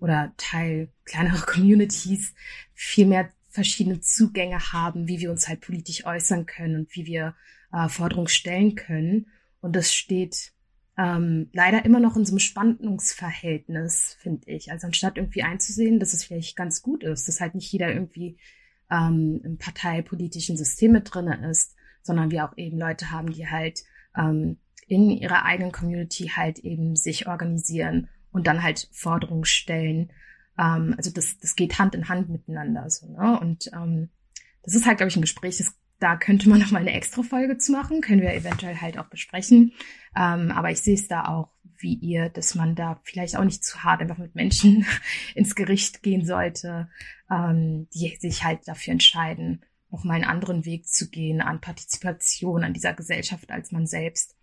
oder 0.00 0.32
Teil 0.36 0.88
kleinerer 1.04 1.40
Communities 1.46 2.34
viel 2.72 3.06
mehr 3.06 3.30
verschiedene 3.48 4.00
Zugänge 4.00 4.72
haben, 4.72 5.06
wie 5.06 5.20
wir 5.20 5.30
uns 5.30 5.48
halt 5.48 5.60
politisch 5.60 6.04
äußern 6.04 6.46
können 6.46 6.76
und 6.80 6.96
wie 6.96 7.06
wir 7.06 7.34
äh, 7.72 7.88
Forderungen 7.88 8.28
stellen 8.28 8.74
können. 8.74 9.26
Und 9.60 9.76
das 9.76 9.94
steht 9.94 10.52
ähm, 10.98 11.50
leider 11.52 11.84
immer 11.84 12.00
noch 12.00 12.16
in 12.16 12.24
so 12.24 12.32
einem 12.32 12.40
Spannungsverhältnis, 12.40 14.16
finde 14.20 14.50
ich. 14.50 14.70
Also 14.70 14.86
anstatt 14.86 15.16
irgendwie 15.16 15.42
einzusehen, 15.42 16.00
dass 16.00 16.14
es 16.14 16.24
vielleicht 16.24 16.56
ganz 16.56 16.82
gut 16.82 17.02
ist, 17.04 17.28
dass 17.28 17.40
halt 17.40 17.54
nicht 17.54 17.70
jeder 17.72 17.92
irgendwie 17.92 18.38
ähm, 18.90 19.40
im 19.44 19.58
parteipolitischen 19.58 20.56
System 20.56 20.92
mit 20.92 21.12
drinne 21.12 21.48
ist, 21.50 21.74
sondern 22.02 22.30
wir 22.30 22.44
auch 22.44 22.56
eben 22.56 22.78
Leute 22.78 23.10
haben, 23.10 23.32
die 23.32 23.48
halt 23.48 23.84
ähm, 24.16 24.58
in 24.94 25.10
ihrer 25.10 25.44
eigenen 25.44 25.72
Community 25.72 26.32
halt 26.34 26.60
eben 26.60 26.96
sich 26.96 27.26
organisieren 27.26 28.08
und 28.32 28.46
dann 28.46 28.62
halt 28.62 28.88
Forderungen 28.92 29.44
stellen. 29.44 30.12
Ähm, 30.58 30.94
also 30.96 31.10
das, 31.10 31.38
das 31.38 31.56
geht 31.56 31.78
Hand 31.78 31.94
in 31.94 32.08
Hand 32.08 32.28
miteinander. 32.28 32.88
So, 32.90 33.08
ne? 33.08 33.38
Und 33.40 33.70
ähm, 33.72 34.10
das 34.62 34.74
ist 34.74 34.86
halt, 34.86 34.98
glaube 34.98 35.08
ich, 35.08 35.16
ein 35.16 35.22
Gespräch, 35.22 35.58
das 35.58 35.74
da 36.00 36.16
könnte 36.16 36.48
man 36.48 36.58
noch 36.60 36.70
mal 36.70 36.80
eine 36.80 36.92
extra 36.92 37.22
Folge 37.22 37.58
zu 37.58 37.72
machen, 37.72 38.00
können 38.00 38.20
wir 38.20 38.34
eventuell 38.34 38.76
halt 38.76 38.98
auch 38.98 39.06
besprechen. 39.06 39.72
Ähm, 40.16 40.50
aber 40.50 40.70
ich 40.70 40.80
sehe 40.80 40.94
es 40.94 41.08
da 41.08 41.26
auch 41.26 41.48
wie 41.78 41.94
ihr, 41.94 42.28
dass 42.30 42.54
man 42.54 42.74
da 42.74 43.00
vielleicht 43.04 43.36
auch 43.36 43.44
nicht 43.44 43.64
zu 43.64 43.82
hart 43.82 44.00
einfach 44.00 44.18
mit 44.18 44.34
Menschen 44.34 44.86
ins 45.34 45.54
Gericht 45.54 46.02
gehen 46.02 46.24
sollte, 46.24 46.88
ähm, 47.30 47.88
die 47.94 48.16
sich 48.20 48.44
halt 48.44 48.66
dafür 48.66 48.92
entscheiden, 48.92 49.64
noch 49.90 50.04
mal 50.04 50.14
einen 50.14 50.24
anderen 50.24 50.64
Weg 50.64 50.88
zu 50.88 51.10
gehen 51.10 51.40
an 51.40 51.60
Partizipation 51.60 52.64
an 52.64 52.74
dieser 52.74 52.94
Gesellschaft 52.94 53.50
als 53.50 53.70
man 53.70 53.86
selbst. 53.86 54.34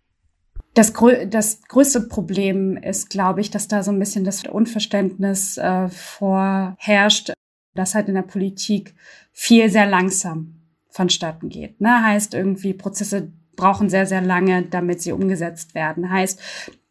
Das, 0.74 0.94
grö 0.94 1.26
das 1.26 1.62
größte 1.68 2.02
Problem 2.02 2.76
ist, 2.78 3.10
glaube 3.10 3.40
ich, 3.40 3.50
dass 3.50 3.68
da 3.68 3.82
so 3.82 3.90
ein 3.90 3.98
bisschen 3.98 4.24
das 4.24 4.44
Unverständnis 4.44 5.58
äh, 5.58 5.88
vorherrscht, 5.88 7.32
dass 7.74 7.94
halt 7.94 8.08
in 8.08 8.14
der 8.14 8.22
Politik 8.22 8.94
viel 9.32 9.70
sehr 9.70 9.86
langsam 9.86 10.62
vonstatten 10.88 11.48
geht. 11.48 11.80
Ne? 11.80 12.02
Heißt 12.04 12.34
irgendwie, 12.34 12.72
Prozesse 12.74 13.32
brauchen 13.56 13.90
sehr, 13.90 14.06
sehr 14.06 14.22
lange, 14.22 14.62
damit 14.62 15.02
sie 15.02 15.12
umgesetzt 15.12 15.74
werden. 15.74 16.10
Heißt, 16.10 16.40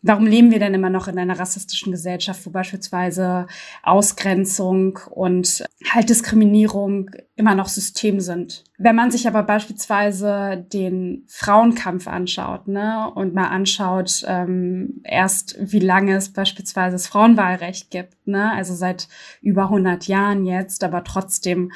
warum 0.01 0.25
leben 0.25 0.51
wir 0.51 0.59
denn 0.59 0.73
immer 0.73 0.89
noch 0.89 1.07
in 1.07 1.19
einer 1.19 1.37
rassistischen 1.37 1.91
Gesellschaft, 1.91 2.45
wo 2.45 2.49
beispielsweise 2.49 3.47
Ausgrenzung 3.83 4.99
und 5.09 5.63
halt 5.89 6.09
Diskriminierung 6.09 7.11
immer 7.35 7.55
noch 7.55 7.67
System 7.67 8.19
sind? 8.19 8.63
Wenn 8.77 8.95
man 8.95 9.11
sich 9.11 9.27
aber 9.27 9.43
beispielsweise 9.43 10.65
den 10.73 11.23
Frauenkampf 11.27 12.07
anschaut, 12.07 12.67
ne, 12.67 13.11
und 13.13 13.33
mal 13.33 13.47
anschaut, 13.47 14.23
ähm, 14.27 15.01
erst 15.03 15.55
wie 15.59 15.79
lange 15.79 16.15
es 16.15 16.33
beispielsweise 16.33 16.95
das 16.95 17.07
Frauenwahlrecht 17.07 17.91
gibt, 17.91 18.27
ne, 18.27 18.51
also 18.53 18.73
seit 18.73 19.07
über 19.41 19.63
100 19.63 20.07
Jahren 20.07 20.45
jetzt, 20.45 20.83
aber 20.83 21.03
trotzdem 21.03 21.71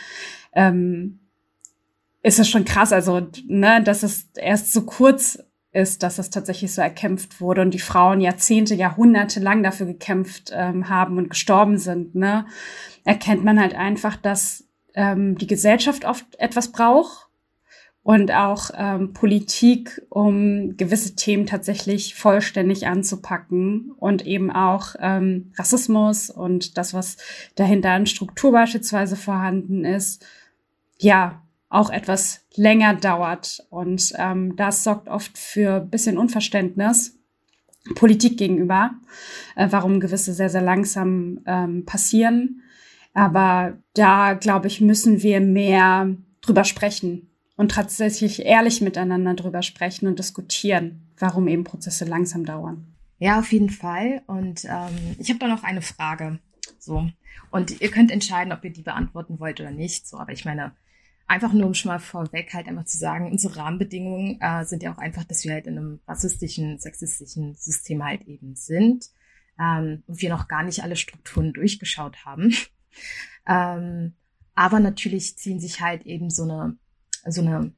ähm, 0.54 1.20
ist 2.24 2.40
es 2.40 2.50
schon 2.50 2.66
krass, 2.66 2.92
also, 2.92 3.28
ne, 3.48 3.84
dass 3.84 4.02
es 4.02 4.30
erst 4.36 4.74
so 4.74 4.82
kurz 4.82 5.38
ist, 5.76 6.04
dass 6.04 6.18
es 6.18 6.30
tatsächlich 6.30 6.74
so 6.74 6.82
erkämpft 6.82 7.42
wurde 7.42 7.62
und 7.62 7.74
die 7.74 7.80
Frauen 7.80 8.22
Jahrzehnte, 8.22 8.74
Jahrhunderte 8.76 9.40
lang 9.40 9.62
dafür 9.62 9.86
gekämpft 9.86 10.52
ähm, 10.54 10.90
haben 10.90 11.18
und 11.18 11.30
gestorben 11.30 11.78
sind, 11.78 12.16
ne, 12.16 12.46
erkennt 13.04 13.44
man 13.44 13.60
halt 13.60 13.76
einfach, 13.76 14.16
dass 14.16 14.64
ähm, 14.94 15.38
die 15.38 15.48
Gesellschaft 15.48 16.06
oft 16.06 16.26
etwas 16.40 16.72
braucht 16.72 17.28
und 18.04 18.32
auch 18.32 18.70
ähm, 18.78 19.14
Politik, 19.14 20.02
um 20.10 20.78
gewisse 20.78 21.16
Themen 21.16 21.46
tatsächlich 21.46 22.16
vollständig 22.16 22.88
anzupacken 22.88 23.92
und 23.98 24.26
eben 24.26 24.52
auch 24.52 24.96
ähm, 25.00 25.52
Rassismus 25.58 26.30
und 26.30 26.78
das, 26.78 26.94
was 26.94 27.18
dahinter 27.56 27.92
an 27.92 28.06
Struktur 28.06 28.52
beispielsweise 28.52 29.16
vorhanden 29.16 29.84
ist, 29.84 30.26
ja, 31.00 31.42
auch 31.76 31.90
etwas 31.90 32.46
länger 32.56 32.96
dauert. 32.96 33.66
Und 33.70 34.14
ähm, 34.18 34.56
das 34.56 34.84
sorgt 34.84 35.08
oft 35.10 35.38
für 35.38 35.82
bisschen 35.82 36.18
Unverständnis 36.18 37.20
Politik 37.94 38.38
gegenüber, 38.38 38.96
äh, 39.56 39.68
warum 39.70 40.00
gewisse 40.00 40.34
sehr, 40.34 40.50
sehr 40.50 40.62
langsam 40.62 41.42
ähm, 41.46 41.86
passieren. 41.86 42.64
Aber 43.14 43.78
da, 43.94 44.34
glaube 44.34 44.68
ich, 44.68 44.82
müssen 44.82 45.22
wir 45.22 45.40
mehr 45.40 46.16
drüber 46.42 46.64
sprechen 46.64 47.30
und 47.58 47.72
tatsächlich 47.72 48.44
ehrlich 48.46 48.82
miteinander 48.82 49.36
drüber 49.36 49.62
sprechen 49.62 50.08
und 50.08 50.18
diskutieren, 50.18 51.08
warum 51.20 51.48
eben 51.48 51.64
Prozesse 51.64 52.06
langsam 52.06 52.44
dauern. 52.46 52.96
Ja, 53.20 53.40
auf 53.40 53.52
jeden 53.52 53.70
Fall. 53.70 54.24
Und 54.26 54.66
ähm, 54.66 55.16
ich 55.20 55.30
habe 55.30 55.40
da 55.40 55.48
noch 55.48 55.64
eine 55.64 55.82
Frage. 55.82 56.40
So. 56.80 57.08
Und 57.52 57.80
ihr 57.82 57.92
könnt 57.92 58.12
entscheiden, 58.12 58.52
ob 58.52 58.64
ihr 58.64 58.74
die 58.74 58.82
beantworten 58.82 59.40
wollt 59.40 59.62
oder 59.62 59.72
nicht. 59.72 60.08
So, 60.08 60.18
aber 60.18 60.34
ich 60.34 60.44
meine, 60.44 60.74
einfach 61.28 61.54
nur 61.54 61.66
um 61.66 61.74
schon 61.74 61.90
mal 61.90 62.00
vorweg 62.00 62.54
halt 62.54 62.68
einfach 62.68 62.86
zu 62.86 62.98
sagen, 62.98 63.32
unsere 63.32 63.58
Rahmenbedingungen 63.58 64.40
äh, 64.42 64.64
sind 64.66 64.84
ja 64.84 64.94
auch 64.94 64.98
einfach, 64.98 65.24
dass 65.24 65.44
wir 65.44 65.54
halt 65.54 65.68
in 65.68 65.78
einem 65.78 66.00
rassistischen, 66.08 66.78
sexistischen 66.80 67.56
System 67.56 68.04
halt 68.04 68.24
eben 68.24 68.56
sind 68.56 69.10
ähm, 69.60 70.04
und 70.08 70.22
wir 70.22 70.30
noch 70.30 70.48
gar 70.48 70.64
nicht 70.64 70.84
alle 70.84 70.96
Strukturen 70.96 71.54
durchgeschaut 71.54 72.26
haben. 72.26 72.54
ähm, 73.48 74.14
aber 74.54 74.80
natürlich 74.80 75.38
ziehen 75.38 75.60
sich 75.60 75.82
halt 75.82 76.06
eben 76.06 76.30
so 76.30 76.44
eine, 76.44 76.78
so 77.26 77.42
eine 77.42 77.74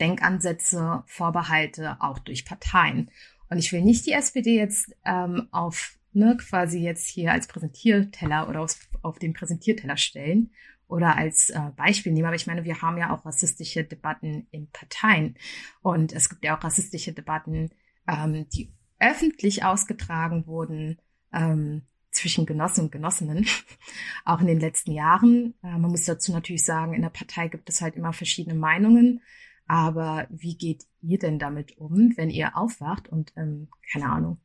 Denkansätze, 0.00 1.02
Vorbehalte 1.06 1.96
auch 2.00 2.18
durch 2.18 2.44
Parteien. 2.44 3.10
Und 3.50 3.58
ich 3.58 3.72
will 3.72 3.82
nicht 3.82 4.06
die 4.06 4.12
SPD 4.12 4.56
jetzt 4.56 4.94
ähm, 5.04 5.48
auf 5.50 5.98
ne, 6.12 6.36
quasi 6.36 6.78
jetzt 6.78 7.06
hier 7.08 7.32
als 7.32 7.48
Präsentierteller 7.48 8.48
oder 8.48 8.62
auf, 8.62 8.76
auf 9.02 9.18
den 9.18 9.34
Präsentierteller 9.34 9.96
stellen 9.96 10.50
oder 10.90 11.16
als 11.16 11.50
äh, 11.50 11.60
Beispiel 11.76 12.12
nehmen. 12.12 12.26
Aber 12.26 12.36
ich 12.36 12.46
meine, 12.46 12.64
wir 12.64 12.82
haben 12.82 12.98
ja 12.98 13.14
auch 13.14 13.24
rassistische 13.24 13.84
Debatten 13.84 14.46
in 14.50 14.70
Parteien. 14.70 15.36
Und 15.82 16.12
es 16.12 16.28
gibt 16.28 16.44
ja 16.44 16.56
auch 16.56 16.64
rassistische 16.64 17.12
Debatten, 17.12 17.70
ähm, 18.08 18.46
die 18.50 18.72
öffentlich 18.98 19.64
ausgetragen 19.64 20.46
wurden 20.46 20.98
ähm, 21.32 21.82
zwischen 22.10 22.44
Genossen 22.44 22.84
und 22.84 22.92
Genossinnen, 22.92 23.46
auch 24.24 24.40
in 24.40 24.48
den 24.48 24.60
letzten 24.60 24.92
Jahren. 24.92 25.54
Äh, 25.62 25.78
man 25.78 25.92
muss 25.92 26.04
dazu 26.04 26.32
natürlich 26.32 26.64
sagen, 26.64 26.92
in 26.92 27.02
der 27.02 27.10
Partei 27.10 27.48
gibt 27.48 27.68
es 27.68 27.80
halt 27.80 27.94
immer 27.94 28.12
verschiedene 28.12 28.56
Meinungen. 28.56 29.22
Aber 29.66 30.26
wie 30.30 30.58
geht 30.58 30.86
ihr 31.00 31.20
denn 31.20 31.38
damit 31.38 31.78
um, 31.78 32.12
wenn 32.16 32.30
ihr 32.30 32.56
aufwacht 32.56 33.08
und, 33.08 33.32
ähm, 33.36 33.68
keine 33.92 34.10
Ahnung, 34.10 34.40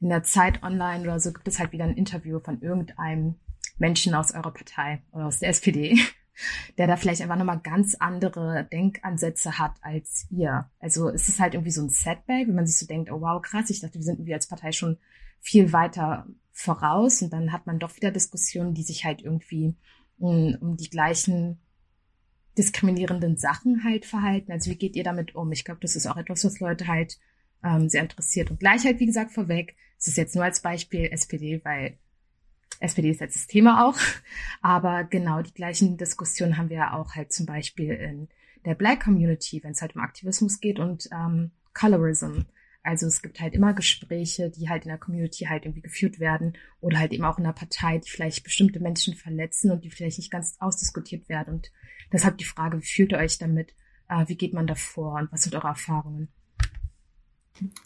in 0.00 0.08
der 0.08 0.22
Zeit 0.22 0.62
online 0.62 1.02
oder 1.02 1.20
so 1.20 1.34
gibt 1.34 1.46
es 1.46 1.58
halt 1.58 1.72
wieder 1.72 1.84
ein 1.84 1.96
Interview 1.96 2.40
von 2.40 2.62
irgendeinem 2.62 3.34
Menschen 3.80 4.14
aus 4.14 4.32
eurer 4.32 4.52
Partei 4.52 5.02
oder 5.12 5.26
aus 5.26 5.40
der 5.40 5.48
SPD, 5.48 5.98
der 6.78 6.86
da 6.86 6.96
vielleicht 6.96 7.22
einfach 7.22 7.36
nochmal 7.36 7.60
ganz 7.60 7.96
andere 7.96 8.68
Denkansätze 8.70 9.58
hat 9.58 9.74
als 9.80 10.26
ihr. 10.30 10.70
Also 10.78 11.08
es 11.08 11.28
ist 11.28 11.40
halt 11.40 11.54
irgendwie 11.54 11.72
so 11.72 11.82
ein 11.82 11.88
Setback, 11.88 12.46
wenn 12.46 12.54
man 12.54 12.66
sich 12.66 12.78
so 12.78 12.86
denkt, 12.86 13.10
oh 13.10 13.20
wow, 13.20 13.42
krass, 13.42 13.70
ich 13.70 13.80
dachte, 13.80 13.94
wir 13.94 14.04
sind 14.04 14.16
irgendwie 14.16 14.34
als 14.34 14.46
Partei 14.46 14.72
schon 14.72 14.98
viel 15.40 15.72
weiter 15.72 16.26
voraus 16.52 17.22
und 17.22 17.32
dann 17.32 17.52
hat 17.52 17.66
man 17.66 17.78
doch 17.78 17.96
wieder 17.96 18.10
Diskussionen, 18.10 18.74
die 18.74 18.82
sich 18.82 19.04
halt 19.04 19.22
irgendwie 19.22 19.74
um, 20.18 20.56
um 20.60 20.76
die 20.76 20.90
gleichen 20.90 21.58
diskriminierenden 22.58 23.38
Sachen 23.38 23.84
halt 23.84 24.04
verhalten. 24.04 24.52
Also 24.52 24.70
wie 24.70 24.76
geht 24.76 24.96
ihr 24.96 25.04
damit 25.04 25.34
um? 25.34 25.50
Ich 25.52 25.64
glaube, 25.64 25.80
das 25.80 25.96
ist 25.96 26.06
auch 26.06 26.16
etwas, 26.16 26.44
was 26.44 26.60
Leute 26.60 26.86
halt 26.86 27.18
ähm, 27.64 27.88
sehr 27.88 28.02
interessiert. 28.02 28.50
Und 28.50 28.60
Gleichheit, 28.60 29.00
wie 29.00 29.06
gesagt, 29.06 29.32
vorweg, 29.32 29.76
es 29.98 30.08
ist 30.08 30.16
jetzt 30.16 30.34
nur 30.34 30.44
als 30.44 30.60
Beispiel 30.60 31.06
SPD, 31.06 31.60
weil 31.64 31.98
SPD 32.80 33.10
ist 33.10 33.20
jetzt 33.20 33.36
das 33.36 33.46
Thema 33.46 33.86
auch. 33.86 33.96
Aber 34.62 35.04
genau 35.04 35.42
die 35.42 35.54
gleichen 35.54 35.96
Diskussionen 35.96 36.56
haben 36.56 36.70
wir 36.70 36.78
ja 36.78 36.98
auch 36.98 37.14
halt 37.14 37.32
zum 37.32 37.46
Beispiel 37.46 37.92
in 37.92 38.28
der 38.64 38.74
Black 38.74 39.04
Community, 39.04 39.62
wenn 39.62 39.72
es 39.72 39.82
halt 39.82 39.94
um 39.94 40.02
Aktivismus 40.02 40.60
geht 40.60 40.78
und 40.78 41.08
ähm, 41.12 41.52
Colorism. 41.72 42.42
Also 42.82 43.06
es 43.06 43.20
gibt 43.20 43.40
halt 43.40 43.54
immer 43.54 43.74
Gespräche, 43.74 44.50
die 44.50 44.70
halt 44.70 44.84
in 44.84 44.88
der 44.88 44.98
Community 44.98 45.44
halt 45.44 45.66
irgendwie 45.66 45.82
geführt 45.82 46.18
werden 46.18 46.54
oder 46.80 46.98
halt 46.98 47.12
eben 47.12 47.24
auch 47.24 47.36
in 47.36 47.44
der 47.44 47.52
Partei, 47.52 47.98
die 47.98 48.08
vielleicht 48.08 48.42
bestimmte 48.42 48.80
Menschen 48.80 49.14
verletzen 49.14 49.70
und 49.70 49.84
die 49.84 49.90
vielleicht 49.90 50.18
nicht 50.18 50.30
ganz 50.30 50.56
ausdiskutiert 50.60 51.28
werden. 51.28 51.54
Und 51.54 51.72
deshalb 52.10 52.38
die 52.38 52.44
Frage, 52.44 52.78
wie 52.80 52.86
fühlt 52.86 53.12
ihr 53.12 53.18
euch 53.18 53.36
damit? 53.36 53.74
Äh, 54.08 54.24
wie 54.28 54.36
geht 54.36 54.54
man 54.54 54.66
da 54.66 54.74
vor 54.74 55.18
und 55.18 55.30
was 55.30 55.42
sind 55.42 55.54
eure 55.54 55.68
Erfahrungen? 55.68 56.28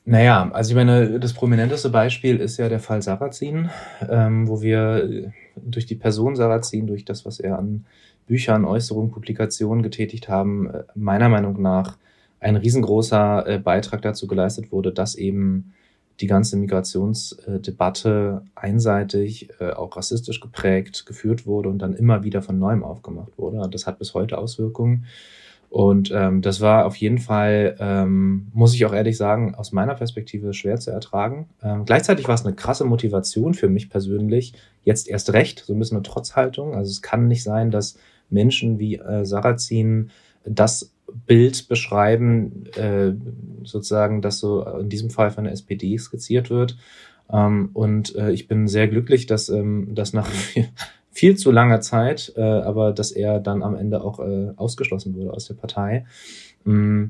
Naja, 0.05 0.51
also 0.53 0.71
ich 0.71 0.77
meine, 0.77 1.19
das 1.19 1.33
prominenteste 1.33 1.91
Beispiel 1.91 2.37
ist 2.37 2.59
ja 2.59 2.69
der 2.69 2.81
Fall 2.81 3.03
Sarrazin, 3.03 3.71
ähm, 4.09 4.49
wo 4.49 4.63
wir 4.63 5.33
durch 5.57 5.87
die 5.87 5.95
Person 5.95 6.37
Sarrazin, 6.37 6.87
durch 6.87 7.05
das, 7.05 7.25
was 7.25 7.41
er 7.41 7.59
an 7.59 7.85
Büchern, 8.27 8.65
Äußerungen, 8.65 9.11
Publikationen 9.11 9.83
getätigt 9.83 10.29
haben, 10.29 10.71
äh, 10.71 10.85
meiner 10.95 11.29
Meinung 11.29 11.61
nach 11.61 11.97
ein 12.41 12.57
riesengroßer 12.57 13.47
äh, 13.47 13.59
Beitrag 13.59 14.03
dazu 14.03 14.27
geleistet 14.27 14.71
wurde, 14.73 14.93
dass 14.93 15.15
eben 15.15 15.73
die 16.21 16.27
ganze 16.27 16.57
Migrationsdebatte 16.57 18.43
einseitig, 18.55 19.49
äh, 19.59 19.71
auch 19.71 19.97
rassistisch 19.97 20.41
geprägt, 20.41 21.07
geführt 21.07 21.47
wurde 21.47 21.69
und 21.69 21.79
dann 21.79 21.95
immer 21.95 22.23
wieder 22.23 22.41
von 22.43 22.59
neuem 22.59 22.85
aufgemacht 22.85 23.33
wurde. 23.37 23.69
Das 23.71 23.87
hat 23.87 23.99
bis 23.99 24.15
heute 24.15 24.39
Auswirkungen. 24.39 25.07
Und 25.71 26.13
ähm, 26.15 26.41
das 26.41 26.61
war 26.61 26.87
auf 26.87 26.97
jeden 26.97 27.19
Fall, 27.19 27.77
ähm, 27.81 28.47
muss 28.53 28.75
ich 28.75 28.87
auch 28.87 28.93
ehrlich 28.93 29.17
sagen, 29.17 29.55
aus 29.55 29.73
meiner 29.73 29.95
Perspektive 29.95 30.55
schwer 30.55 30.79
zu 30.79 30.91
ertragen. 30.91 31.49
Ähm, 31.63 31.85
gleichzeitig 31.85 32.29
war 32.29 32.35
es 32.35 32.47
eine 32.47 32.55
krasse 32.55 32.85
Motivation 32.85 33.55
für 33.55 33.69
mich 33.69 33.91
persönlich, 33.91 34.55
jetzt 34.85 35.09
erst 35.09 35.33
recht, 35.33 35.65
so 35.67 35.73
ein 35.73 35.79
bisschen 35.79 35.97
eine 35.97 36.05
Trotzhaltung. 36.05 36.75
Also 36.75 36.91
es 36.91 37.03
kann 37.03 37.27
nicht 37.27 37.43
sein, 37.43 37.71
dass 37.71 37.97
Menschen 38.31 38.79
wie 38.79 38.97
äh, 38.97 39.25
Sarrazin 39.25 40.11
das 40.45 40.93
Bild 41.27 41.69
beschreiben, 41.69 42.67
äh, 42.77 43.13
sozusagen, 43.65 44.23
das 44.23 44.39
so 44.39 44.65
in 44.79 44.89
diesem 44.89 45.11
Fall 45.11 45.31
von 45.31 45.45
der 45.45 45.53
SPD 45.53 45.97
skizziert 45.99 46.51
wird. 46.51 46.77
Ähm, 47.33 47.71
und 47.73 48.15
äh, 48.17 48.33
ich 48.33 48.49
bin 48.49 48.69
sehr 48.69 48.89
glücklich, 48.89 49.27
dass 49.27 49.49
ähm, 49.49 49.95
das 49.95 50.13
nach 50.13 50.29
viel 51.15 51.37
zu 51.37 51.51
langer 51.51 51.81
Zeit, 51.81 52.33
äh, 52.37 52.43
aber 52.43 52.93
dass 52.93 53.13
er 53.13 53.41
dann 53.41 53.63
am 53.63 53.77
Ende 53.77 54.03
auch 54.03 54.19
äh, 54.19 54.51
ausgeschlossen 54.57 55.15
wurde 55.15 55.33
aus 55.33 55.47
der 55.47 55.55
Partei. 55.55 56.05
Mm. 56.65 57.05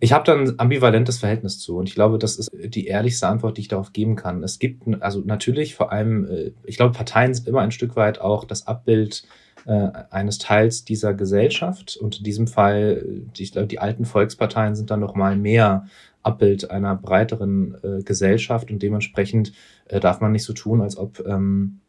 Ich 0.00 0.12
habe 0.12 0.24
dann 0.24 0.40
ein 0.40 0.60
ambivalentes 0.60 1.16
Verhältnis 1.16 1.58
zu 1.60 1.78
und 1.78 1.88
ich 1.88 1.94
glaube, 1.94 2.18
das 2.18 2.36
ist 2.36 2.50
die 2.52 2.88
ehrlichste 2.88 3.26
Antwort, 3.26 3.56
die 3.56 3.62
ich 3.62 3.68
darauf 3.68 3.94
geben 3.94 4.16
kann. 4.16 4.42
Es 4.42 4.58
gibt 4.58 4.82
also 5.00 5.22
natürlich 5.24 5.76
vor 5.76 5.92
allem, 5.92 6.26
äh, 6.28 6.50
ich 6.64 6.76
glaube, 6.76 6.92
Parteien 6.92 7.32
sind 7.32 7.48
immer 7.48 7.62
ein 7.62 7.70
Stück 7.70 7.96
weit 7.96 8.20
auch 8.20 8.44
das 8.44 8.66
Abbild 8.66 9.24
äh, 9.66 9.88
eines 10.10 10.36
Teils 10.38 10.84
dieser 10.84 11.14
Gesellschaft 11.14 11.96
und 11.96 12.18
in 12.18 12.24
diesem 12.24 12.48
Fall, 12.48 13.22
ich 13.36 13.52
glaube, 13.52 13.68
die 13.68 13.78
alten 13.78 14.04
Volksparteien 14.04 14.74
sind 14.74 14.90
dann 14.90 15.00
noch 15.00 15.14
mal 15.14 15.36
mehr 15.36 15.86
Abbild 16.22 16.70
einer 16.70 16.94
breiteren 16.94 17.76
äh, 17.82 18.02
Gesellschaft 18.02 18.70
und 18.70 18.82
dementsprechend 18.82 19.52
äh, 19.86 20.00
darf 20.00 20.20
man 20.20 20.32
nicht 20.32 20.44
so 20.44 20.52
tun, 20.52 20.82
als 20.82 20.96
ob 20.98 21.24
ähm, 21.26 21.80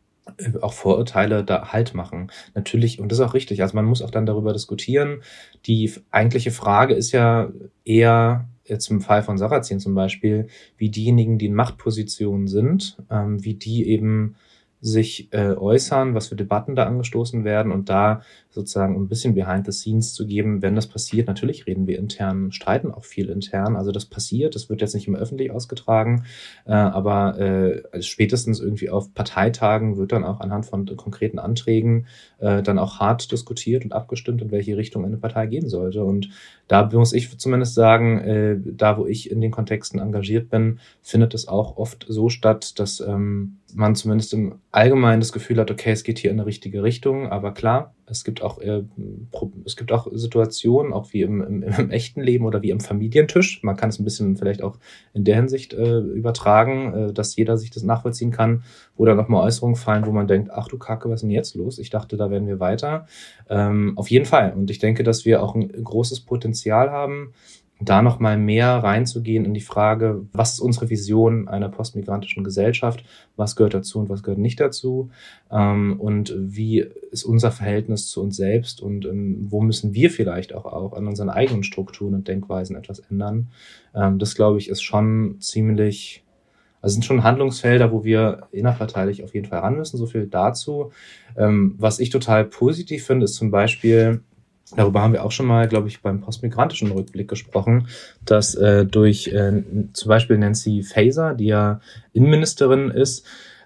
auch 0.61 0.73
Vorurteile 0.73 1.43
da 1.43 1.71
Halt 1.71 1.93
machen. 1.93 2.31
Natürlich, 2.55 2.99
und 2.99 3.11
das 3.11 3.19
ist 3.19 3.25
auch 3.25 3.33
richtig, 3.33 3.61
also 3.61 3.75
man 3.75 3.85
muss 3.85 4.01
auch 4.01 4.11
dann 4.11 4.25
darüber 4.25 4.53
diskutieren. 4.53 5.21
Die 5.65 5.91
eigentliche 6.11 6.51
Frage 6.51 6.93
ist 6.93 7.11
ja 7.11 7.51
eher, 7.85 8.47
jetzt 8.65 8.89
im 8.89 9.01
Fall 9.01 9.23
von 9.23 9.37
Sarrazin 9.37 9.79
zum 9.79 9.95
Beispiel, 9.95 10.47
wie 10.77 10.89
diejenigen, 10.89 11.37
die 11.37 11.47
in 11.47 11.55
Machtpositionen 11.55 12.47
sind, 12.47 12.97
ähm, 13.09 13.43
wie 13.43 13.55
die 13.55 13.87
eben 13.87 14.35
sich 14.81 15.27
äh, 15.33 15.53
äußern, 15.53 16.15
was 16.15 16.27
für 16.29 16.35
Debatten 16.35 16.75
da 16.75 16.85
angestoßen 16.85 17.43
werden 17.43 17.71
und 17.71 17.89
da 17.89 18.21
sozusagen 18.49 18.95
ein 18.95 19.09
bisschen 19.09 19.35
behind 19.35 19.65
the 19.65 19.71
scenes 19.71 20.13
zu 20.13 20.25
geben, 20.25 20.61
wenn 20.61 20.75
das 20.75 20.87
passiert. 20.87 21.27
Natürlich 21.27 21.67
reden 21.67 21.85
wir 21.85 21.99
intern, 21.99 22.51
streiten 22.51 22.91
auch 22.91 23.03
viel 23.03 23.29
intern. 23.29 23.75
Also 23.75 23.91
das 23.91 24.05
passiert, 24.05 24.55
das 24.55 24.69
wird 24.69 24.81
jetzt 24.81 24.95
nicht 24.95 25.07
immer 25.07 25.19
öffentlich 25.19 25.51
ausgetragen, 25.51 26.23
äh, 26.65 26.71
aber 26.71 27.37
äh, 27.39 27.83
also 27.91 28.07
spätestens 28.07 28.59
irgendwie 28.59 28.89
auf 28.89 29.13
Parteitagen 29.13 29.97
wird 29.97 30.13
dann 30.13 30.23
auch 30.23 30.39
anhand 30.39 30.65
von 30.65 30.85
konkreten 30.95 31.39
Anträgen 31.39 32.07
äh, 32.39 32.63
dann 32.63 32.79
auch 32.79 32.99
hart 32.99 33.31
diskutiert 33.31 33.83
und 33.83 33.91
abgestimmt, 33.93 34.41
in 34.41 34.51
welche 34.51 34.77
Richtung 34.77 35.05
eine 35.05 35.17
Partei 35.17 35.45
gehen 35.47 35.67
sollte. 35.69 36.03
Und 36.03 36.29
da 36.67 36.89
muss 36.91 37.13
ich 37.13 37.37
zumindest 37.37 37.75
sagen, 37.75 38.19
äh, 38.19 38.57
da 38.63 38.97
wo 38.97 39.05
ich 39.05 39.29
in 39.29 39.41
den 39.41 39.51
Kontexten 39.51 39.99
engagiert 39.99 40.49
bin, 40.49 40.79
findet 41.01 41.33
es 41.33 41.47
auch 41.47 41.77
oft 41.77 42.05
so 42.07 42.29
statt, 42.29 42.79
dass 42.79 43.01
ähm, 43.01 43.58
man 43.75 43.95
zumindest 43.95 44.33
im 44.33 44.59
Allgemeinen 44.71 45.19
das 45.19 45.31
Gefühl 45.31 45.59
hat, 45.59 45.71
okay, 45.71 45.91
es 45.91 46.03
geht 46.03 46.19
hier 46.19 46.31
in 46.31 46.39
eine 46.39 46.45
richtige 46.45 46.83
Richtung, 46.83 47.27
aber 47.27 47.53
klar, 47.53 47.93
es 48.05 48.23
gibt 48.23 48.41
auch, 48.41 48.59
äh, 48.59 48.83
es 49.65 49.75
gibt 49.75 49.91
auch 49.91 50.07
Situationen, 50.11 50.93
auch 50.93 51.13
wie 51.13 51.21
im, 51.21 51.41
im, 51.41 51.63
im, 51.77 51.91
echten 51.91 52.21
Leben 52.21 52.45
oder 52.45 52.61
wie 52.61 52.71
im 52.71 52.79
Familientisch. 52.79 53.61
Man 53.63 53.75
kann 53.75 53.89
es 53.89 53.99
ein 53.99 54.03
bisschen 54.03 54.35
vielleicht 54.37 54.63
auch 54.63 54.77
in 55.13 55.23
der 55.23 55.35
Hinsicht 55.35 55.73
äh, 55.73 55.99
übertragen, 55.99 56.93
äh, 56.93 57.13
dass 57.13 57.35
jeder 57.35 57.57
sich 57.57 57.69
das 57.69 57.83
nachvollziehen 57.83 58.31
kann, 58.31 58.63
wo 58.95 59.05
dann 59.05 59.17
nochmal 59.17 59.45
Äußerungen 59.45 59.75
fallen, 59.75 60.05
wo 60.05 60.11
man 60.11 60.27
denkt, 60.27 60.49
ach 60.51 60.67
du 60.67 60.77
Kacke, 60.77 61.09
was 61.09 61.15
ist 61.15 61.21
denn 61.21 61.31
jetzt 61.31 61.55
los? 61.55 61.79
Ich 61.79 61.89
dachte, 61.89 62.17
da 62.17 62.29
werden 62.29 62.47
wir 62.47 62.59
weiter. 62.59 63.05
Ähm, 63.49 63.93
auf 63.97 64.09
jeden 64.09 64.25
Fall. 64.25 64.53
Und 64.53 64.69
ich 64.71 64.79
denke, 64.79 65.03
dass 65.03 65.25
wir 65.25 65.43
auch 65.43 65.55
ein 65.55 65.69
großes 65.71 66.21
Potenzial 66.21 66.91
haben, 66.91 67.33
da 67.81 68.01
nochmal 68.01 68.37
mehr 68.37 68.75
reinzugehen 68.77 69.45
in 69.45 69.53
die 69.53 69.61
Frage, 69.61 70.25
was 70.33 70.53
ist 70.53 70.59
unsere 70.59 70.89
Vision 70.89 71.47
einer 71.47 71.69
postmigrantischen 71.69 72.43
Gesellschaft, 72.43 73.05
was 73.37 73.55
gehört 73.55 73.73
dazu 73.73 73.99
und 73.99 74.09
was 74.09 74.21
gehört 74.21 74.39
nicht 74.39 74.59
dazu 74.59 75.11
ähm, 75.49 75.99
und 75.99 76.35
wie 76.37 76.85
ist 77.11 77.23
unser 77.23 77.51
Verhältnis 77.51 78.07
zu 78.07 78.21
uns 78.21 78.35
selbst 78.35 78.81
und 78.81 79.05
ähm, 79.05 79.47
wo 79.49 79.61
müssen 79.61 79.93
wir 79.93 80.11
vielleicht 80.11 80.53
auch, 80.53 80.65
auch 80.65 80.93
an 80.93 81.07
unseren 81.07 81.29
eigenen 81.29 81.63
Strukturen 81.63 82.15
und 82.15 82.27
Denkweisen 82.27 82.75
etwas 82.75 82.99
ändern. 82.99 83.47
Ähm, 83.95 84.19
das, 84.19 84.35
glaube 84.35 84.57
ich, 84.57 84.67
ist 84.67 84.81
schon 84.81 85.37
ziemlich, 85.39 86.25
also 86.81 86.93
sind 86.93 87.05
schon 87.05 87.23
Handlungsfelder, 87.23 87.93
wo 87.93 88.03
wir 88.03 88.47
innerparteilich 88.51 89.23
auf 89.23 89.33
jeden 89.33 89.47
Fall 89.47 89.59
ran 89.59 89.77
müssen. 89.77 89.97
So 89.97 90.05
viel 90.05 90.27
dazu. 90.27 90.91
Was 91.35 91.99
ich 91.99 92.09
total 92.09 92.45
positiv 92.45 93.05
finde, 93.05 93.25
ist 93.25 93.35
zum 93.35 93.51
Beispiel, 93.51 94.21
Darüber 94.75 95.01
haben 95.01 95.13
wir 95.13 95.23
auch 95.23 95.31
schon 95.31 95.47
mal, 95.47 95.67
glaube 95.67 95.87
ich, 95.87 96.01
beim 96.01 96.21
postmigrantischen 96.21 96.91
Rückblick 96.91 97.27
gesprochen, 97.27 97.87
dass 98.23 98.55
äh, 98.55 98.85
durch 98.85 99.27
äh, 99.27 99.63
zum 99.93 100.09
Beispiel 100.09 100.37
Nancy 100.37 100.83
Faeser, 100.83 101.33
die 101.33 101.47
ja 101.47 101.81
Innenministerin 102.13 102.91
ist, 102.91 103.25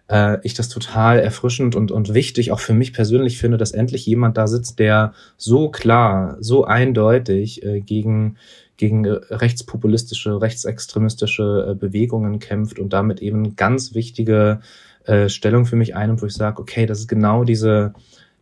äh, 0.10 0.38
ich 0.44 0.54
das 0.54 0.70
total 0.70 1.20
erfrischend 1.20 1.76
und, 1.76 1.92
und 1.92 2.14
wichtig 2.14 2.52
auch 2.52 2.60
für 2.60 2.74
mich 2.74 2.94
persönlich 2.94 3.38
finde, 3.38 3.58
dass 3.58 3.72
endlich 3.72 4.06
jemand 4.06 4.38
da 4.38 4.48
sitzt, 4.48 4.80
der 4.80 5.14
so 5.36 5.70
klar, 5.70 6.38
so 6.40 6.64
eindeutig 6.66 7.64
äh, 7.64 7.82
gegen 7.82 8.38
gegen 8.78 9.06
rechtspopulistische, 9.06 10.42
rechtsextremistische 10.42 11.70
äh, 11.70 11.76
Bewegungen 11.76 12.40
kämpft 12.40 12.80
und 12.80 12.92
damit 12.92 13.22
eben 13.22 13.56
ganz 13.56 13.94
wichtige 13.94 14.62
äh, 15.06 15.30
Stellung 15.30 15.66
für 15.66 15.76
mich 15.76 15.96
einnimmt, 15.96 16.22
wo 16.22 16.26
ich 16.26 16.34
sage, 16.34 16.60
okay, 16.62 16.86
das 16.86 17.00
ist 17.00 17.08
genau 17.08 17.44
diese 17.44 17.94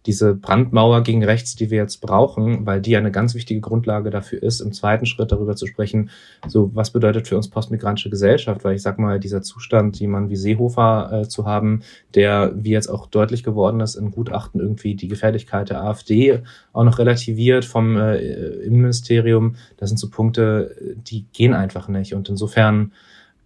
diese 0.05 0.33
Brandmauer 0.33 1.01
gegen 1.01 1.23
rechts, 1.23 1.55
die 1.55 1.69
wir 1.69 1.77
jetzt 1.77 2.01
brauchen, 2.01 2.65
weil 2.65 2.81
die 2.81 2.97
eine 2.97 3.11
ganz 3.11 3.35
wichtige 3.35 3.61
Grundlage 3.61 4.09
dafür 4.09 4.41
ist, 4.41 4.59
im 4.59 4.73
zweiten 4.73 5.05
Schritt 5.05 5.31
darüber 5.31 5.55
zu 5.55 5.67
sprechen, 5.67 6.09
so 6.47 6.71
was 6.73 6.91
bedeutet 6.91 7.27
für 7.27 7.37
uns 7.37 7.49
postmigrantische 7.49 8.09
Gesellschaft, 8.09 8.63
weil 8.63 8.75
ich 8.75 8.81
sag 8.81 8.97
mal, 8.97 9.19
dieser 9.19 9.41
Zustand, 9.41 9.99
jemand 9.99 10.29
wie 10.29 10.35
Seehofer 10.35 11.21
äh, 11.21 11.27
zu 11.27 11.45
haben, 11.45 11.83
der, 12.15 12.53
wie 12.55 12.71
jetzt 12.71 12.87
auch 12.87 13.07
deutlich 13.07 13.43
geworden 13.43 13.79
ist, 13.79 13.95
in 13.95 14.11
Gutachten 14.11 14.59
irgendwie 14.59 14.95
die 14.95 15.07
Gefährlichkeit 15.07 15.69
der 15.69 15.83
AfD 15.83 16.41
auch 16.73 16.83
noch 16.83 16.97
relativiert 16.97 17.65
vom 17.65 17.97
äh, 17.97 18.17
Innenministerium, 18.17 19.55
das 19.77 19.89
sind 19.89 19.97
so 19.97 20.09
Punkte, 20.09 20.75
die 20.95 21.25
gehen 21.33 21.53
einfach 21.53 21.87
nicht. 21.87 22.13
Und 22.13 22.29
insofern 22.29 22.91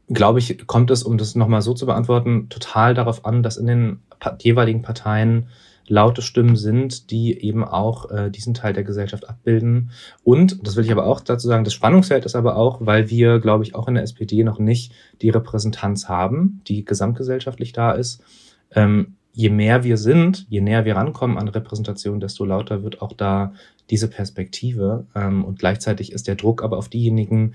glaube 0.10 0.40
ich, 0.40 0.68
kommt 0.68 0.92
es, 0.92 1.04
um 1.04 1.18
das 1.18 1.36
nochmal 1.36 1.62
so 1.62 1.74
zu 1.74 1.86
beantworten, 1.86 2.48
total 2.50 2.94
darauf 2.94 3.26
an, 3.26 3.44
dass 3.44 3.58
in 3.58 3.68
den 3.68 4.00
jeweiligen 4.40 4.82
Parteien 4.82 5.48
laute 5.88 6.22
Stimmen 6.22 6.56
sind, 6.56 7.12
die 7.12 7.40
eben 7.42 7.64
auch 7.64 8.10
äh, 8.10 8.30
diesen 8.30 8.54
Teil 8.54 8.74
der 8.74 8.84
Gesellschaft 8.84 9.30
abbilden. 9.30 9.92
Und, 10.24 10.66
das 10.66 10.76
will 10.76 10.86
ich 10.86 10.92
aber 10.92 11.06
auch 11.06 11.20
dazu 11.20 11.48
sagen, 11.48 11.64
das 11.64 11.74
Spannungsfeld 11.74 12.26
ist 12.26 12.36
aber 12.36 12.56
auch, 12.58 12.80
weil 12.82 13.10
wir, 13.10 13.40
glaube 13.40 13.64
ich, 13.64 13.76
auch 13.76 13.88
in 13.88 13.96
der 13.96 14.04
SPD 14.04 14.44
noch 14.44 14.60
nicht 14.60 14.94
die 15.22 15.30
Repräsentanz 15.30 16.10
haben, 16.10 16.62
die 16.68 16.86
gesamtgesellschaftlich 16.86 17.74
da 17.74 17.92
ist. 17.92 18.24
Ähm, 18.72 19.16
je 19.34 19.50
mehr 19.50 19.84
wir 19.84 19.98
sind, 19.98 20.48
je 20.50 20.62
näher 20.62 20.86
wir 20.86 20.96
rankommen 20.96 21.38
an 21.38 21.48
Repräsentation, 21.48 22.20
desto 22.20 22.46
lauter 22.46 22.84
wird 22.84 23.02
auch 23.02 23.14
da 23.14 23.54
diese 23.90 24.08
Perspektive. 24.08 25.06
Ähm, 25.16 25.46
und 25.46 25.60
gleichzeitig 25.60 26.12
ist 26.12 26.28
der 26.28 26.36
Druck 26.36 26.64
aber 26.64 26.78
auf 26.78 26.90
diejenigen, 26.90 27.54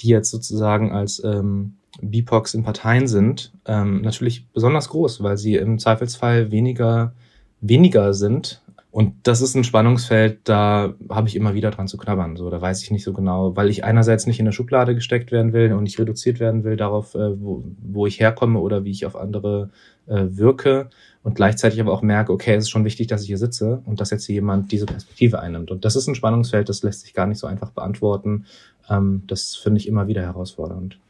die 0.00 0.08
jetzt 0.08 0.30
sozusagen 0.30 0.92
als 0.92 1.22
ähm, 1.24 1.76
BIPOX 2.00 2.54
in 2.54 2.62
Parteien 2.62 3.06
sind, 3.06 3.52
ähm, 3.66 4.02
natürlich 4.02 4.48
besonders 4.48 4.88
groß, 4.88 5.22
weil 5.22 5.36
sie 5.36 5.56
im 5.56 5.78
Zweifelsfall 5.78 6.50
weniger 6.50 7.14
weniger 7.60 8.14
sind. 8.14 8.62
Und 8.94 9.14
das 9.24 9.40
ist 9.40 9.56
ein 9.56 9.64
Spannungsfeld, 9.64 10.42
da 10.44 10.94
habe 11.08 11.26
ich 11.26 11.34
immer 11.34 11.54
wieder 11.54 11.72
dran 11.72 11.88
zu 11.88 11.96
knabbern. 11.96 12.36
So, 12.36 12.48
da 12.48 12.60
weiß 12.60 12.80
ich 12.84 12.92
nicht 12.92 13.02
so 13.02 13.12
genau, 13.12 13.56
weil 13.56 13.68
ich 13.68 13.82
einerseits 13.82 14.26
nicht 14.26 14.38
in 14.38 14.44
der 14.44 14.52
Schublade 14.52 14.94
gesteckt 14.94 15.32
werden 15.32 15.52
will 15.52 15.72
und 15.72 15.82
nicht 15.82 15.98
reduziert 15.98 16.38
werden 16.38 16.62
will 16.62 16.76
darauf, 16.76 17.16
äh, 17.16 17.40
wo, 17.40 17.64
wo 17.82 18.06
ich 18.06 18.20
herkomme 18.20 18.60
oder 18.60 18.84
wie 18.84 18.92
ich 18.92 19.04
auf 19.04 19.16
andere 19.16 19.70
äh, 20.06 20.26
wirke. 20.28 20.90
Und 21.24 21.34
gleichzeitig 21.34 21.80
aber 21.80 21.92
auch 21.92 22.02
merke, 22.02 22.32
okay, 22.32 22.54
es 22.54 22.64
ist 22.64 22.70
schon 22.70 22.84
wichtig, 22.84 23.08
dass 23.08 23.22
ich 23.22 23.26
hier 23.26 23.38
sitze 23.38 23.82
und 23.84 24.00
dass 24.00 24.10
jetzt 24.10 24.26
hier 24.26 24.34
jemand 24.34 24.70
diese 24.70 24.86
Perspektive 24.86 25.40
einnimmt. 25.40 25.72
Und 25.72 25.84
das 25.84 25.96
ist 25.96 26.06
ein 26.06 26.14
Spannungsfeld, 26.14 26.68
das 26.68 26.84
lässt 26.84 27.00
sich 27.00 27.14
gar 27.14 27.26
nicht 27.26 27.38
so 27.38 27.48
einfach 27.48 27.70
beantworten. 27.70 28.44
Ähm, 28.88 29.24
das 29.26 29.56
finde 29.56 29.80
ich 29.80 29.88
immer 29.88 30.06
wieder 30.06 30.22
herausfordernd. 30.22 31.00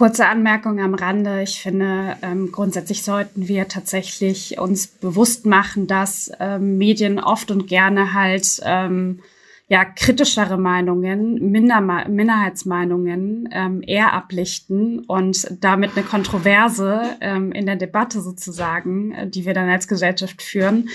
Kurze 0.00 0.26
Anmerkung 0.26 0.80
am 0.80 0.94
Rande. 0.94 1.42
Ich 1.42 1.60
finde, 1.60 2.16
ähm, 2.22 2.52
grundsätzlich 2.52 3.02
sollten 3.02 3.48
wir 3.48 3.68
tatsächlich 3.68 4.58
uns 4.58 4.86
bewusst 4.86 5.44
machen, 5.44 5.88
dass 5.88 6.32
ähm, 6.40 6.78
Medien 6.78 7.20
oft 7.20 7.50
und 7.50 7.66
gerne 7.66 8.14
halt 8.14 8.62
ähm, 8.64 9.20
ja 9.68 9.84
kritischere 9.84 10.56
Meinungen, 10.56 11.50
Minder 11.50 11.82
Minderheitsmeinungen 12.08 13.50
ähm, 13.52 13.82
eher 13.86 14.14
ablichten 14.14 15.00
und 15.00 15.46
damit 15.60 15.90
eine 15.94 16.06
Kontroverse 16.06 17.02
ähm, 17.20 17.52
in 17.52 17.66
der 17.66 17.76
Debatte 17.76 18.22
sozusagen, 18.22 19.12
äh, 19.12 19.28
die 19.28 19.44
wir 19.44 19.52
dann 19.52 19.68
als 19.68 19.86
Gesellschaft 19.86 20.40
führen, 20.40 20.88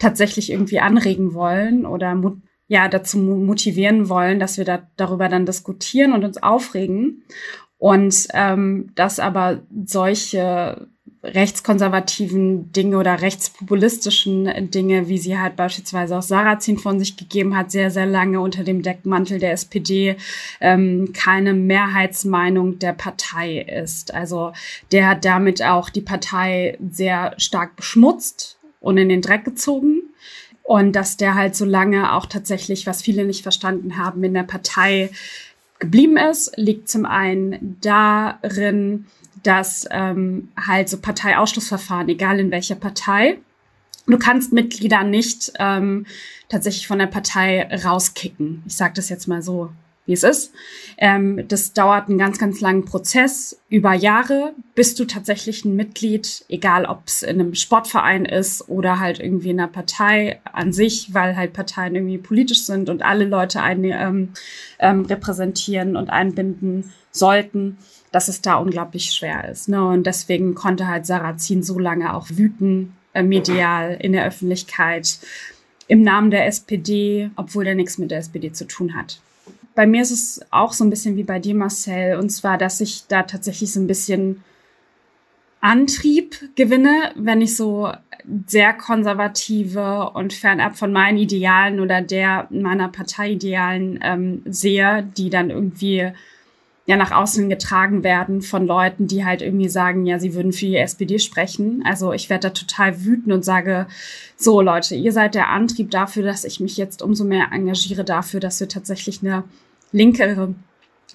tatsächlich 0.00 0.50
irgendwie 0.50 0.80
anregen 0.80 1.32
wollen 1.32 1.86
oder 1.86 2.20
ja 2.66 2.88
dazu 2.88 3.18
motivieren 3.18 4.08
wollen, 4.08 4.40
dass 4.40 4.58
wir 4.58 4.64
da 4.64 4.82
darüber 4.96 5.28
dann 5.28 5.46
diskutieren 5.46 6.12
und 6.12 6.24
uns 6.24 6.42
aufregen. 6.42 7.22
Und 7.78 8.26
ähm, 8.34 8.90
dass 8.94 9.20
aber 9.20 9.60
solche 9.86 10.88
rechtskonservativen 11.22 12.72
Dinge 12.72 12.96
oder 12.96 13.20
rechtspopulistischen 13.20 14.70
Dinge, 14.70 15.08
wie 15.08 15.18
sie 15.18 15.38
halt 15.38 15.56
beispielsweise 15.56 16.16
auch 16.16 16.22
Sarrazin 16.22 16.78
von 16.78 16.98
sich 16.98 17.16
gegeben 17.16 17.56
hat, 17.56 17.72
sehr, 17.72 17.90
sehr 17.90 18.06
lange 18.06 18.40
unter 18.40 18.62
dem 18.62 18.82
Deckmantel 18.82 19.38
der 19.38 19.52
SPD 19.52 20.16
ähm, 20.60 21.12
keine 21.12 21.54
Mehrheitsmeinung 21.54 22.78
der 22.78 22.92
Partei 22.92 23.58
ist. 23.58 24.14
Also 24.14 24.52
der 24.92 25.08
hat 25.08 25.24
damit 25.24 25.62
auch 25.62 25.90
die 25.90 26.00
Partei 26.00 26.78
sehr 26.90 27.34
stark 27.36 27.76
beschmutzt 27.76 28.58
und 28.80 28.96
in 28.96 29.08
den 29.08 29.22
Dreck 29.22 29.44
gezogen. 29.44 30.02
Und 30.62 30.92
dass 30.92 31.16
der 31.16 31.34
halt 31.34 31.56
so 31.56 31.64
lange 31.64 32.12
auch 32.12 32.26
tatsächlich, 32.26 32.86
was 32.86 33.00
viele 33.00 33.24
nicht 33.24 33.42
verstanden 33.42 33.96
haben, 33.96 34.22
in 34.22 34.34
der 34.34 34.42
Partei 34.42 35.08
geblieben 35.78 36.16
ist, 36.16 36.52
liegt 36.56 36.88
zum 36.88 37.06
einen 37.06 37.78
darin, 37.80 39.06
dass 39.42 39.86
ähm, 39.90 40.48
halt 40.56 40.88
so 40.88 40.98
Parteiausschlussverfahren, 40.98 42.08
egal 42.08 42.40
in 42.40 42.50
welcher 42.50 42.74
Partei, 42.74 43.38
du 44.06 44.18
kannst 44.18 44.52
Mitglieder 44.52 45.04
nicht 45.04 45.52
ähm, 45.58 46.06
tatsächlich 46.48 46.86
von 46.86 46.98
der 46.98 47.06
Partei 47.06 47.68
rauskicken. 47.84 48.62
Ich 48.66 48.76
sage 48.76 48.94
das 48.94 49.08
jetzt 49.08 49.28
mal 49.28 49.42
so, 49.42 49.70
wie 50.08 50.14
es 50.14 50.22
ist. 50.22 50.52
Ähm, 50.96 51.46
das 51.46 51.74
dauert 51.74 52.08
einen 52.08 52.18
ganz, 52.18 52.38
ganz 52.38 52.60
langen 52.60 52.86
Prozess 52.86 53.60
über 53.68 53.92
Jahre, 53.92 54.54
bis 54.74 54.94
du 54.94 55.04
tatsächlich 55.04 55.64
ein 55.64 55.76
Mitglied, 55.76 56.46
egal 56.48 56.86
ob 56.86 57.02
es 57.06 57.22
in 57.22 57.38
einem 57.38 57.54
Sportverein 57.54 58.24
ist 58.24 58.68
oder 58.70 58.98
halt 58.98 59.20
irgendwie 59.20 59.50
in 59.50 59.60
einer 59.60 59.68
Partei 59.68 60.40
an 60.50 60.72
sich, 60.72 61.12
weil 61.12 61.36
halt 61.36 61.52
Parteien 61.52 61.94
irgendwie 61.94 62.16
politisch 62.16 62.64
sind 62.64 62.88
und 62.88 63.02
alle 63.02 63.26
Leute 63.26 63.60
ein, 63.60 63.84
ähm, 63.84 64.30
ähm, 64.78 65.04
repräsentieren 65.04 65.94
und 65.94 66.08
einbinden 66.08 66.90
sollten, 67.12 67.76
dass 68.10 68.28
es 68.28 68.40
da 68.40 68.54
unglaublich 68.56 69.12
schwer 69.12 69.46
ist. 69.50 69.68
Ne? 69.68 69.86
Und 69.86 70.06
deswegen 70.06 70.54
konnte 70.54 70.88
halt 70.88 71.04
Sarrazin 71.04 71.62
so 71.62 71.78
lange 71.78 72.14
auch 72.14 72.28
wüten, 72.30 72.96
äh, 73.12 73.22
medial, 73.22 73.98
in 74.00 74.12
der 74.12 74.24
Öffentlichkeit, 74.24 75.18
im 75.86 76.00
Namen 76.00 76.30
der 76.30 76.46
SPD, 76.46 77.30
obwohl 77.36 77.64
der 77.64 77.74
nichts 77.74 77.98
mit 77.98 78.10
der 78.10 78.18
SPD 78.18 78.52
zu 78.52 78.66
tun 78.66 78.96
hat 78.96 79.20
bei 79.78 79.86
mir 79.86 80.02
ist 80.02 80.10
es 80.10 80.40
auch 80.50 80.72
so 80.72 80.82
ein 80.82 80.90
bisschen 80.90 81.14
wie 81.14 81.22
bei 81.22 81.38
dir, 81.38 81.54
Marcel. 81.54 82.18
Und 82.18 82.30
zwar, 82.30 82.58
dass 82.58 82.80
ich 82.80 83.06
da 83.06 83.22
tatsächlich 83.22 83.72
so 83.72 83.78
ein 83.78 83.86
bisschen 83.86 84.42
Antrieb 85.60 86.56
gewinne, 86.56 87.12
wenn 87.14 87.40
ich 87.40 87.56
so 87.56 87.92
sehr 88.48 88.72
konservative 88.72 90.10
und 90.14 90.32
fernab 90.32 90.76
von 90.76 90.90
meinen 90.90 91.18
Idealen 91.18 91.78
oder 91.78 92.02
der 92.02 92.48
meiner 92.50 92.88
Parteiidealen 92.88 94.00
ähm, 94.02 94.42
sehe, 94.46 95.08
die 95.16 95.30
dann 95.30 95.48
irgendwie 95.48 96.10
ja 96.86 96.96
nach 96.96 97.12
außen 97.12 97.48
getragen 97.48 98.02
werden 98.02 98.42
von 98.42 98.66
Leuten, 98.66 99.06
die 99.06 99.24
halt 99.24 99.42
irgendwie 99.42 99.68
sagen, 99.68 100.06
ja, 100.06 100.18
sie 100.18 100.34
würden 100.34 100.52
für 100.52 100.66
die 100.66 100.76
SPD 100.76 101.20
sprechen. 101.20 101.84
Also 101.86 102.12
ich 102.12 102.30
werde 102.30 102.48
da 102.48 102.50
total 102.50 103.04
wütend 103.04 103.32
und 103.32 103.44
sage, 103.44 103.86
so 104.36 104.60
Leute, 104.60 104.96
ihr 104.96 105.12
seid 105.12 105.36
der 105.36 105.50
Antrieb 105.50 105.92
dafür, 105.92 106.24
dass 106.24 106.44
ich 106.44 106.58
mich 106.58 106.76
jetzt 106.76 107.00
umso 107.00 107.22
mehr 107.22 107.52
engagiere 107.52 108.04
dafür, 108.04 108.40
dass 108.40 108.58
wir 108.58 108.68
tatsächlich 108.68 109.22
eine 109.22 109.44
linkere, 109.92 110.54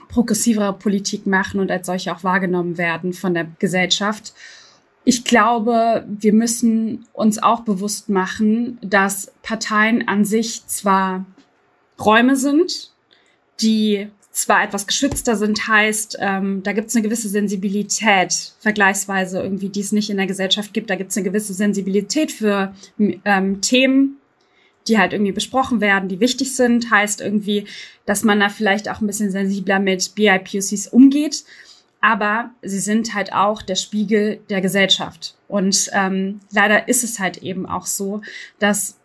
progressivere 0.09 0.73
Politik 0.73 1.25
machen 1.25 1.59
und 1.59 1.71
als 1.71 1.87
solche 1.87 2.13
auch 2.13 2.23
wahrgenommen 2.23 2.77
werden 2.77 3.13
von 3.13 3.33
der 3.33 3.47
Gesellschaft. 3.59 4.33
Ich 5.05 5.25
glaube, 5.25 6.05
wir 6.07 6.33
müssen 6.33 7.05
uns 7.13 7.41
auch 7.41 7.61
bewusst 7.61 8.09
machen, 8.09 8.77
dass 8.81 9.31
Parteien 9.41 10.07
an 10.07 10.23
sich 10.23 10.65
zwar 10.67 11.25
Räume 11.99 12.35
sind, 12.35 12.91
die 13.61 14.07
zwar 14.33 14.63
etwas 14.63 14.87
geschützter 14.87 15.35
sind, 15.35 15.67
heißt, 15.67 16.17
ähm, 16.19 16.63
da 16.63 16.73
gibt 16.73 16.89
es 16.89 16.95
eine 16.95 17.03
gewisse 17.03 17.29
Sensibilität, 17.29 18.53
vergleichsweise 18.59 19.41
irgendwie, 19.41 19.69
die 19.69 19.81
es 19.81 19.91
nicht 19.91 20.09
in 20.09 20.17
der 20.17 20.25
Gesellschaft 20.25 20.73
gibt. 20.73 20.89
Da 20.89 20.95
gibt 20.95 21.11
es 21.11 21.17
eine 21.17 21.25
gewisse 21.25 21.53
Sensibilität 21.53 22.31
für 22.31 22.73
ähm, 22.97 23.61
Themen, 23.61 24.17
die 24.87 24.97
halt 24.97 25.13
irgendwie 25.13 25.31
besprochen 25.31 25.81
werden, 25.81 26.09
die 26.09 26.19
wichtig 26.19 26.55
sind, 26.55 26.91
heißt 26.91 27.21
irgendwie, 27.21 27.65
dass 28.05 28.23
man 28.23 28.39
da 28.39 28.49
vielleicht 28.49 28.89
auch 28.89 29.01
ein 29.01 29.07
bisschen 29.07 29.31
sensibler 29.31 29.79
mit 29.79 30.15
BIPOCs 30.15 30.87
umgeht. 30.87 31.43
Aber 32.01 32.51
sie 32.61 32.79
sind 32.79 33.13
halt 33.13 33.31
auch 33.31 33.61
der 33.61 33.75
Spiegel 33.75 34.41
der 34.49 34.59
Gesellschaft. 34.59 35.35
Und 35.47 35.89
ähm, 35.93 36.41
leider 36.51 36.89
ist 36.89 37.03
es 37.03 37.19
halt 37.19 37.37
eben 37.37 37.65
auch 37.65 37.85
so, 37.85 38.21
dass 38.59 38.97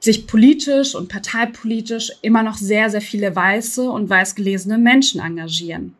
sich 0.00 0.26
politisch 0.26 0.94
und 0.94 1.08
parteipolitisch 1.08 2.12
immer 2.22 2.42
noch 2.42 2.56
sehr, 2.56 2.90
sehr 2.90 3.00
viele 3.00 3.34
weiße 3.34 3.88
und 3.88 4.10
weißgelesene 4.10 4.78
Menschen 4.78 5.20
engagieren. 5.20 5.94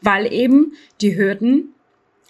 Weil 0.00 0.30
eben 0.32 0.72
die 1.00 1.16
Hürden 1.16 1.74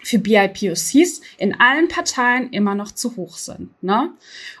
für 0.03 0.19
BIPOCs 0.19 1.21
in 1.37 1.59
allen 1.59 1.87
Parteien 1.87 2.51
immer 2.51 2.75
noch 2.75 2.91
zu 2.91 3.15
hoch 3.15 3.37
sind. 3.37 3.71
Ne? 3.81 4.11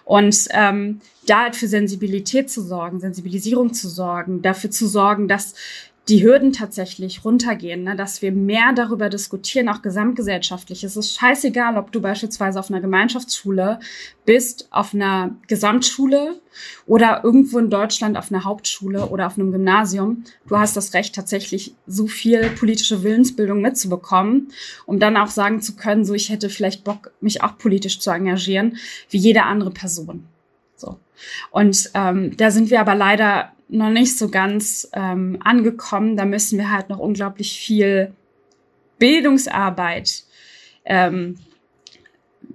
Und 0.05 0.47
ähm, 0.51 1.01
da 1.25 1.43
halt 1.43 1.55
für 1.55 1.67
Sensibilität 1.67 2.49
zu 2.49 2.61
sorgen, 2.61 2.99
Sensibilisierung 2.99 3.73
zu 3.73 3.87
sorgen, 3.89 4.41
dafür 4.41 4.71
zu 4.71 4.87
sorgen, 4.87 5.27
dass 5.27 5.55
die 6.09 6.21
Hürden 6.21 6.51
tatsächlich 6.51 7.23
runtergehen, 7.23 7.83
ne? 7.83 7.95
dass 7.95 8.21
wir 8.21 8.33
mehr 8.33 8.73
darüber 8.75 9.07
diskutieren, 9.09 9.69
auch 9.69 9.81
gesamtgesellschaftlich. 9.81 10.83
Es 10.83 10.97
ist 10.97 11.17
scheißegal, 11.17 11.77
ob 11.77 11.93
du 11.93 12.01
beispielsweise 12.01 12.59
auf 12.59 12.69
einer 12.69 12.81
Gemeinschaftsschule 12.81 13.79
bist, 14.25 14.67
auf 14.71 14.93
einer 14.93 15.37
Gesamtschule 15.47 16.41
oder 16.85 17.21
irgendwo 17.23 17.57
in 17.57 17.69
Deutschland 17.69 18.17
auf 18.17 18.31
einer 18.31 18.43
Hauptschule 18.43 19.07
oder 19.07 19.27
auf 19.27 19.37
einem 19.37 19.53
Gymnasium. 19.53 20.25
Du 20.45 20.57
hast 20.57 20.75
das 20.75 20.93
Recht, 20.93 21.15
tatsächlich 21.15 21.73
so 21.87 22.07
viel 22.07 22.49
politische 22.49 23.03
Willensbildung 23.03 23.61
mitzubekommen, 23.61 24.49
um 24.85 24.99
dann 24.99 25.15
auch 25.15 25.29
sagen 25.29 25.61
zu 25.61 25.77
können, 25.77 26.03
so 26.03 26.13
ich 26.13 26.29
hätte 26.29 26.49
vielleicht 26.49 26.83
Bock, 26.83 27.11
mich 27.21 27.41
auch 27.43 27.57
politisch 27.57 28.01
zu 28.01 28.11
engagieren, 28.11 28.75
wie 29.09 29.17
jede 29.19 29.43
andere 29.43 29.71
Person. 29.71 30.25
So. 30.75 30.99
Und 31.51 31.91
ähm, 31.93 32.35
da 32.37 32.51
sind 32.51 32.69
wir 32.69 32.79
aber 32.79 32.95
leider 32.95 33.51
noch 33.69 33.89
nicht 33.89 34.17
so 34.17 34.29
ganz 34.29 34.89
ähm, 34.93 35.39
angekommen. 35.43 36.17
Da 36.17 36.25
müssen 36.25 36.57
wir 36.57 36.71
halt 36.71 36.89
noch 36.89 36.99
unglaublich 36.99 37.57
viel 37.59 38.13
Bildungsarbeit 38.99 40.23
ähm, 40.85 41.37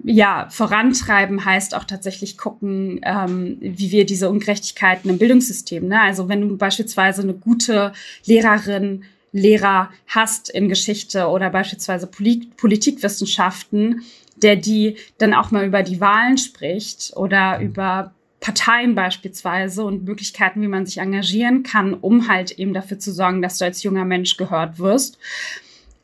ja, 0.03 0.47
vorantreiben 0.49 1.43
heißt 1.43 1.75
auch 1.75 1.83
tatsächlich 1.83 2.37
gucken, 2.37 3.01
ähm, 3.03 3.57
wie 3.59 3.91
wir 3.91 4.05
diese 4.05 4.29
Ungerechtigkeiten 4.29 5.09
im 5.09 5.17
Bildungssystem, 5.17 5.87
ne? 5.87 6.01
also 6.01 6.29
wenn 6.29 6.41
du 6.41 6.57
beispielsweise 6.57 7.21
eine 7.21 7.33
gute 7.33 7.93
Lehrerin, 8.25 9.03
Lehrer 9.31 9.91
hast 10.07 10.49
in 10.49 10.69
Geschichte 10.69 11.27
oder 11.27 11.51
beispielsweise 11.51 12.07
Polit 12.07 12.57
Politikwissenschaften, 12.57 14.01
der 14.37 14.55
die 14.55 14.95
dann 15.19 15.35
auch 15.35 15.51
mal 15.51 15.65
über 15.65 15.83
die 15.83 16.01
Wahlen 16.01 16.39
spricht 16.39 17.13
oder 17.15 17.59
über 17.59 18.15
Parteien 18.39 18.95
beispielsweise 18.95 19.83
und 19.83 20.05
Möglichkeiten, 20.05 20.61
wie 20.61 20.67
man 20.67 20.85
sich 20.85 20.99
engagieren 20.99 21.63
kann, 21.63 21.93
um 21.93 22.27
halt 22.27 22.51
eben 22.51 22.73
dafür 22.73 22.99
zu 22.99 23.11
sorgen, 23.11 23.41
dass 23.41 23.57
du 23.57 23.65
als 23.65 23.83
junger 23.83 24.05
Mensch 24.05 24.37
gehört 24.37 24.79
wirst. 24.79 25.17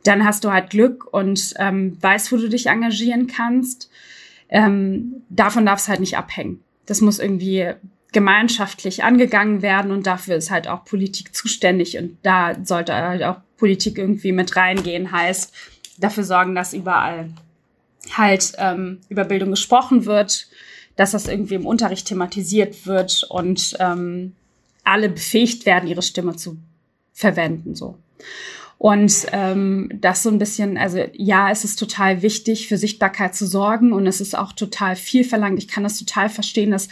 Dann 0.03 0.25
hast 0.25 0.43
du 0.43 0.51
halt 0.51 0.69
Glück 0.69 1.11
und 1.13 1.53
ähm, 1.57 1.97
weißt, 2.01 2.31
wo 2.31 2.37
du 2.37 2.49
dich 2.49 2.67
engagieren 2.67 3.27
kannst. 3.27 3.89
Ähm, 4.49 5.23
davon 5.29 5.65
darf 5.65 5.79
es 5.79 5.87
halt 5.87 6.01
nicht 6.01 6.17
abhängen. 6.17 6.61
Das 6.85 7.01
muss 7.01 7.19
irgendwie 7.19 7.73
gemeinschaftlich 8.11 9.03
angegangen 9.03 9.61
werden 9.61 9.91
und 9.91 10.07
dafür 10.07 10.35
ist 10.35 10.51
halt 10.51 10.67
auch 10.67 10.85
Politik 10.85 11.35
zuständig 11.35 11.97
und 11.97 12.17
da 12.23 12.55
sollte 12.63 12.93
halt 12.93 13.23
auch 13.23 13.37
Politik 13.57 13.97
irgendwie 13.97 14.31
mit 14.31 14.55
reingehen, 14.55 15.11
heißt 15.11 15.53
dafür 15.97 16.23
sorgen, 16.23 16.55
dass 16.55 16.73
überall 16.73 17.29
halt 18.13 18.53
ähm, 18.57 19.01
über 19.09 19.25
Bildung 19.25 19.51
gesprochen 19.51 20.05
wird, 20.05 20.47
dass 20.95 21.11
das 21.11 21.27
irgendwie 21.27 21.55
im 21.55 21.65
Unterricht 21.65 22.07
thematisiert 22.07 22.85
wird 22.85 23.25
und 23.29 23.75
ähm, 23.79 24.33
alle 24.83 25.09
befähigt 25.09 25.65
werden, 25.65 25.89
ihre 25.89 26.01
Stimme 26.01 26.35
zu 26.35 26.57
verwenden. 27.13 27.75
So. 27.75 27.97
Und 28.77 29.27
ähm, 29.31 29.89
das 30.01 30.23
so 30.23 30.29
ein 30.29 30.37
bisschen, 30.37 30.77
also 30.77 30.99
ja, 31.13 31.49
es 31.49 31.63
ist 31.63 31.79
total 31.79 32.21
wichtig, 32.21 32.67
für 32.67 32.77
Sichtbarkeit 32.77 33.35
zu 33.35 33.47
sorgen 33.47 33.93
und 33.93 34.05
es 34.05 34.21
ist 34.21 34.37
auch 34.37 34.53
total 34.53 34.95
viel 34.95 35.23
verlangt. 35.23 35.59
Ich 35.59 35.67
kann 35.67 35.83
das 35.83 35.97
total 35.97 36.29
verstehen, 36.29 36.71
dass 36.71 36.89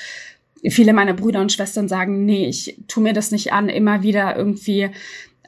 viele 0.69 0.93
meiner 0.93 1.13
Brüder 1.13 1.41
und 1.41 1.51
Schwestern 1.51 1.87
sagen, 1.87 2.25
nee, 2.25 2.47
ich 2.47 2.77
tu 2.87 3.01
mir 3.01 3.13
das 3.13 3.31
nicht 3.31 3.51
an, 3.51 3.67
immer 3.69 4.01
wieder 4.01 4.35
irgendwie 4.35 4.91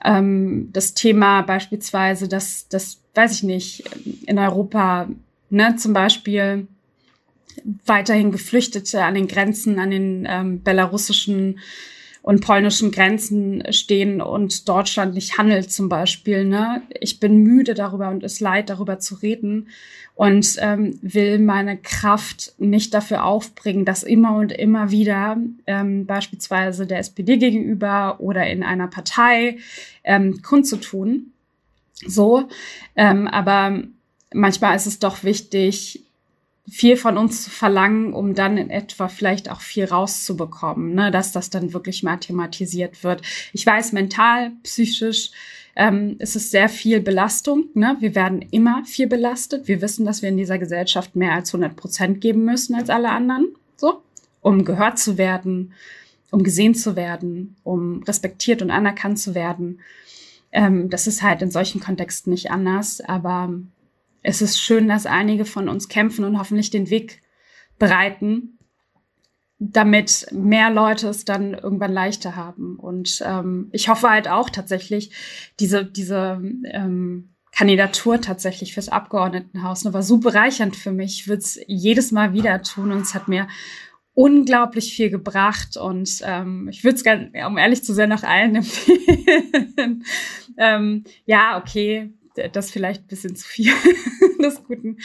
ähm, 0.03 0.69
das 0.73 0.93
Thema 0.93 1.41
beispielsweise, 1.41 2.27
dass 2.27 2.67
das, 2.67 2.99
weiß 3.13 3.31
ich 3.31 3.43
nicht, 3.43 3.83
in 4.27 4.37
Europa, 4.37 5.07
ne, 5.49 5.77
zum 5.77 5.93
Beispiel 5.93 6.67
weiterhin 7.85 8.31
Geflüchtete 8.31 9.03
an 9.03 9.15
den 9.15 9.27
Grenzen, 9.27 9.79
an 9.79 9.91
den 9.91 10.27
ähm, 10.29 10.63
belarussischen 10.63 11.59
und 12.25 12.41
polnischen 12.41 12.89
Grenzen 12.89 13.63
stehen 13.71 14.19
und 14.19 14.67
Deutschland 14.67 15.13
nicht 15.13 15.37
handelt 15.37 15.71
zum 15.71 15.89
Beispiel. 15.89 16.43
Ne? 16.43 16.81
Ich 16.99 17.19
bin 17.19 17.43
müde 17.43 17.75
darüber 17.75 18.09
und 18.09 18.23
es 18.23 18.39
leid, 18.39 18.71
darüber 18.71 18.97
zu 18.97 19.13
reden 19.13 19.67
und 20.15 20.55
ähm, 20.57 20.97
will 21.03 21.37
meine 21.37 21.77
Kraft 21.77 22.53
nicht 22.57 22.95
dafür 22.95 23.25
aufbringen, 23.25 23.85
das 23.85 24.01
immer 24.01 24.37
und 24.37 24.51
immer 24.51 24.89
wieder 24.89 25.37
ähm, 25.67 26.07
beispielsweise 26.07 26.87
der 26.87 26.97
SPD 26.97 27.37
gegenüber 27.37 28.15
oder 28.19 28.47
in 28.47 28.63
einer 28.63 28.87
Partei 28.87 29.59
ähm, 30.03 30.41
kundzutun. 30.41 31.31
So, 32.07 32.49
ähm, 32.95 33.27
aber 33.27 33.83
manchmal 34.33 34.75
ist 34.75 34.87
es 34.87 34.97
doch 34.97 35.23
wichtig, 35.23 36.04
viel 36.67 36.97
von 36.97 37.17
uns 37.17 37.43
zu 37.43 37.49
verlangen, 37.49 38.13
um 38.13 38.33
dann 38.33 38.57
in 38.57 38.69
etwa 38.69 39.07
vielleicht 39.07 39.51
auch 39.51 39.61
viel 39.61 39.85
rauszubekommen, 39.85 40.95
ne? 40.95 41.11
dass 41.11 41.31
das 41.31 41.49
dann 41.49 41.73
wirklich 41.73 42.01
mal 42.01 42.17
thematisiert 42.17 43.03
wird. 43.03 43.21
Ich 43.53 43.65
weiß, 43.65 43.91
mental, 43.91 44.51
psychisch 44.63 45.31
ähm, 45.75 46.15
ist 46.19 46.35
es 46.35 46.51
sehr 46.51 46.69
viel 46.69 47.01
Belastung. 47.01 47.65
Ne? 47.75 47.97
Wir 47.99 48.15
werden 48.15 48.41
immer 48.41 48.83
viel 48.85 49.07
belastet. 49.07 49.67
Wir 49.67 49.81
wissen, 49.81 50.05
dass 50.05 50.21
wir 50.21 50.29
in 50.29 50.37
dieser 50.37 50.57
Gesellschaft 50.57 51.15
mehr 51.15 51.33
als 51.33 51.53
100 51.53 51.75
Prozent 51.75 52.21
geben 52.21 52.45
müssen 52.45 52.75
als 52.75 52.89
alle 52.89 53.09
anderen. 53.09 53.55
So. 53.77 54.01
um 54.41 54.63
gehört 54.63 54.97
zu 54.97 55.17
werden, 55.17 55.73
um 56.31 56.43
gesehen 56.43 56.75
zu 56.75 56.95
werden, 56.95 57.57
um 57.63 58.01
respektiert 58.03 58.61
und 58.61 58.71
anerkannt 58.71 59.19
zu 59.19 59.35
werden. 59.35 59.81
Ähm, 60.51 60.89
das 60.89 61.07
ist 61.07 61.21
halt 61.21 61.41
in 61.41 61.51
solchen 61.51 61.81
Kontexten 61.81 62.31
nicht 62.31 62.51
anders, 62.51 63.01
aber 63.01 63.53
es 64.25 64.41
ist 64.41 64.59
schön, 64.59 64.87
dass 64.87 65.05
einige 65.05 65.45
von 65.45 65.69
uns 65.69 65.87
kämpfen 65.87 66.25
und 66.25 66.39
hoffentlich 66.39 66.71
den 66.71 66.89
Weg 66.89 67.21
bereiten, 67.77 68.57
damit 69.59 70.27
mehr 70.31 70.71
Leute 70.71 71.07
es 71.09 71.25
dann 71.25 71.53
irgendwann 71.53 71.93
leichter 71.93 72.35
haben. 72.35 72.77
Und 72.77 73.23
ähm, 73.25 73.69
ich 73.71 73.87
hoffe 73.87 74.09
halt 74.09 74.27
auch 74.27 74.49
tatsächlich, 74.49 75.11
diese, 75.59 75.85
diese 75.85 76.41
ähm, 76.65 77.35
Kandidatur 77.51 78.19
tatsächlich 78.19 78.73
fürs 78.73 78.89
Abgeordnetenhaus 78.89 79.85
ne, 79.85 79.93
war 79.93 80.03
so 80.03 80.17
bereichernd 80.17 80.75
für 80.75 80.91
mich. 80.91 81.21
Ich 81.21 81.27
würde 81.27 81.41
es 81.41 81.59
jedes 81.67 82.11
Mal 82.11 82.33
wieder 82.33 82.63
tun 82.63 82.91
und 82.91 83.01
es 83.01 83.13
hat 83.13 83.27
mir 83.27 83.47
unglaublich 84.15 84.93
viel 84.93 85.09
gebracht 85.09 85.77
und 85.77 86.21
ähm, 86.23 86.67
ich 86.69 86.83
würde 86.83 86.95
es, 86.95 87.45
um 87.45 87.57
ehrlich 87.57 87.83
zu 87.83 87.93
sein, 87.93 88.09
nach 88.09 88.23
allen 88.23 88.55
empfehlen. 88.55 90.03
ähm, 90.57 91.03
ja, 91.25 91.59
okay, 91.61 92.13
das 92.51 92.71
vielleicht 92.71 93.03
ein 93.03 93.07
bisschen 93.07 93.35
zu 93.35 93.47
viel 93.47 93.73
des 94.41 94.63
Guten. 94.63 94.97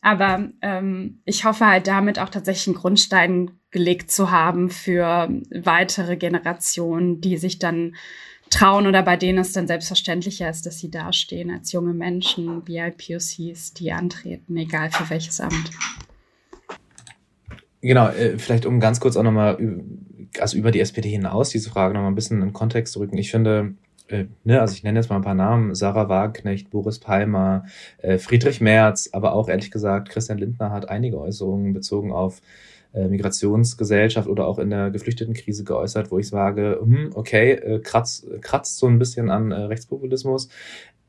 Aber 0.00 0.48
ähm, 0.62 1.20
ich 1.24 1.44
hoffe 1.44 1.66
halt 1.66 1.86
damit 1.86 2.18
auch 2.18 2.28
tatsächlich 2.28 2.68
einen 2.68 2.76
Grundstein 2.76 3.50
gelegt 3.70 4.10
zu 4.10 4.30
haben 4.30 4.70
für 4.70 5.28
weitere 5.50 6.16
Generationen, 6.16 7.20
die 7.20 7.36
sich 7.36 7.58
dann 7.58 7.94
trauen 8.50 8.86
oder 8.86 9.02
bei 9.02 9.16
denen 9.16 9.38
es 9.38 9.52
dann 9.52 9.66
selbstverständlicher 9.66 10.48
ist, 10.50 10.66
dass 10.66 10.78
sie 10.78 10.90
dastehen 10.90 11.50
als 11.50 11.72
junge 11.72 11.94
Menschen, 11.94 12.62
BIPOCs, 12.62 13.72
die 13.72 13.92
antreten, 13.92 14.56
egal 14.56 14.90
für 14.90 15.08
welches 15.08 15.40
Amt. 15.40 15.70
Genau, 17.80 18.08
äh, 18.08 18.38
vielleicht 18.38 18.66
um 18.66 18.78
ganz 18.78 19.00
kurz 19.00 19.16
auch 19.16 19.22
nochmal 19.22 19.56
also 20.38 20.56
über 20.56 20.70
die 20.70 20.80
SPD 20.80 21.10
hinaus 21.10 21.50
diese 21.50 21.70
Frage 21.70 21.94
nochmal 21.94 22.10
ein 22.10 22.14
bisschen 22.14 22.42
in 22.42 22.52
Kontext 22.52 22.92
zu 22.94 23.00
rücken. 23.00 23.18
Ich 23.18 23.30
finde, 23.30 23.74
äh, 24.08 24.26
ne, 24.44 24.60
also 24.60 24.74
ich 24.74 24.82
nenne 24.82 24.98
jetzt 24.98 25.08
mal 25.08 25.16
ein 25.16 25.22
paar 25.22 25.34
Namen, 25.34 25.74
Sarah 25.74 26.08
Wagenknecht, 26.08 26.70
Boris 26.70 26.98
Palmer, 26.98 27.64
äh, 27.98 28.18
Friedrich 28.18 28.60
Merz, 28.60 29.10
aber 29.12 29.34
auch 29.34 29.48
ehrlich 29.48 29.70
gesagt, 29.70 30.08
Christian 30.10 30.38
Lindner 30.38 30.70
hat 30.70 30.88
einige 30.88 31.20
Äußerungen 31.20 31.72
bezogen 31.72 32.12
auf 32.12 32.40
äh, 32.94 33.08
Migrationsgesellschaft 33.08 34.28
oder 34.28 34.46
auch 34.46 34.58
in 34.58 34.70
der 34.70 34.90
Geflüchtetenkrise 34.90 35.64
geäußert, 35.64 36.10
wo 36.10 36.18
ich 36.18 36.28
sage, 36.28 36.78
hm, 36.82 37.10
okay, 37.14 37.52
äh, 37.52 37.78
kratzt, 37.78 38.26
kratzt 38.42 38.78
so 38.78 38.86
ein 38.86 38.98
bisschen 38.98 39.30
an 39.30 39.50
äh, 39.50 39.56
Rechtspopulismus. 39.56 40.48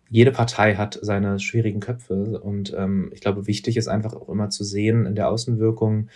Jede 0.10 0.32
Partei 0.32 0.76
hat 0.76 1.00
seine 1.02 1.39
schwierigen 1.39 1.80
Köpfe 1.80 2.39
und 2.39 2.74
ähm, 2.78 3.12
ich 3.14 3.22
glaube, 3.22 3.48
wichtig 3.48 3.78
ist 3.78 3.88
einfach 3.88 4.14
auch 4.14 4.30
immer 4.30 4.50
zu 4.50 4.64
sehen 4.64 5.06
in 5.06 5.16
der 5.16 5.30
Außenwirkung, 5.30 6.10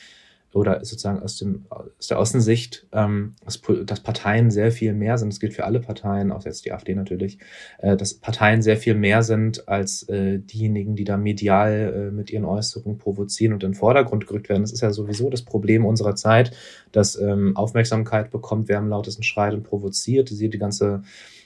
oder 0.57 0.83
sozusagen 0.83 1.21
aus, 1.21 1.37
dem, 1.37 1.65
aus 1.69 2.07
der 2.07 2.19
Außensicht, 2.19 2.87
ähm, 2.91 3.35
dass, 3.45 3.61
dass 3.85 3.99
Parteien 3.99 4.49
sehr 4.49 4.71
viel 4.71 4.93
mehr 4.93 5.17
sind, 5.17 5.31
das 5.31 5.39
gilt 5.39 5.53
für 5.53 5.65
alle 5.65 5.79
Parteien, 5.79 6.31
auch 6.31 6.43
jetzt 6.45 6.65
die 6.65 6.71
AfD 6.73 6.95
natürlich, 6.95 7.37
äh, 7.77 7.95
dass 7.95 8.15
Parteien 8.15 8.61
sehr 8.61 8.77
viel 8.77 8.95
mehr 8.95 9.21
sind 9.21 9.67
als 9.69 10.03
äh, 10.09 10.39
diejenigen, 10.39 10.95
die 10.95 11.03
da 11.03 11.17
medial 11.17 11.93
äh, 12.09 12.11
mit 12.11 12.31
ihren 12.31 12.45
Äußerungen 12.45 12.97
provozieren 12.97 13.53
und 13.53 13.63
in 13.63 13.71
den 13.71 13.75
Vordergrund 13.75 14.25
gerückt 14.25 14.49
werden. 14.49 14.63
Das 14.63 14.73
ist 14.73 14.81
ja 14.81 14.91
sowieso 14.91 15.29
das 15.29 15.43
Problem 15.43 15.85
unserer 15.85 16.15
Zeit, 16.15 16.51
dass 16.91 17.15
ähm, 17.19 17.55
Aufmerksamkeit 17.55 18.31
bekommt, 18.31 18.67
wer 18.67 18.79
am 18.79 18.89
lautesten 18.89 19.23
schreit 19.23 19.53
und 19.53 19.63
provoziert. 19.63 20.29
Siehe 20.29 20.49
die 20.49 20.57
ganze 20.57 21.03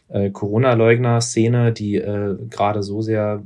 äh, 0.08 0.30
Corona-Leugner-Szene, 0.30 1.74
die 1.74 1.98
äh, 1.98 2.38
gerade 2.50 2.82
so 2.82 3.02
sehr 3.02 3.44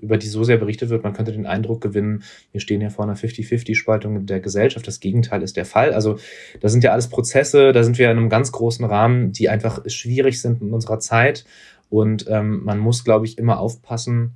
über 0.00 0.16
die 0.16 0.26
so 0.26 0.44
sehr 0.44 0.56
berichtet 0.56 0.90
wird, 0.90 1.04
man 1.04 1.12
könnte 1.12 1.32
den 1.32 1.46
Eindruck 1.46 1.80
gewinnen, 1.80 2.22
wir 2.52 2.60
stehen 2.60 2.80
hier 2.80 2.90
vor 2.90 3.04
einer 3.04 3.16
50-50-Spaltung 3.16 4.26
der 4.26 4.40
Gesellschaft. 4.40 4.86
Das 4.86 5.00
Gegenteil 5.00 5.42
ist 5.42 5.56
der 5.56 5.64
Fall. 5.64 5.92
Also 5.92 6.18
da 6.60 6.68
sind 6.68 6.84
ja 6.84 6.92
alles 6.92 7.08
Prozesse, 7.08 7.72
da 7.72 7.82
sind 7.82 7.98
wir 7.98 8.10
in 8.10 8.16
einem 8.16 8.28
ganz 8.28 8.52
großen 8.52 8.84
Rahmen, 8.84 9.32
die 9.32 9.48
einfach 9.48 9.82
schwierig 9.86 10.40
sind 10.40 10.62
in 10.62 10.72
unserer 10.72 11.00
Zeit. 11.00 11.44
Und 11.90 12.26
ähm, 12.28 12.64
man 12.64 12.78
muss, 12.78 13.04
glaube 13.04 13.26
ich, 13.26 13.38
immer 13.38 13.58
aufpassen, 13.58 14.34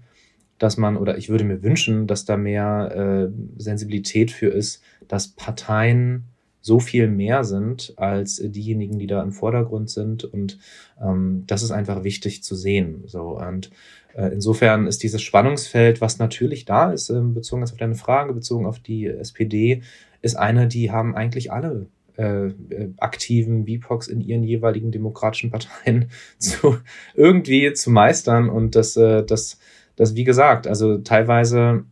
dass 0.58 0.76
man, 0.76 0.96
oder 0.96 1.18
ich 1.18 1.28
würde 1.28 1.44
mir 1.44 1.62
wünschen, 1.62 2.06
dass 2.06 2.24
da 2.24 2.36
mehr 2.36 3.30
äh, 3.30 3.60
Sensibilität 3.60 4.30
für 4.30 4.48
ist, 4.48 4.82
dass 5.08 5.28
Parteien 5.28 6.32
so 6.62 6.78
viel 6.80 7.08
mehr 7.08 7.44
sind 7.44 7.92
als 7.96 8.36
diejenigen, 8.36 8.98
die 8.98 9.08
da 9.08 9.22
im 9.22 9.32
Vordergrund 9.32 9.90
sind. 9.90 10.24
Und 10.24 10.58
ähm, 11.02 11.44
das 11.46 11.62
ist 11.62 11.72
einfach 11.72 12.04
wichtig 12.04 12.42
zu 12.42 12.54
sehen. 12.54 13.02
So 13.06 13.38
und 13.38 13.70
äh, 14.14 14.28
insofern 14.28 14.86
ist 14.86 15.02
dieses 15.02 15.22
Spannungsfeld, 15.22 16.00
was 16.00 16.18
natürlich 16.18 16.64
da 16.64 16.92
ist, 16.92 17.10
ähm, 17.10 17.34
bezogen 17.34 17.62
auf 17.62 17.76
deine 17.76 17.96
Frage, 17.96 18.32
bezogen 18.32 18.66
auf 18.66 18.78
die 18.78 19.06
SPD, 19.06 19.82
ist 20.22 20.36
eine, 20.36 20.68
die 20.68 20.90
haben 20.90 21.16
eigentlich 21.16 21.52
alle 21.52 21.88
äh, 22.16 22.46
äh 22.46 22.90
aktiven 22.98 23.64
BIPOX 23.64 24.08
in 24.08 24.20
ihren 24.20 24.44
jeweiligen 24.44 24.92
demokratischen 24.92 25.50
Parteien 25.50 26.10
zu 26.38 26.78
irgendwie 27.14 27.72
zu 27.72 27.90
meistern 27.90 28.48
und 28.48 28.76
das, 28.76 28.96
äh, 28.96 29.24
das, 29.24 29.58
das, 29.96 30.14
wie 30.14 30.24
gesagt, 30.24 30.66
also 30.66 30.98
teilweise 30.98 31.84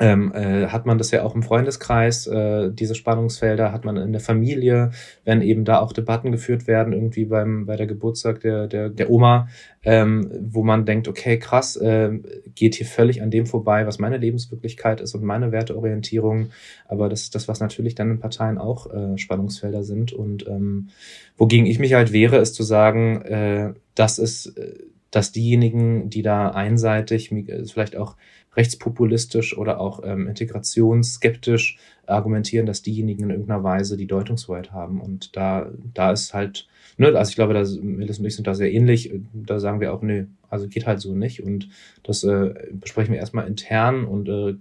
ähm, 0.00 0.32
äh, 0.34 0.66
hat 0.68 0.86
man 0.86 0.98
das 0.98 1.10
ja 1.10 1.22
auch 1.22 1.34
im 1.34 1.42
Freundeskreis, 1.42 2.26
äh, 2.26 2.70
diese 2.72 2.94
Spannungsfelder 2.94 3.70
hat 3.70 3.84
man 3.84 3.96
in 3.96 4.12
der 4.12 4.20
Familie, 4.20 4.90
wenn 5.24 5.42
eben 5.42 5.64
da 5.64 5.78
auch 5.78 5.92
Debatten 5.92 6.32
geführt 6.32 6.66
werden, 6.66 6.92
irgendwie 6.92 7.26
beim 7.26 7.66
bei 7.66 7.76
der 7.76 7.86
Geburtstag 7.86 8.40
der 8.40 8.66
der, 8.66 8.88
der 8.88 9.10
Oma, 9.10 9.48
ähm, 9.82 10.30
wo 10.40 10.62
man 10.62 10.84
denkt, 10.84 11.06
okay, 11.06 11.38
krass, 11.38 11.76
äh, 11.76 12.10
geht 12.54 12.74
hier 12.74 12.86
völlig 12.86 13.22
an 13.22 13.30
dem 13.30 13.46
vorbei, 13.46 13.86
was 13.86 13.98
meine 13.98 14.16
Lebenswirklichkeit 14.16 15.00
ist 15.00 15.14
und 15.14 15.22
meine 15.22 15.52
Werteorientierung. 15.52 16.50
Aber 16.86 17.08
das 17.08 17.22
ist 17.22 17.34
das, 17.34 17.48
was 17.48 17.60
natürlich 17.60 17.94
dann 17.94 18.10
in 18.10 18.20
Parteien 18.20 18.58
auch 18.58 18.92
äh, 18.92 19.16
Spannungsfelder 19.18 19.82
sind. 19.82 20.12
Und 20.12 20.46
ähm, 20.46 20.88
wogegen 21.36 21.66
ich 21.66 21.78
mich 21.78 21.94
halt 21.94 22.12
wehre, 22.12 22.38
ist 22.38 22.54
zu 22.54 22.62
sagen, 22.62 23.22
äh, 23.22 23.74
dass 23.94 24.18
es, 24.18 24.46
äh, 24.56 24.78
dass 25.10 25.32
diejenigen, 25.32 26.08
die 26.08 26.22
da 26.22 26.50
einseitig, 26.50 27.34
vielleicht 27.72 27.96
auch 27.96 28.16
rechtspopulistisch 28.56 29.56
oder 29.56 29.80
auch 29.80 30.00
ähm, 30.04 30.26
integrationsskeptisch 30.28 31.78
argumentieren, 32.06 32.66
dass 32.66 32.82
diejenigen 32.82 33.24
in 33.24 33.30
irgendeiner 33.30 33.62
Weise 33.62 33.96
die 33.96 34.06
Deutungshoheit 34.06 34.72
haben. 34.72 35.00
Und 35.00 35.36
da, 35.36 35.70
da 35.94 36.12
ist 36.12 36.34
halt, 36.34 36.66
ne, 36.96 37.08
also 37.16 37.30
ich 37.30 37.36
glaube, 37.36 37.54
da, 37.54 37.64
Melis 37.80 38.18
und 38.18 38.26
ich 38.26 38.34
sind 38.34 38.46
da 38.46 38.54
sehr 38.54 38.72
ähnlich. 38.72 39.12
Da 39.32 39.60
sagen 39.60 39.80
wir 39.80 39.94
auch, 39.94 40.02
nee, 40.02 40.26
also 40.50 40.68
geht 40.68 40.86
halt 40.86 41.00
so 41.00 41.14
nicht. 41.14 41.42
Und 41.42 41.68
das 42.02 42.24
äh, 42.24 42.54
besprechen 42.72 43.12
wir 43.12 43.20
erstmal 43.20 43.46
intern 43.46 44.04
und 44.04 44.28
äh, 44.28 44.56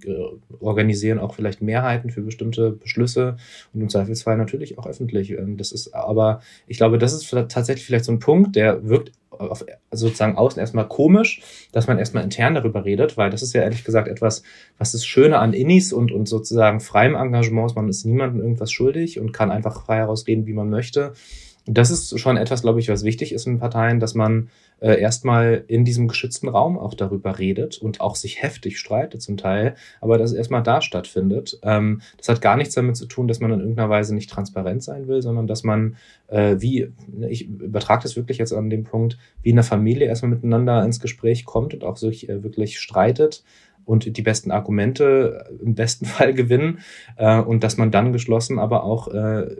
organisieren 0.60 1.20
auch 1.20 1.34
vielleicht 1.34 1.62
Mehrheiten 1.62 2.10
für 2.10 2.22
bestimmte 2.22 2.72
Beschlüsse 2.72 3.38
und 3.74 3.82
im 3.82 3.90
Zweifelsfall 3.90 4.38
natürlich 4.38 4.78
auch 4.78 4.88
öffentlich. 4.88 5.32
Ähm, 5.32 5.58
das 5.58 5.72
ist 5.72 5.94
aber, 5.94 6.42
ich 6.68 6.78
glaube, 6.78 6.98
das 6.98 7.14
ist 7.14 7.30
tatsächlich 7.30 7.86
vielleicht 7.86 8.06
so 8.06 8.12
ein 8.12 8.20
Punkt, 8.20 8.56
der 8.56 8.88
wirkt 8.88 9.12
auf, 9.40 9.66
sozusagen 9.92 10.38
außen 10.38 10.60
erstmal 10.60 10.88
komisch, 10.88 11.42
dass 11.72 11.88
man 11.88 11.98
erstmal 11.98 12.24
intern 12.24 12.56
darüber 12.56 12.86
redet, 12.86 13.18
weil 13.18 13.30
das 13.30 13.42
ist 13.42 13.54
ja 13.54 13.62
ehrlich 13.62 13.84
gesagt 13.84 14.08
etwas, 14.08 14.44
was 14.78 14.92
das 14.92 15.06
Schöne 15.06 15.40
an 15.40 15.54
Innis 15.54 15.94
und, 15.94 16.12
und 16.12 16.28
sozusagen 16.28 16.80
freiem 16.80 17.16
Engagement 17.16 17.72
ist. 17.72 17.76
Man 17.76 17.90
ist 17.90 18.06
niemandem 18.06 18.42
irgendwas 18.42 18.72
schuldig 18.72 19.20
und 19.20 19.32
kann 19.32 19.52
einfach 19.52 19.86
frei 19.86 19.98
herausreden, 19.98 20.46
wie 20.46 20.54
man 20.54 20.70
möchte. 20.70 21.14
Das 21.66 21.92
ist 21.92 22.20
schon 22.20 22.38
etwas, 22.38 22.64
glaube 22.64 22.80
ich, 22.80 22.90
was 22.90 23.04
wichtig 23.04 23.32
ist 23.32 23.46
in 23.46 23.60
Parteien, 23.60 24.00
dass 24.00 24.16
man 24.16 24.50
äh, 24.80 25.00
erstmal 25.00 25.64
in 25.68 25.86
diesem 25.86 26.08
geschützten 26.08 26.48
Raum 26.48 26.78
auch 26.78 26.94
darüber 26.94 27.40
redet 27.40 27.78
und 27.78 28.02
auch 28.02 28.16
sich 28.16 28.42
heftig 28.42 28.80
streitet 28.80 29.22
zum 29.22 29.38
Teil, 29.38 29.76
aber 30.02 30.18
dass 30.18 30.32
es 30.32 30.38
erstmal 30.38 30.64
da 30.64 30.82
stattfindet. 30.82 31.60
Ähm, 31.64 32.02
das 32.18 32.30
hat 32.30 32.42
gar 32.42 32.58
nichts 32.58 32.76
damit 32.76 32.98
zu 32.98 33.06
tun, 33.06 33.28
dass 33.28 33.40
man 33.40 33.52
in 33.52 33.60
irgendeiner 33.60 33.90
Weise 33.90 34.16
nicht 34.16 34.30
transparent 34.30 34.84
sein 34.84 35.08
will, 35.08 35.22
sondern 35.22 35.48
dass 35.48 35.64
man 35.64 35.98
äh, 36.28 36.56
wie, 36.60 36.92
ich 37.28 37.48
übertrage 37.48 38.04
das 38.04 38.16
wirklich 38.16 38.38
jetzt 38.38 38.54
an 38.54 38.70
dem 38.70 38.84
Punkt, 38.84 39.18
wie 39.42 39.50
in 39.50 39.56
der 39.56 39.64
Familie 39.64 40.08
erstmal 40.08 40.32
miteinander 40.32 40.84
ins 40.84 41.00
Gespräch 41.00 41.46
kommt 41.46 41.74
und 41.74 41.84
auch 41.84 41.98
sich 41.98 42.30
äh, 42.30 42.44
wirklich 42.44 42.80
streitet 42.80 43.44
und 43.86 44.18
die 44.18 44.22
besten 44.22 44.52
Argumente 44.52 45.46
im 45.62 45.76
besten 45.76 46.06
Fall 46.06 46.34
gewinnen 46.34 46.80
äh, 47.18 47.40
und 47.40 47.64
dass 47.64 47.78
man 47.78 47.92
dann 47.92 48.14
geschlossen 48.14 48.60
aber 48.60 48.84
auch 48.84 49.08
äh, 49.10 49.56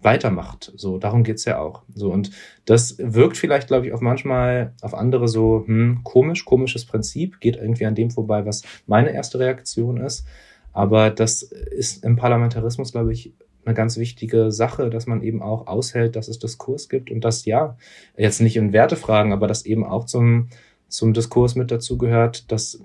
weitermacht. 0.00 0.72
So, 0.76 0.98
darum 0.98 1.24
geht's 1.24 1.44
ja 1.44 1.58
auch. 1.58 1.82
So, 1.94 2.12
und 2.12 2.30
das 2.64 2.96
wirkt 2.98 3.36
vielleicht, 3.36 3.68
glaube 3.68 3.86
ich, 3.86 3.92
auf 3.92 4.00
manchmal 4.00 4.72
auf 4.80 4.94
andere 4.94 5.28
so, 5.28 5.64
hm, 5.66 6.00
komisch, 6.04 6.44
komisches 6.44 6.84
Prinzip, 6.84 7.40
geht 7.40 7.56
irgendwie 7.56 7.86
an 7.86 7.94
dem 7.94 8.10
vorbei, 8.10 8.46
was 8.46 8.62
meine 8.86 9.12
erste 9.12 9.38
Reaktion 9.38 9.98
ist. 9.98 10.26
Aber 10.72 11.10
das 11.10 11.42
ist 11.42 12.04
im 12.04 12.16
Parlamentarismus, 12.16 12.92
glaube 12.92 13.12
ich, 13.12 13.32
eine 13.64 13.74
ganz 13.74 13.98
wichtige 13.98 14.50
Sache, 14.50 14.88
dass 14.90 15.06
man 15.06 15.22
eben 15.22 15.42
auch 15.42 15.66
aushält, 15.66 16.16
dass 16.16 16.28
es 16.28 16.38
Diskurs 16.38 16.88
gibt 16.88 17.10
und 17.10 17.24
das 17.24 17.44
ja, 17.44 17.76
jetzt 18.16 18.40
nicht 18.40 18.56
in 18.56 18.72
Wertefragen, 18.72 19.32
aber 19.32 19.46
dass 19.46 19.66
eben 19.66 19.84
auch 19.84 20.04
zum, 20.04 20.48
zum 20.88 21.12
Diskurs 21.12 21.54
mit 21.54 21.70
dazu 21.70 21.98
gehört, 21.98 22.50
dass 22.50 22.80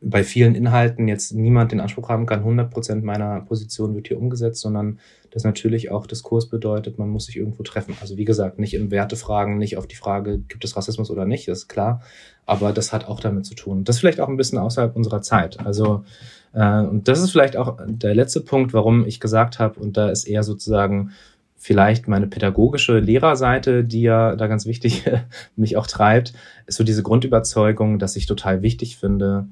bei 0.00 0.24
vielen 0.24 0.54
Inhalten 0.54 1.08
jetzt 1.08 1.32
niemand 1.32 1.72
den 1.72 1.80
Anspruch 1.80 2.08
haben 2.08 2.26
kann, 2.26 2.40
100 2.40 2.70
Prozent 2.70 3.04
meiner 3.04 3.40
Position 3.40 3.94
wird 3.94 4.08
hier 4.08 4.18
umgesetzt, 4.18 4.60
sondern 4.60 4.98
das 5.32 5.44
natürlich 5.44 5.90
auch 5.90 6.06
Diskurs 6.06 6.48
bedeutet, 6.48 6.98
man 6.98 7.08
muss 7.08 7.26
sich 7.26 7.36
irgendwo 7.36 7.62
treffen. 7.62 7.96
Also 8.00 8.16
wie 8.16 8.24
gesagt, 8.24 8.58
nicht 8.58 8.74
in 8.74 8.90
Wertefragen, 8.90 9.58
nicht 9.58 9.76
auf 9.76 9.86
die 9.86 9.96
Frage, 9.96 10.38
gibt 10.38 10.64
es 10.64 10.76
Rassismus 10.76 11.10
oder 11.10 11.24
nicht, 11.24 11.48
ist 11.48 11.68
klar, 11.68 12.02
aber 12.46 12.72
das 12.72 12.92
hat 12.92 13.08
auch 13.08 13.20
damit 13.20 13.46
zu 13.46 13.54
tun. 13.54 13.84
Das 13.84 13.98
vielleicht 13.98 14.20
auch 14.20 14.28
ein 14.28 14.36
bisschen 14.36 14.58
außerhalb 14.58 14.94
unserer 14.94 15.22
Zeit. 15.22 15.64
Also 15.64 16.04
Äh, 16.52 16.80
und 16.82 17.08
das 17.08 17.20
ist 17.20 17.30
vielleicht 17.32 17.56
auch 17.56 17.78
der 17.86 18.14
letzte 18.14 18.40
Punkt, 18.40 18.72
warum 18.72 19.06
ich 19.06 19.20
gesagt 19.20 19.58
habe, 19.58 19.80
und 19.80 19.96
da 19.96 20.10
ist 20.10 20.24
eher 20.24 20.42
sozusagen 20.42 21.12
vielleicht 21.56 22.08
meine 22.08 22.26
pädagogische 22.26 22.98
Lehrerseite, 22.98 23.84
die 23.84 24.02
ja 24.02 24.34
da 24.36 24.48
ganz 24.48 24.66
wichtig 24.66 25.04
mich 25.56 25.76
auch 25.76 25.86
treibt, 25.86 26.34
ist 26.66 26.76
so 26.76 26.84
diese 26.84 27.02
Grundüberzeugung, 27.02 27.98
dass 27.98 28.16
ich 28.16 28.26
total 28.26 28.62
wichtig 28.62 28.96
finde, 28.96 29.46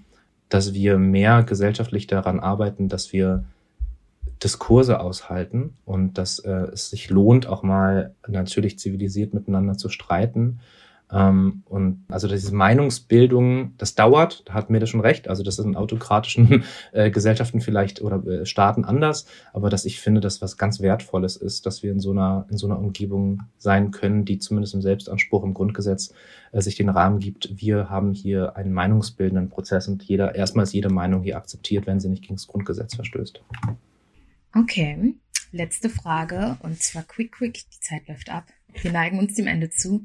dass 0.49 0.75
wir 0.75 0.99
mehr 0.99 1.45
gesellschaftlich 1.45 2.07
daran 2.09 2.41
arbeiten, 2.41 2.89
dass 2.89 3.13
wir 3.13 3.45
Diskurse 4.43 5.01
aushalten 5.01 5.77
und 5.85 6.17
dass 6.19 6.39
äh, 6.39 6.69
es 6.73 6.91
sich 6.91 7.11
lohnt, 7.11 7.47
auch 7.47 7.63
mal 7.63 8.15
natürlich 8.27 8.79
zivilisiert 8.79 9.35
miteinander 9.35 9.77
zu 9.77 9.89
streiten. 9.89 10.61
Ähm, 11.13 11.63
und 11.67 12.05
also 12.09 12.29
diese 12.29 12.55
Meinungsbildung, 12.55 13.75
das 13.77 13.95
dauert, 13.95 14.49
da 14.49 14.55
hat 14.55 14.71
mir 14.71 14.81
das 14.81 14.89
schon 14.89 15.01
recht. 15.01 15.29
Also 15.29 15.43
das 15.43 15.59
ist 15.59 15.65
in 15.65 15.77
autokratischen 15.77 16.65
äh, 16.93 17.11
Gesellschaften 17.11 17.61
vielleicht 17.61 18.01
oder 18.01 18.25
äh, 18.27 18.47
Staaten 18.47 18.85
anders, 18.85 19.27
aber 19.53 19.71
dass 19.71 19.85
ich 19.85 20.01
finde, 20.01 20.21
dass 20.21 20.41
was 20.41 20.57
ganz 20.57 20.81
Wertvolles 20.81 21.37
ist, 21.37 21.67
dass 21.67 21.83
wir 21.83 21.91
in 21.93 22.01
so 22.01 22.13
einer 22.13 22.47
in 22.51 22.57
so 22.57 22.67
einer 22.67 22.79
Umgebung 22.79 23.43
sein 23.59 23.91
können, 23.91 24.25
die 24.25 24.39
zumindest 24.39 24.75
im 24.75 24.83
Selbstanspruch 24.83 25.43
im 25.43 25.55
Grundgesetz 25.55 26.15
äh, 26.53 26.61
sich 26.61 26.77
den 26.77 26.89
Rahmen 26.89 27.19
gibt. 27.19 27.61
Wir 27.61 27.91
haben 27.91 28.13
hier 28.13 28.57
einen 28.57 28.73
meinungsbildenden 28.73 29.49
Prozess 29.49 29.89
und 29.89 30.03
jeder 30.05 30.35
erstmals 30.35 30.73
jede 30.73 30.91
Meinung 30.91 31.23
hier 31.23 31.37
akzeptiert, 31.37 31.87
wenn 31.87 32.01
sie 32.01 32.09
nicht 32.09 32.23
gegen 32.23 32.37
das 32.37 32.47
Grundgesetz 32.47 32.95
verstößt. 32.95 33.43
Okay, 34.53 35.15
letzte 35.53 35.89
Frage 35.89 36.59
und 36.63 36.83
zwar 36.83 37.05
quick, 37.05 37.33
quick. 37.33 37.55
Die 37.73 37.81
Zeit 37.81 38.09
läuft 38.09 38.31
ab. 38.31 38.53
Wir 38.83 38.91
neigen 38.91 39.19
uns 39.19 39.35
dem 39.35 39.47
Ende 39.47 39.71
zu. 39.71 40.05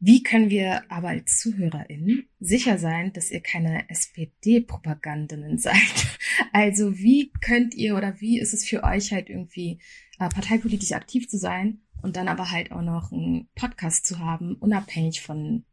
Wie 0.00 0.22
können 0.22 0.50
wir 0.50 0.90
aber 0.90 1.08
als 1.08 1.38
ZuhörerInnen 1.38 2.28
sicher 2.38 2.76
sein, 2.76 3.14
dass 3.14 3.30
ihr 3.30 3.40
keine 3.40 3.88
SPD-Propagandinnen 3.88 5.56
seid? 5.58 6.18
Also 6.52 6.98
wie 6.98 7.32
könnt 7.40 7.74
ihr 7.74 7.96
oder 7.96 8.20
wie 8.20 8.38
ist 8.38 8.52
es 8.52 8.68
für 8.68 8.84
euch 8.84 9.12
halt 9.12 9.30
irgendwie 9.30 9.78
äh, 10.18 10.28
parteipolitisch 10.28 10.92
aktiv 10.92 11.26
zu 11.26 11.38
sein 11.38 11.80
und 12.02 12.16
dann 12.16 12.28
aber 12.28 12.50
halt 12.50 12.70
auch 12.70 12.82
noch 12.82 13.12
einen 13.12 13.48
Podcast 13.54 14.04
zu 14.04 14.18
haben, 14.18 14.56
unabhängig 14.56 15.22
von, 15.22 15.64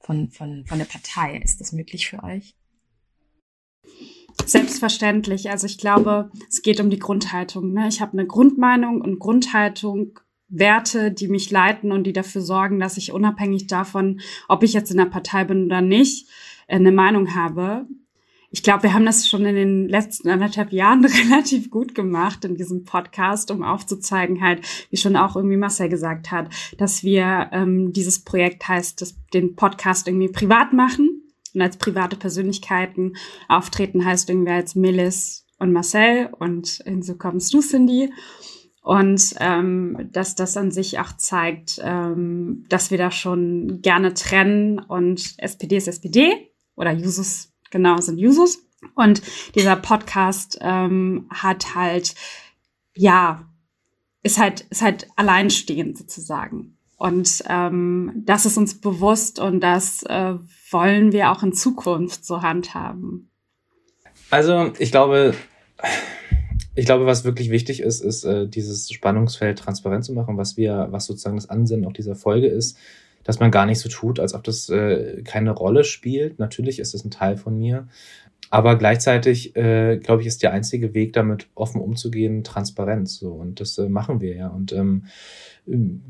von, 0.00 0.30
von, 0.30 0.64
von 0.64 0.78
der 0.78 0.86
Partei? 0.86 1.36
Ist 1.36 1.60
das 1.60 1.72
möglich 1.72 2.08
für 2.08 2.22
euch? 2.22 2.54
Selbstverständlich. 4.46 5.50
Also 5.50 5.66
ich 5.66 5.76
glaube, 5.76 6.30
es 6.48 6.62
geht 6.62 6.80
um 6.80 6.88
die 6.88 7.00
Grundhaltung. 7.00 7.72
Ne? 7.72 7.88
Ich 7.88 8.00
habe 8.00 8.12
eine 8.12 8.26
Grundmeinung 8.26 9.00
und 9.00 9.18
Grundhaltung, 9.18 10.20
Werte, 10.48 11.10
die 11.10 11.26
mich 11.26 11.50
leiten 11.50 11.90
und 11.90 12.04
die 12.04 12.12
dafür 12.12 12.40
sorgen, 12.40 12.78
dass 12.78 12.96
ich 12.96 13.10
unabhängig 13.10 13.66
davon, 13.66 14.20
ob 14.46 14.62
ich 14.62 14.72
jetzt 14.72 14.92
in 14.92 14.98
der 14.98 15.06
Partei 15.06 15.42
bin 15.42 15.66
oder 15.66 15.80
nicht, 15.80 16.28
eine 16.68 16.92
Meinung 16.92 17.34
habe. 17.34 17.86
Ich 18.52 18.62
glaube, 18.62 18.84
wir 18.84 18.94
haben 18.94 19.04
das 19.04 19.28
schon 19.28 19.44
in 19.44 19.56
den 19.56 19.88
letzten 19.88 20.28
anderthalb 20.28 20.72
Jahren 20.72 21.04
relativ 21.30 21.68
gut 21.68 21.96
gemacht 21.96 22.44
in 22.44 22.54
diesem 22.54 22.84
Podcast, 22.84 23.50
um 23.50 23.64
aufzuzeigen 23.64 24.40
halt, 24.40 24.64
wie 24.90 24.96
schon 24.96 25.16
auch 25.16 25.34
irgendwie 25.34 25.56
Marcel 25.56 25.88
gesagt 25.88 26.30
hat, 26.30 26.48
dass 26.78 27.02
wir 27.02 27.50
ähm, 27.50 27.92
dieses 27.92 28.22
Projekt 28.22 28.68
heißt, 28.68 29.02
das, 29.02 29.16
den 29.34 29.56
Podcast 29.56 30.06
irgendwie 30.06 30.28
privat 30.28 30.72
machen 30.72 31.15
und 31.56 31.62
als 31.62 31.78
private 31.78 32.16
Persönlichkeiten 32.16 33.16
auftreten 33.48 34.04
heißt 34.04 34.28
irgendwie 34.28 34.52
als 34.52 34.74
Melis 34.74 35.46
und 35.58 35.72
Marcel 35.72 36.28
und 36.38 36.84
so 37.00 37.16
kommst 37.16 37.52
du, 37.54 37.60
Cindy. 37.60 38.12
Und 38.82 39.34
ähm, 39.40 40.10
dass 40.12 40.36
das 40.36 40.56
an 40.56 40.70
sich 40.70 41.00
auch 41.00 41.16
zeigt, 41.16 41.80
ähm, 41.82 42.66
dass 42.68 42.92
wir 42.92 42.98
da 42.98 43.10
schon 43.10 43.80
gerne 43.82 44.14
trennen 44.14 44.78
und 44.78 45.34
SPD 45.38 45.78
ist 45.78 45.88
SPD 45.88 46.52
oder 46.76 46.92
Jusus, 46.92 47.52
genau, 47.70 47.96
sind 47.96 48.18
Jusus. 48.18 48.62
Und 48.94 49.22
dieser 49.56 49.74
Podcast 49.74 50.58
ähm, 50.60 51.26
hat 51.30 51.74
halt, 51.74 52.14
ja, 52.94 53.50
ist 54.22 54.38
halt, 54.38 54.60
ist 54.70 54.82
halt 54.82 55.08
alleinstehend 55.16 55.98
sozusagen. 55.98 56.75
Und 56.96 57.44
ähm, 57.48 58.22
das 58.24 58.46
ist 58.46 58.56
uns 58.56 58.80
bewusst 58.80 59.38
und 59.38 59.60
das 59.60 60.02
äh, 60.04 60.34
wollen 60.70 61.12
wir 61.12 61.30
auch 61.30 61.42
in 61.42 61.52
Zukunft 61.52 62.24
so 62.24 62.42
handhaben. 62.42 63.30
Also 64.30 64.72
ich 64.78 64.90
glaube, 64.90 65.34
ich 66.74 66.86
glaube, 66.86 67.06
was 67.06 67.24
wirklich 67.24 67.50
wichtig 67.50 67.80
ist, 67.80 68.00
ist 68.00 68.24
äh, 68.24 68.48
dieses 68.48 68.90
Spannungsfeld 68.90 69.58
transparent 69.58 70.04
zu 70.04 70.14
machen, 70.14 70.38
was 70.38 70.56
wir, 70.56 70.88
was 70.90 71.06
sozusagen 71.06 71.36
das 71.36 71.50
Ansinnen 71.50 71.86
auch 71.86 71.92
dieser 71.92 72.14
Folge 72.14 72.48
ist, 72.48 72.78
dass 73.24 73.40
man 73.40 73.50
gar 73.50 73.66
nicht 73.66 73.80
so 73.80 73.88
tut, 73.88 74.20
als 74.20 74.34
ob 74.34 74.44
das 74.44 74.68
äh, 74.68 75.22
keine 75.22 75.50
Rolle 75.50 75.84
spielt. 75.84 76.38
Natürlich 76.38 76.78
ist 76.78 76.94
es 76.94 77.04
ein 77.04 77.10
Teil 77.10 77.36
von 77.36 77.58
mir, 77.58 77.88
aber 78.50 78.76
gleichzeitig, 78.76 79.56
äh, 79.56 79.98
glaube 79.98 80.22
ich, 80.22 80.28
ist 80.28 80.42
der 80.42 80.52
einzige 80.52 80.94
Weg, 80.94 81.12
damit 81.12 81.48
offen 81.54 81.80
umzugehen, 81.80 82.44
Transparenz. 82.44 83.16
So 83.16 83.32
und 83.32 83.60
das 83.60 83.78
äh, 83.78 83.88
machen 83.88 84.20
wir 84.20 84.36
ja. 84.36 84.48
Und 84.48 84.72
ähm, 84.72 85.04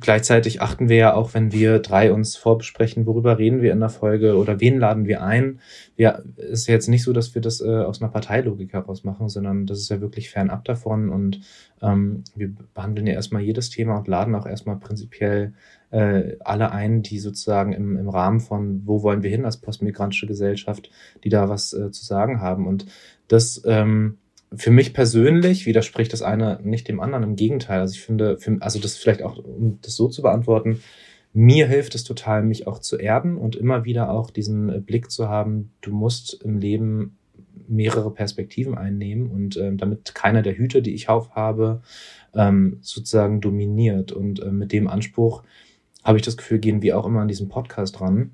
Gleichzeitig 0.01 0.61
achten 0.61 0.91
wir 0.91 0.97
ja 0.97 1.15
auch, 1.15 1.33
wenn 1.33 1.51
wir 1.51 1.79
drei 1.79 2.13
uns 2.13 2.37
vorbesprechen, 2.37 3.07
worüber 3.07 3.39
reden 3.39 3.63
wir 3.63 3.73
in 3.73 3.81
der 3.81 3.89
Folge 3.89 4.37
oder 4.37 4.61
wen 4.61 4.79
laden 4.79 5.07
wir 5.07 5.23
ein. 5.23 5.61
Ja, 5.97 6.21
ist 6.37 6.67
jetzt 6.67 6.89
nicht 6.89 7.03
so, 7.03 7.15
dass 7.15 7.35
wir 7.35 7.41
das 7.41 7.63
äh, 7.63 7.79
aus 7.79 8.03
einer 8.03 8.11
Parteilogik 8.11 8.75
heraus 8.75 9.03
machen, 9.03 9.31
sondern 9.31 9.65
das 9.65 9.79
ist 9.79 9.89
ja 9.89 10.03
wirklich 10.03 10.29
fernab 10.29 10.67
davon 10.67 11.09
und 11.09 11.41
ähm, 11.81 12.23
wir 12.35 12.51
behandeln 12.75 13.07
ja 13.07 13.15
erstmal 13.15 13.41
jedes 13.41 13.71
Thema 13.71 13.97
und 13.97 14.09
laden 14.09 14.35
auch 14.35 14.45
erstmal 14.45 14.77
prinzipiell 14.77 15.55
äh, 15.91 16.37
alle 16.41 16.73
ein, 16.73 17.03
die 17.03 17.19
sozusagen 17.19 17.73
im, 17.73 17.97
im 17.97 18.09
Rahmen 18.09 18.41
von 18.41 18.83
wo 18.87 19.03
wollen 19.03 19.23
wir 19.23 19.31
hin 19.31 19.45
als 19.45 19.59
postmigrantische 19.59 20.27
Gesellschaft, 20.27 20.91
die 21.25 21.29
da 21.29 21.49
was 21.49 21.73
äh, 21.73 21.91
zu 21.91 22.05
sagen 22.05 22.41
haben. 22.41 22.67
Und 22.67 22.87
das 23.29 23.63
ähm, 23.67 24.19
für 24.55 24.71
mich 24.71 24.95
persönlich 24.95 25.67
widerspricht 25.67 26.13
das 26.13 26.23
eine 26.23 26.61
nicht 26.63 26.89
dem 26.89 27.01
anderen. 27.01 27.25
Im 27.25 27.37
Gegenteil. 27.37 27.81
Also 27.81 27.95
ich 27.95 28.03
finde, 28.03 28.39
für, 28.39 28.57
also 28.61 28.79
das 28.79 28.97
vielleicht 28.97 29.23
auch, 29.23 29.39
um 29.39 29.79
das 29.83 29.97
so 29.97 30.09
zu 30.09 30.23
beantworten, 30.23 30.81
mir 31.33 31.67
hilft 31.67 31.95
es 31.95 32.05
total, 32.05 32.43
mich 32.43 32.67
auch 32.67 32.79
zu 32.79 32.97
erden 32.97 33.37
und 33.37 33.57
immer 33.57 33.85
wieder 33.85 34.11
auch 34.11 34.31
diesen 34.31 34.85
Blick 34.85 35.11
zu 35.11 35.29
haben, 35.29 35.73
du 35.83 35.93
musst 35.93 36.43
im 36.43 36.59
Leben 36.59 37.19
mehrere 37.69 38.11
Perspektiven 38.11 38.77
einnehmen 38.77 39.31
und 39.31 39.57
ähm, 39.57 39.77
damit 39.77 40.15
keiner 40.15 40.43
der 40.43 40.57
Hüte, 40.57 40.83
die 40.83 40.95
ich 40.95 41.09
aufhabe, 41.09 41.83
ähm, 42.35 42.79
sozusagen 42.81 43.41
dominiert. 43.41 44.13
Und 44.13 44.41
äh, 44.41 44.51
mit 44.51 44.73
dem 44.73 44.89
Anspruch 44.89 45.43
habe 46.07 46.19
ich 46.19 46.25
das 46.25 46.37
Gefühl, 46.37 46.61
gehen 46.61 46.83
wir 46.83 46.99
auch 46.99 47.05
immer 47.05 47.21
an 47.21 47.29
diesem 47.29 47.49
Podcast 47.49 47.99
dran. 47.99 48.31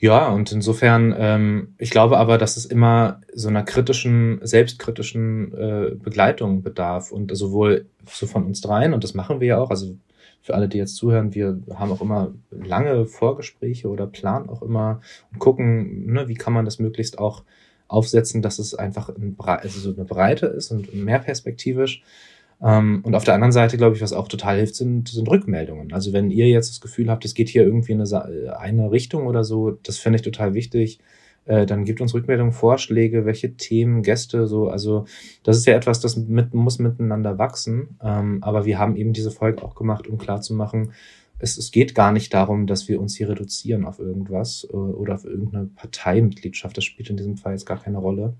Ja, 0.00 0.28
und 0.28 0.52
insofern, 0.52 1.14
ähm, 1.18 1.74
ich 1.78 1.90
glaube 1.90 2.18
aber, 2.18 2.38
dass 2.38 2.56
es 2.56 2.66
immer 2.66 3.20
so 3.32 3.48
einer 3.48 3.64
kritischen, 3.64 4.38
selbstkritischen 4.42 5.52
äh, 5.54 5.94
Begleitung 5.94 6.62
bedarf 6.62 7.10
und 7.10 7.36
sowohl 7.36 7.86
so 8.06 8.26
von 8.26 8.44
uns 8.44 8.60
dreien, 8.60 8.92
und 8.92 9.02
das 9.02 9.14
machen 9.14 9.40
wir 9.40 9.48
ja 9.48 9.58
auch, 9.58 9.70
also 9.70 9.96
für 10.40 10.54
alle, 10.54 10.68
die 10.68 10.78
jetzt 10.78 10.96
zuhören, 10.96 11.34
wir 11.34 11.60
haben 11.74 11.90
auch 11.90 12.00
immer 12.00 12.32
lange 12.50 13.06
Vorgespräche 13.06 13.88
oder 13.88 14.06
planen 14.06 14.48
auch 14.48 14.62
immer 14.62 15.00
und 15.32 15.40
gucken, 15.40 16.06
ne, 16.12 16.28
wie 16.28 16.34
kann 16.34 16.52
man 16.52 16.64
das 16.64 16.78
möglichst 16.78 17.18
auch 17.18 17.42
aufsetzen, 17.88 18.40
dass 18.40 18.58
es 18.58 18.74
einfach 18.74 19.08
ein, 19.08 19.36
also 19.38 19.80
so 19.80 19.92
eine 19.94 20.04
Breite 20.04 20.46
ist 20.46 20.70
und 20.70 20.94
mehr 20.94 21.18
perspektivisch. 21.18 22.02
Ähm, 22.62 23.00
und 23.04 23.14
auf 23.14 23.24
der 23.24 23.34
anderen 23.34 23.52
Seite, 23.52 23.76
glaube 23.76 23.96
ich, 23.96 24.02
was 24.02 24.12
auch 24.12 24.28
total 24.28 24.56
hilft, 24.56 24.76
sind, 24.76 25.08
sind 25.08 25.28
Rückmeldungen. 25.28 25.92
Also 25.92 26.12
wenn 26.12 26.30
ihr 26.30 26.48
jetzt 26.48 26.70
das 26.70 26.80
Gefühl 26.80 27.10
habt, 27.10 27.24
es 27.24 27.34
geht 27.34 27.48
hier 27.48 27.62
irgendwie 27.62 27.92
in 27.92 28.00
eine, 28.00 28.58
eine 28.58 28.90
Richtung 28.90 29.26
oder 29.26 29.44
so, 29.44 29.70
das 29.70 29.98
fände 29.98 30.16
ich 30.16 30.22
total 30.22 30.54
wichtig. 30.54 30.98
Äh, 31.44 31.66
dann 31.66 31.84
gebt 31.84 32.00
uns 32.00 32.14
Rückmeldungen, 32.14 32.52
Vorschläge, 32.52 33.24
welche 33.24 33.54
Themen, 33.56 34.02
Gäste, 34.02 34.46
so. 34.46 34.68
Also 34.68 35.06
das 35.44 35.56
ist 35.56 35.66
ja 35.66 35.74
etwas, 35.74 36.00
das 36.00 36.16
mit, 36.16 36.52
muss 36.52 36.78
miteinander 36.78 37.38
wachsen. 37.38 37.96
Ähm, 38.02 38.42
aber 38.42 38.64
wir 38.64 38.78
haben 38.78 38.96
eben 38.96 39.12
diese 39.12 39.30
Folge 39.30 39.62
auch 39.62 39.74
gemacht, 39.74 40.06
um 40.08 40.18
klarzumachen, 40.18 40.92
es, 41.40 41.56
es 41.56 41.70
geht 41.70 41.94
gar 41.94 42.12
nicht 42.12 42.34
darum, 42.34 42.66
dass 42.66 42.88
wir 42.88 43.00
uns 43.00 43.16
hier 43.16 43.28
reduzieren 43.28 43.84
auf 43.84 43.98
irgendwas 44.00 44.66
äh, 44.70 44.76
oder 44.76 45.14
auf 45.14 45.24
irgendeine 45.24 45.66
Parteimitgliedschaft. 45.66 46.76
Das 46.76 46.84
spielt 46.84 47.10
in 47.10 47.16
diesem 47.16 47.36
Fall 47.36 47.52
jetzt 47.52 47.66
gar 47.66 47.80
keine 47.80 47.98
Rolle. 47.98 48.34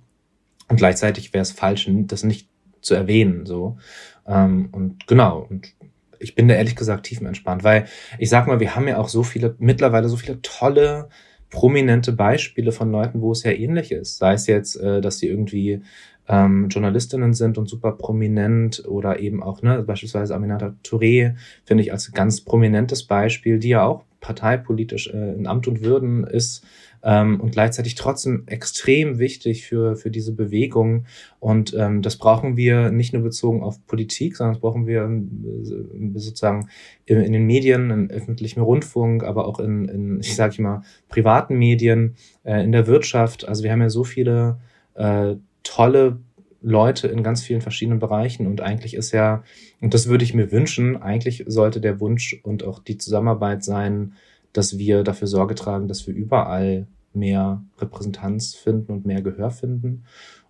Und 0.69 0.77
gleichzeitig 0.77 1.33
wäre 1.33 1.43
es 1.43 1.53
falsch, 1.53 1.89
das 1.89 2.25
nicht 2.25 2.49
zu 2.81 2.95
erwähnen. 2.95 3.47
So. 3.47 3.79
Ähm, 4.27 4.69
und 4.73 5.07
genau, 5.07 5.47
und 5.49 5.75
ich 6.19 6.35
bin 6.35 6.49
da 6.49 6.55
ehrlich 6.55 6.77
gesagt 6.77 7.07
tiefenentspannt, 7.07 7.65
weil 7.65 7.87
ich 8.19 8.29
sag 8.29 8.47
mal, 8.47 8.61
wir 8.61 8.75
haben 8.75 8.89
ja 8.89 8.99
auch 8.99 9.09
so 9.09 9.23
viele, 9.23 9.55
mittlerweile 9.59 10.09
so 10.09 10.17
viele 10.17 10.43
tolle, 10.43 11.09
prominente 11.51 12.13
Beispiele 12.13 12.73
von 12.73 12.91
Leuten, 12.91 13.23
wo 13.23 13.33
es 13.33 13.43
ja 13.43 13.53
ähnlich 13.53 13.93
ist. 13.93 14.19
Sei 14.19 14.35
es 14.35 14.47
jetzt, 14.47 14.77
äh, 14.77 15.01
dass 15.01 15.19
sie 15.19 15.29
irgendwie 15.29 15.83
ähm, 16.29 16.69
Journalistinnen 16.69 17.33
sind 17.33 17.57
und 17.57 17.69
super 17.69 17.93
prominent 17.93 18.85
oder 18.87 19.19
eben 19.19 19.43
auch, 19.43 19.63
ne, 19.63 19.83
beispielsweise 19.83 20.35
Aminata 20.35 20.75
Touré, 20.85 21.37
finde 21.65 21.83
ich 21.83 21.93
als 21.93 22.13
ganz 22.13 22.43
prominentes 22.43 23.05
Beispiel, 23.05 23.59
die 23.59 23.71
ja 23.71 23.85
auch 23.85 24.05
parteipolitisch 24.21 25.09
äh, 25.09 25.35
in 25.35 25.47
Amt 25.47 25.69
und 25.69 25.83
Würden 25.83 26.25
ist 26.25 26.65
ähm, 27.03 27.41
und 27.41 27.53
gleichzeitig 27.53 27.95
trotzdem 27.95 28.45
extrem 28.47 29.19
wichtig 29.19 29.67
für, 29.67 29.97
für 29.97 30.11
diese 30.11 30.33
Bewegung. 30.33 31.07
Und 31.41 31.75
ähm, 31.75 32.03
das 32.03 32.17
brauchen 32.17 32.57
wir 32.57 32.91
nicht 32.91 33.13
nur 33.13 33.23
bezogen 33.23 33.63
auf 33.63 33.85
Politik, 33.87 34.37
sondern 34.37 34.55
das 34.55 34.61
brauchen 34.61 34.87
wir 34.87 35.05
äh, 35.05 36.19
sozusagen 36.19 36.69
in, 37.07 37.21
in 37.21 37.33
den 37.33 37.47
Medien, 37.47 37.91
im 37.91 38.11
öffentlichen 38.11 38.61
Rundfunk, 38.61 39.25
aber 39.25 39.47
auch 39.47 39.61
in, 39.61 39.87
in 39.87 40.21
ich 40.21 40.35
sage 40.35 40.61
mal, 40.63 40.83
privaten 41.09 41.57
Medien, 41.57 42.17
äh, 42.45 42.63
in 42.63 42.73
der 42.73 42.87
Wirtschaft. 42.87 43.47
Also 43.49 43.63
wir 43.63 43.73
haben 43.73 43.83
ja 43.83 43.91
so 43.91 44.05
viele 44.05 44.59
äh, 44.95 45.37
tolle 45.63 46.19
Leute 46.61 47.07
in 47.09 47.23
ganz 47.23 47.43
vielen 47.43 47.61
verschiedenen 47.61 48.01
Bereichen 48.01 48.47
und 48.47 48.61
eigentlich 48.61 48.95
ist 48.95 49.13
ja, 49.13 49.45
und 49.81 49.95
das 49.95 50.09
würde 50.09 50.25
ich 50.25 50.35
mir 50.35 50.51
wünschen, 50.51 50.97
eigentlich 51.01 51.45
sollte 51.47 51.81
der 51.81 52.01
Wunsch 52.01 52.41
und 52.43 52.65
auch 52.65 52.81
die 52.81 52.99
Zusammenarbeit 52.99 53.63
sein, 53.63 54.15
dass 54.53 54.79
wir 54.79 55.05
dafür 55.05 55.29
Sorge 55.29 55.55
tragen, 55.55 55.89
dass 55.89 56.07
wir 56.07 56.15
überall 56.15 56.87
mehr 57.13 57.65
Repräsentanz 57.79 58.55
finden 58.55 58.93
und 58.93 59.07
mehr 59.07 59.23
Gehör 59.23 59.51
finden. 59.51 60.05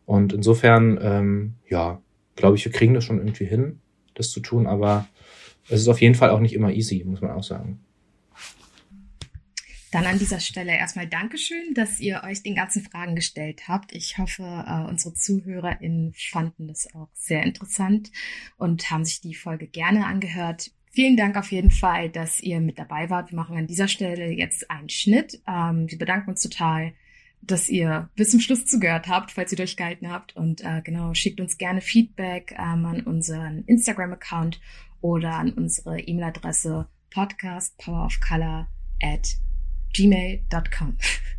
Und 0.06 0.32
insofern, 0.32 0.98
ähm, 1.02 1.54
ja, 1.68 2.00
glaube 2.36 2.56
ich, 2.56 2.64
wir 2.64 2.72
kriegen 2.72 2.94
das 2.94 3.04
schon 3.04 3.18
irgendwie 3.18 3.46
hin, 3.46 3.80
das 4.14 4.30
zu 4.30 4.40
tun, 4.40 4.66
aber 4.66 5.06
es 5.68 5.80
ist 5.80 5.88
auf 5.88 6.00
jeden 6.00 6.14
Fall 6.14 6.30
auch 6.30 6.40
nicht 6.40 6.54
immer 6.54 6.72
easy, 6.72 7.04
muss 7.04 7.20
man 7.20 7.32
auch 7.32 7.42
sagen. 7.42 7.80
Dann 9.90 10.04
an 10.04 10.18
dieser 10.18 10.40
Stelle 10.40 10.76
erstmal 10.76 11.06
Dankeschön, 11.06 11.72
dass 11.74 11.98
ihr 11.98 12.22
euch 12.24 12.42
den 12.42 12.54
ganzen 12.54 12.82
Fragen 12.82 13.14
gestellt 13.14 13.68
habt. 13.68 13.94
Ich 13.94 14.18
hoffe, 14.18 14.42
äh, 14.42 14.88
unsere 14.88 15.14
ZuhörerInnen 15.14 16.12
fanden 16.14 16.68
das 16.68 16.94
auch 16.94 17.08
sehr 17.14 17.42
interessant 17.42 18.10
und 18.58 18.90
haben 18.90 19.06
sich 19.06 19.22
die 19.22 19.34
Folge 19.34 19.66
gerne 19.66 20.04
angehört. 20.04 20.72
Vielen 20.98 21.16
Dank 21.16 21.36
auf 21.36 21.52
jeden 21.52 21.70
Fall, 21.70 22.10
dass 22.10 22.40
ihr 22.40 22.58
mit 22.58 22.76
dabei 22.76 23.08
wart. 23.08 23.30
Wir 23.30 23.36
machen 23.36 23.56
an 23.56 23.68
dieser 23.68 23.86
Stelle 23.86 24.32
jetzt 24.32 24.68
einen 24.68 24.88
Schnitt. 24.88 25.40
Ähm, 25.46 25.88
wir 25.88 25.96
bedanken 25.96 26.30
uns 26.30 26.42
total, 26.42 26.92
dass 27.40 27.68
ihr 27.68 28.10
bis 28.16 28.32
zum 28.32 28.40
Schluss 28.40 28.66
zugehört 28.66 29.06
habt, 29.06 29.30
falls 29.30 29.52
ihr 29.52 29.58
durchgehalten 29.58 30.10
habt. 30.10 30.34
Und 30.34 30.64
äh, 30.64 30.82
genau, 30.82 31.14
schickt 31.14 31.40
uns 31.40 31.56
gerne 31.56 31.82
Feedback 31.82 32.52
ähm, 32.58 32.84
an 32.84 33.02
unseren 33.02 33.62
Instagram-Account 33.66 34.60
oder 35.00 35.34
an 35.34 35.52
unsere 35.52 36.00
E-Mail-Adresse 36.00 36.88
podcastpowerofcolor 37.14 38.66
at 39.00 39.36
gmail.com. 39.94 40.96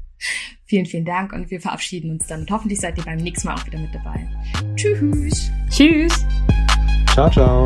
vielen, 0.63 0.85
vielen 0.85 1.03
Dank 1.03 1.33
und 1.33 1.51
wir 1.51 1.59
verabschieden 1.59 2.11
uns 2.11 2.27
dann. 2.27 2.43
Und 2.43 2.51
hoffentlich 2.51 2.79
seid 2.79 2.97
ihr 2.97 3.03
beim 3.03 3.17
nächsten 3.17 3.49
Mal 3.49 3.55
auch 3.55 3.65
wieder 3.65 3.79
mit 3.79 3.93
dabei. 3.93 4.25
Tschüss. 4.77 5.51
Tschüss. 5.69 6.25
Ciao, 7.11 7.29
ciao. 7.29 7.65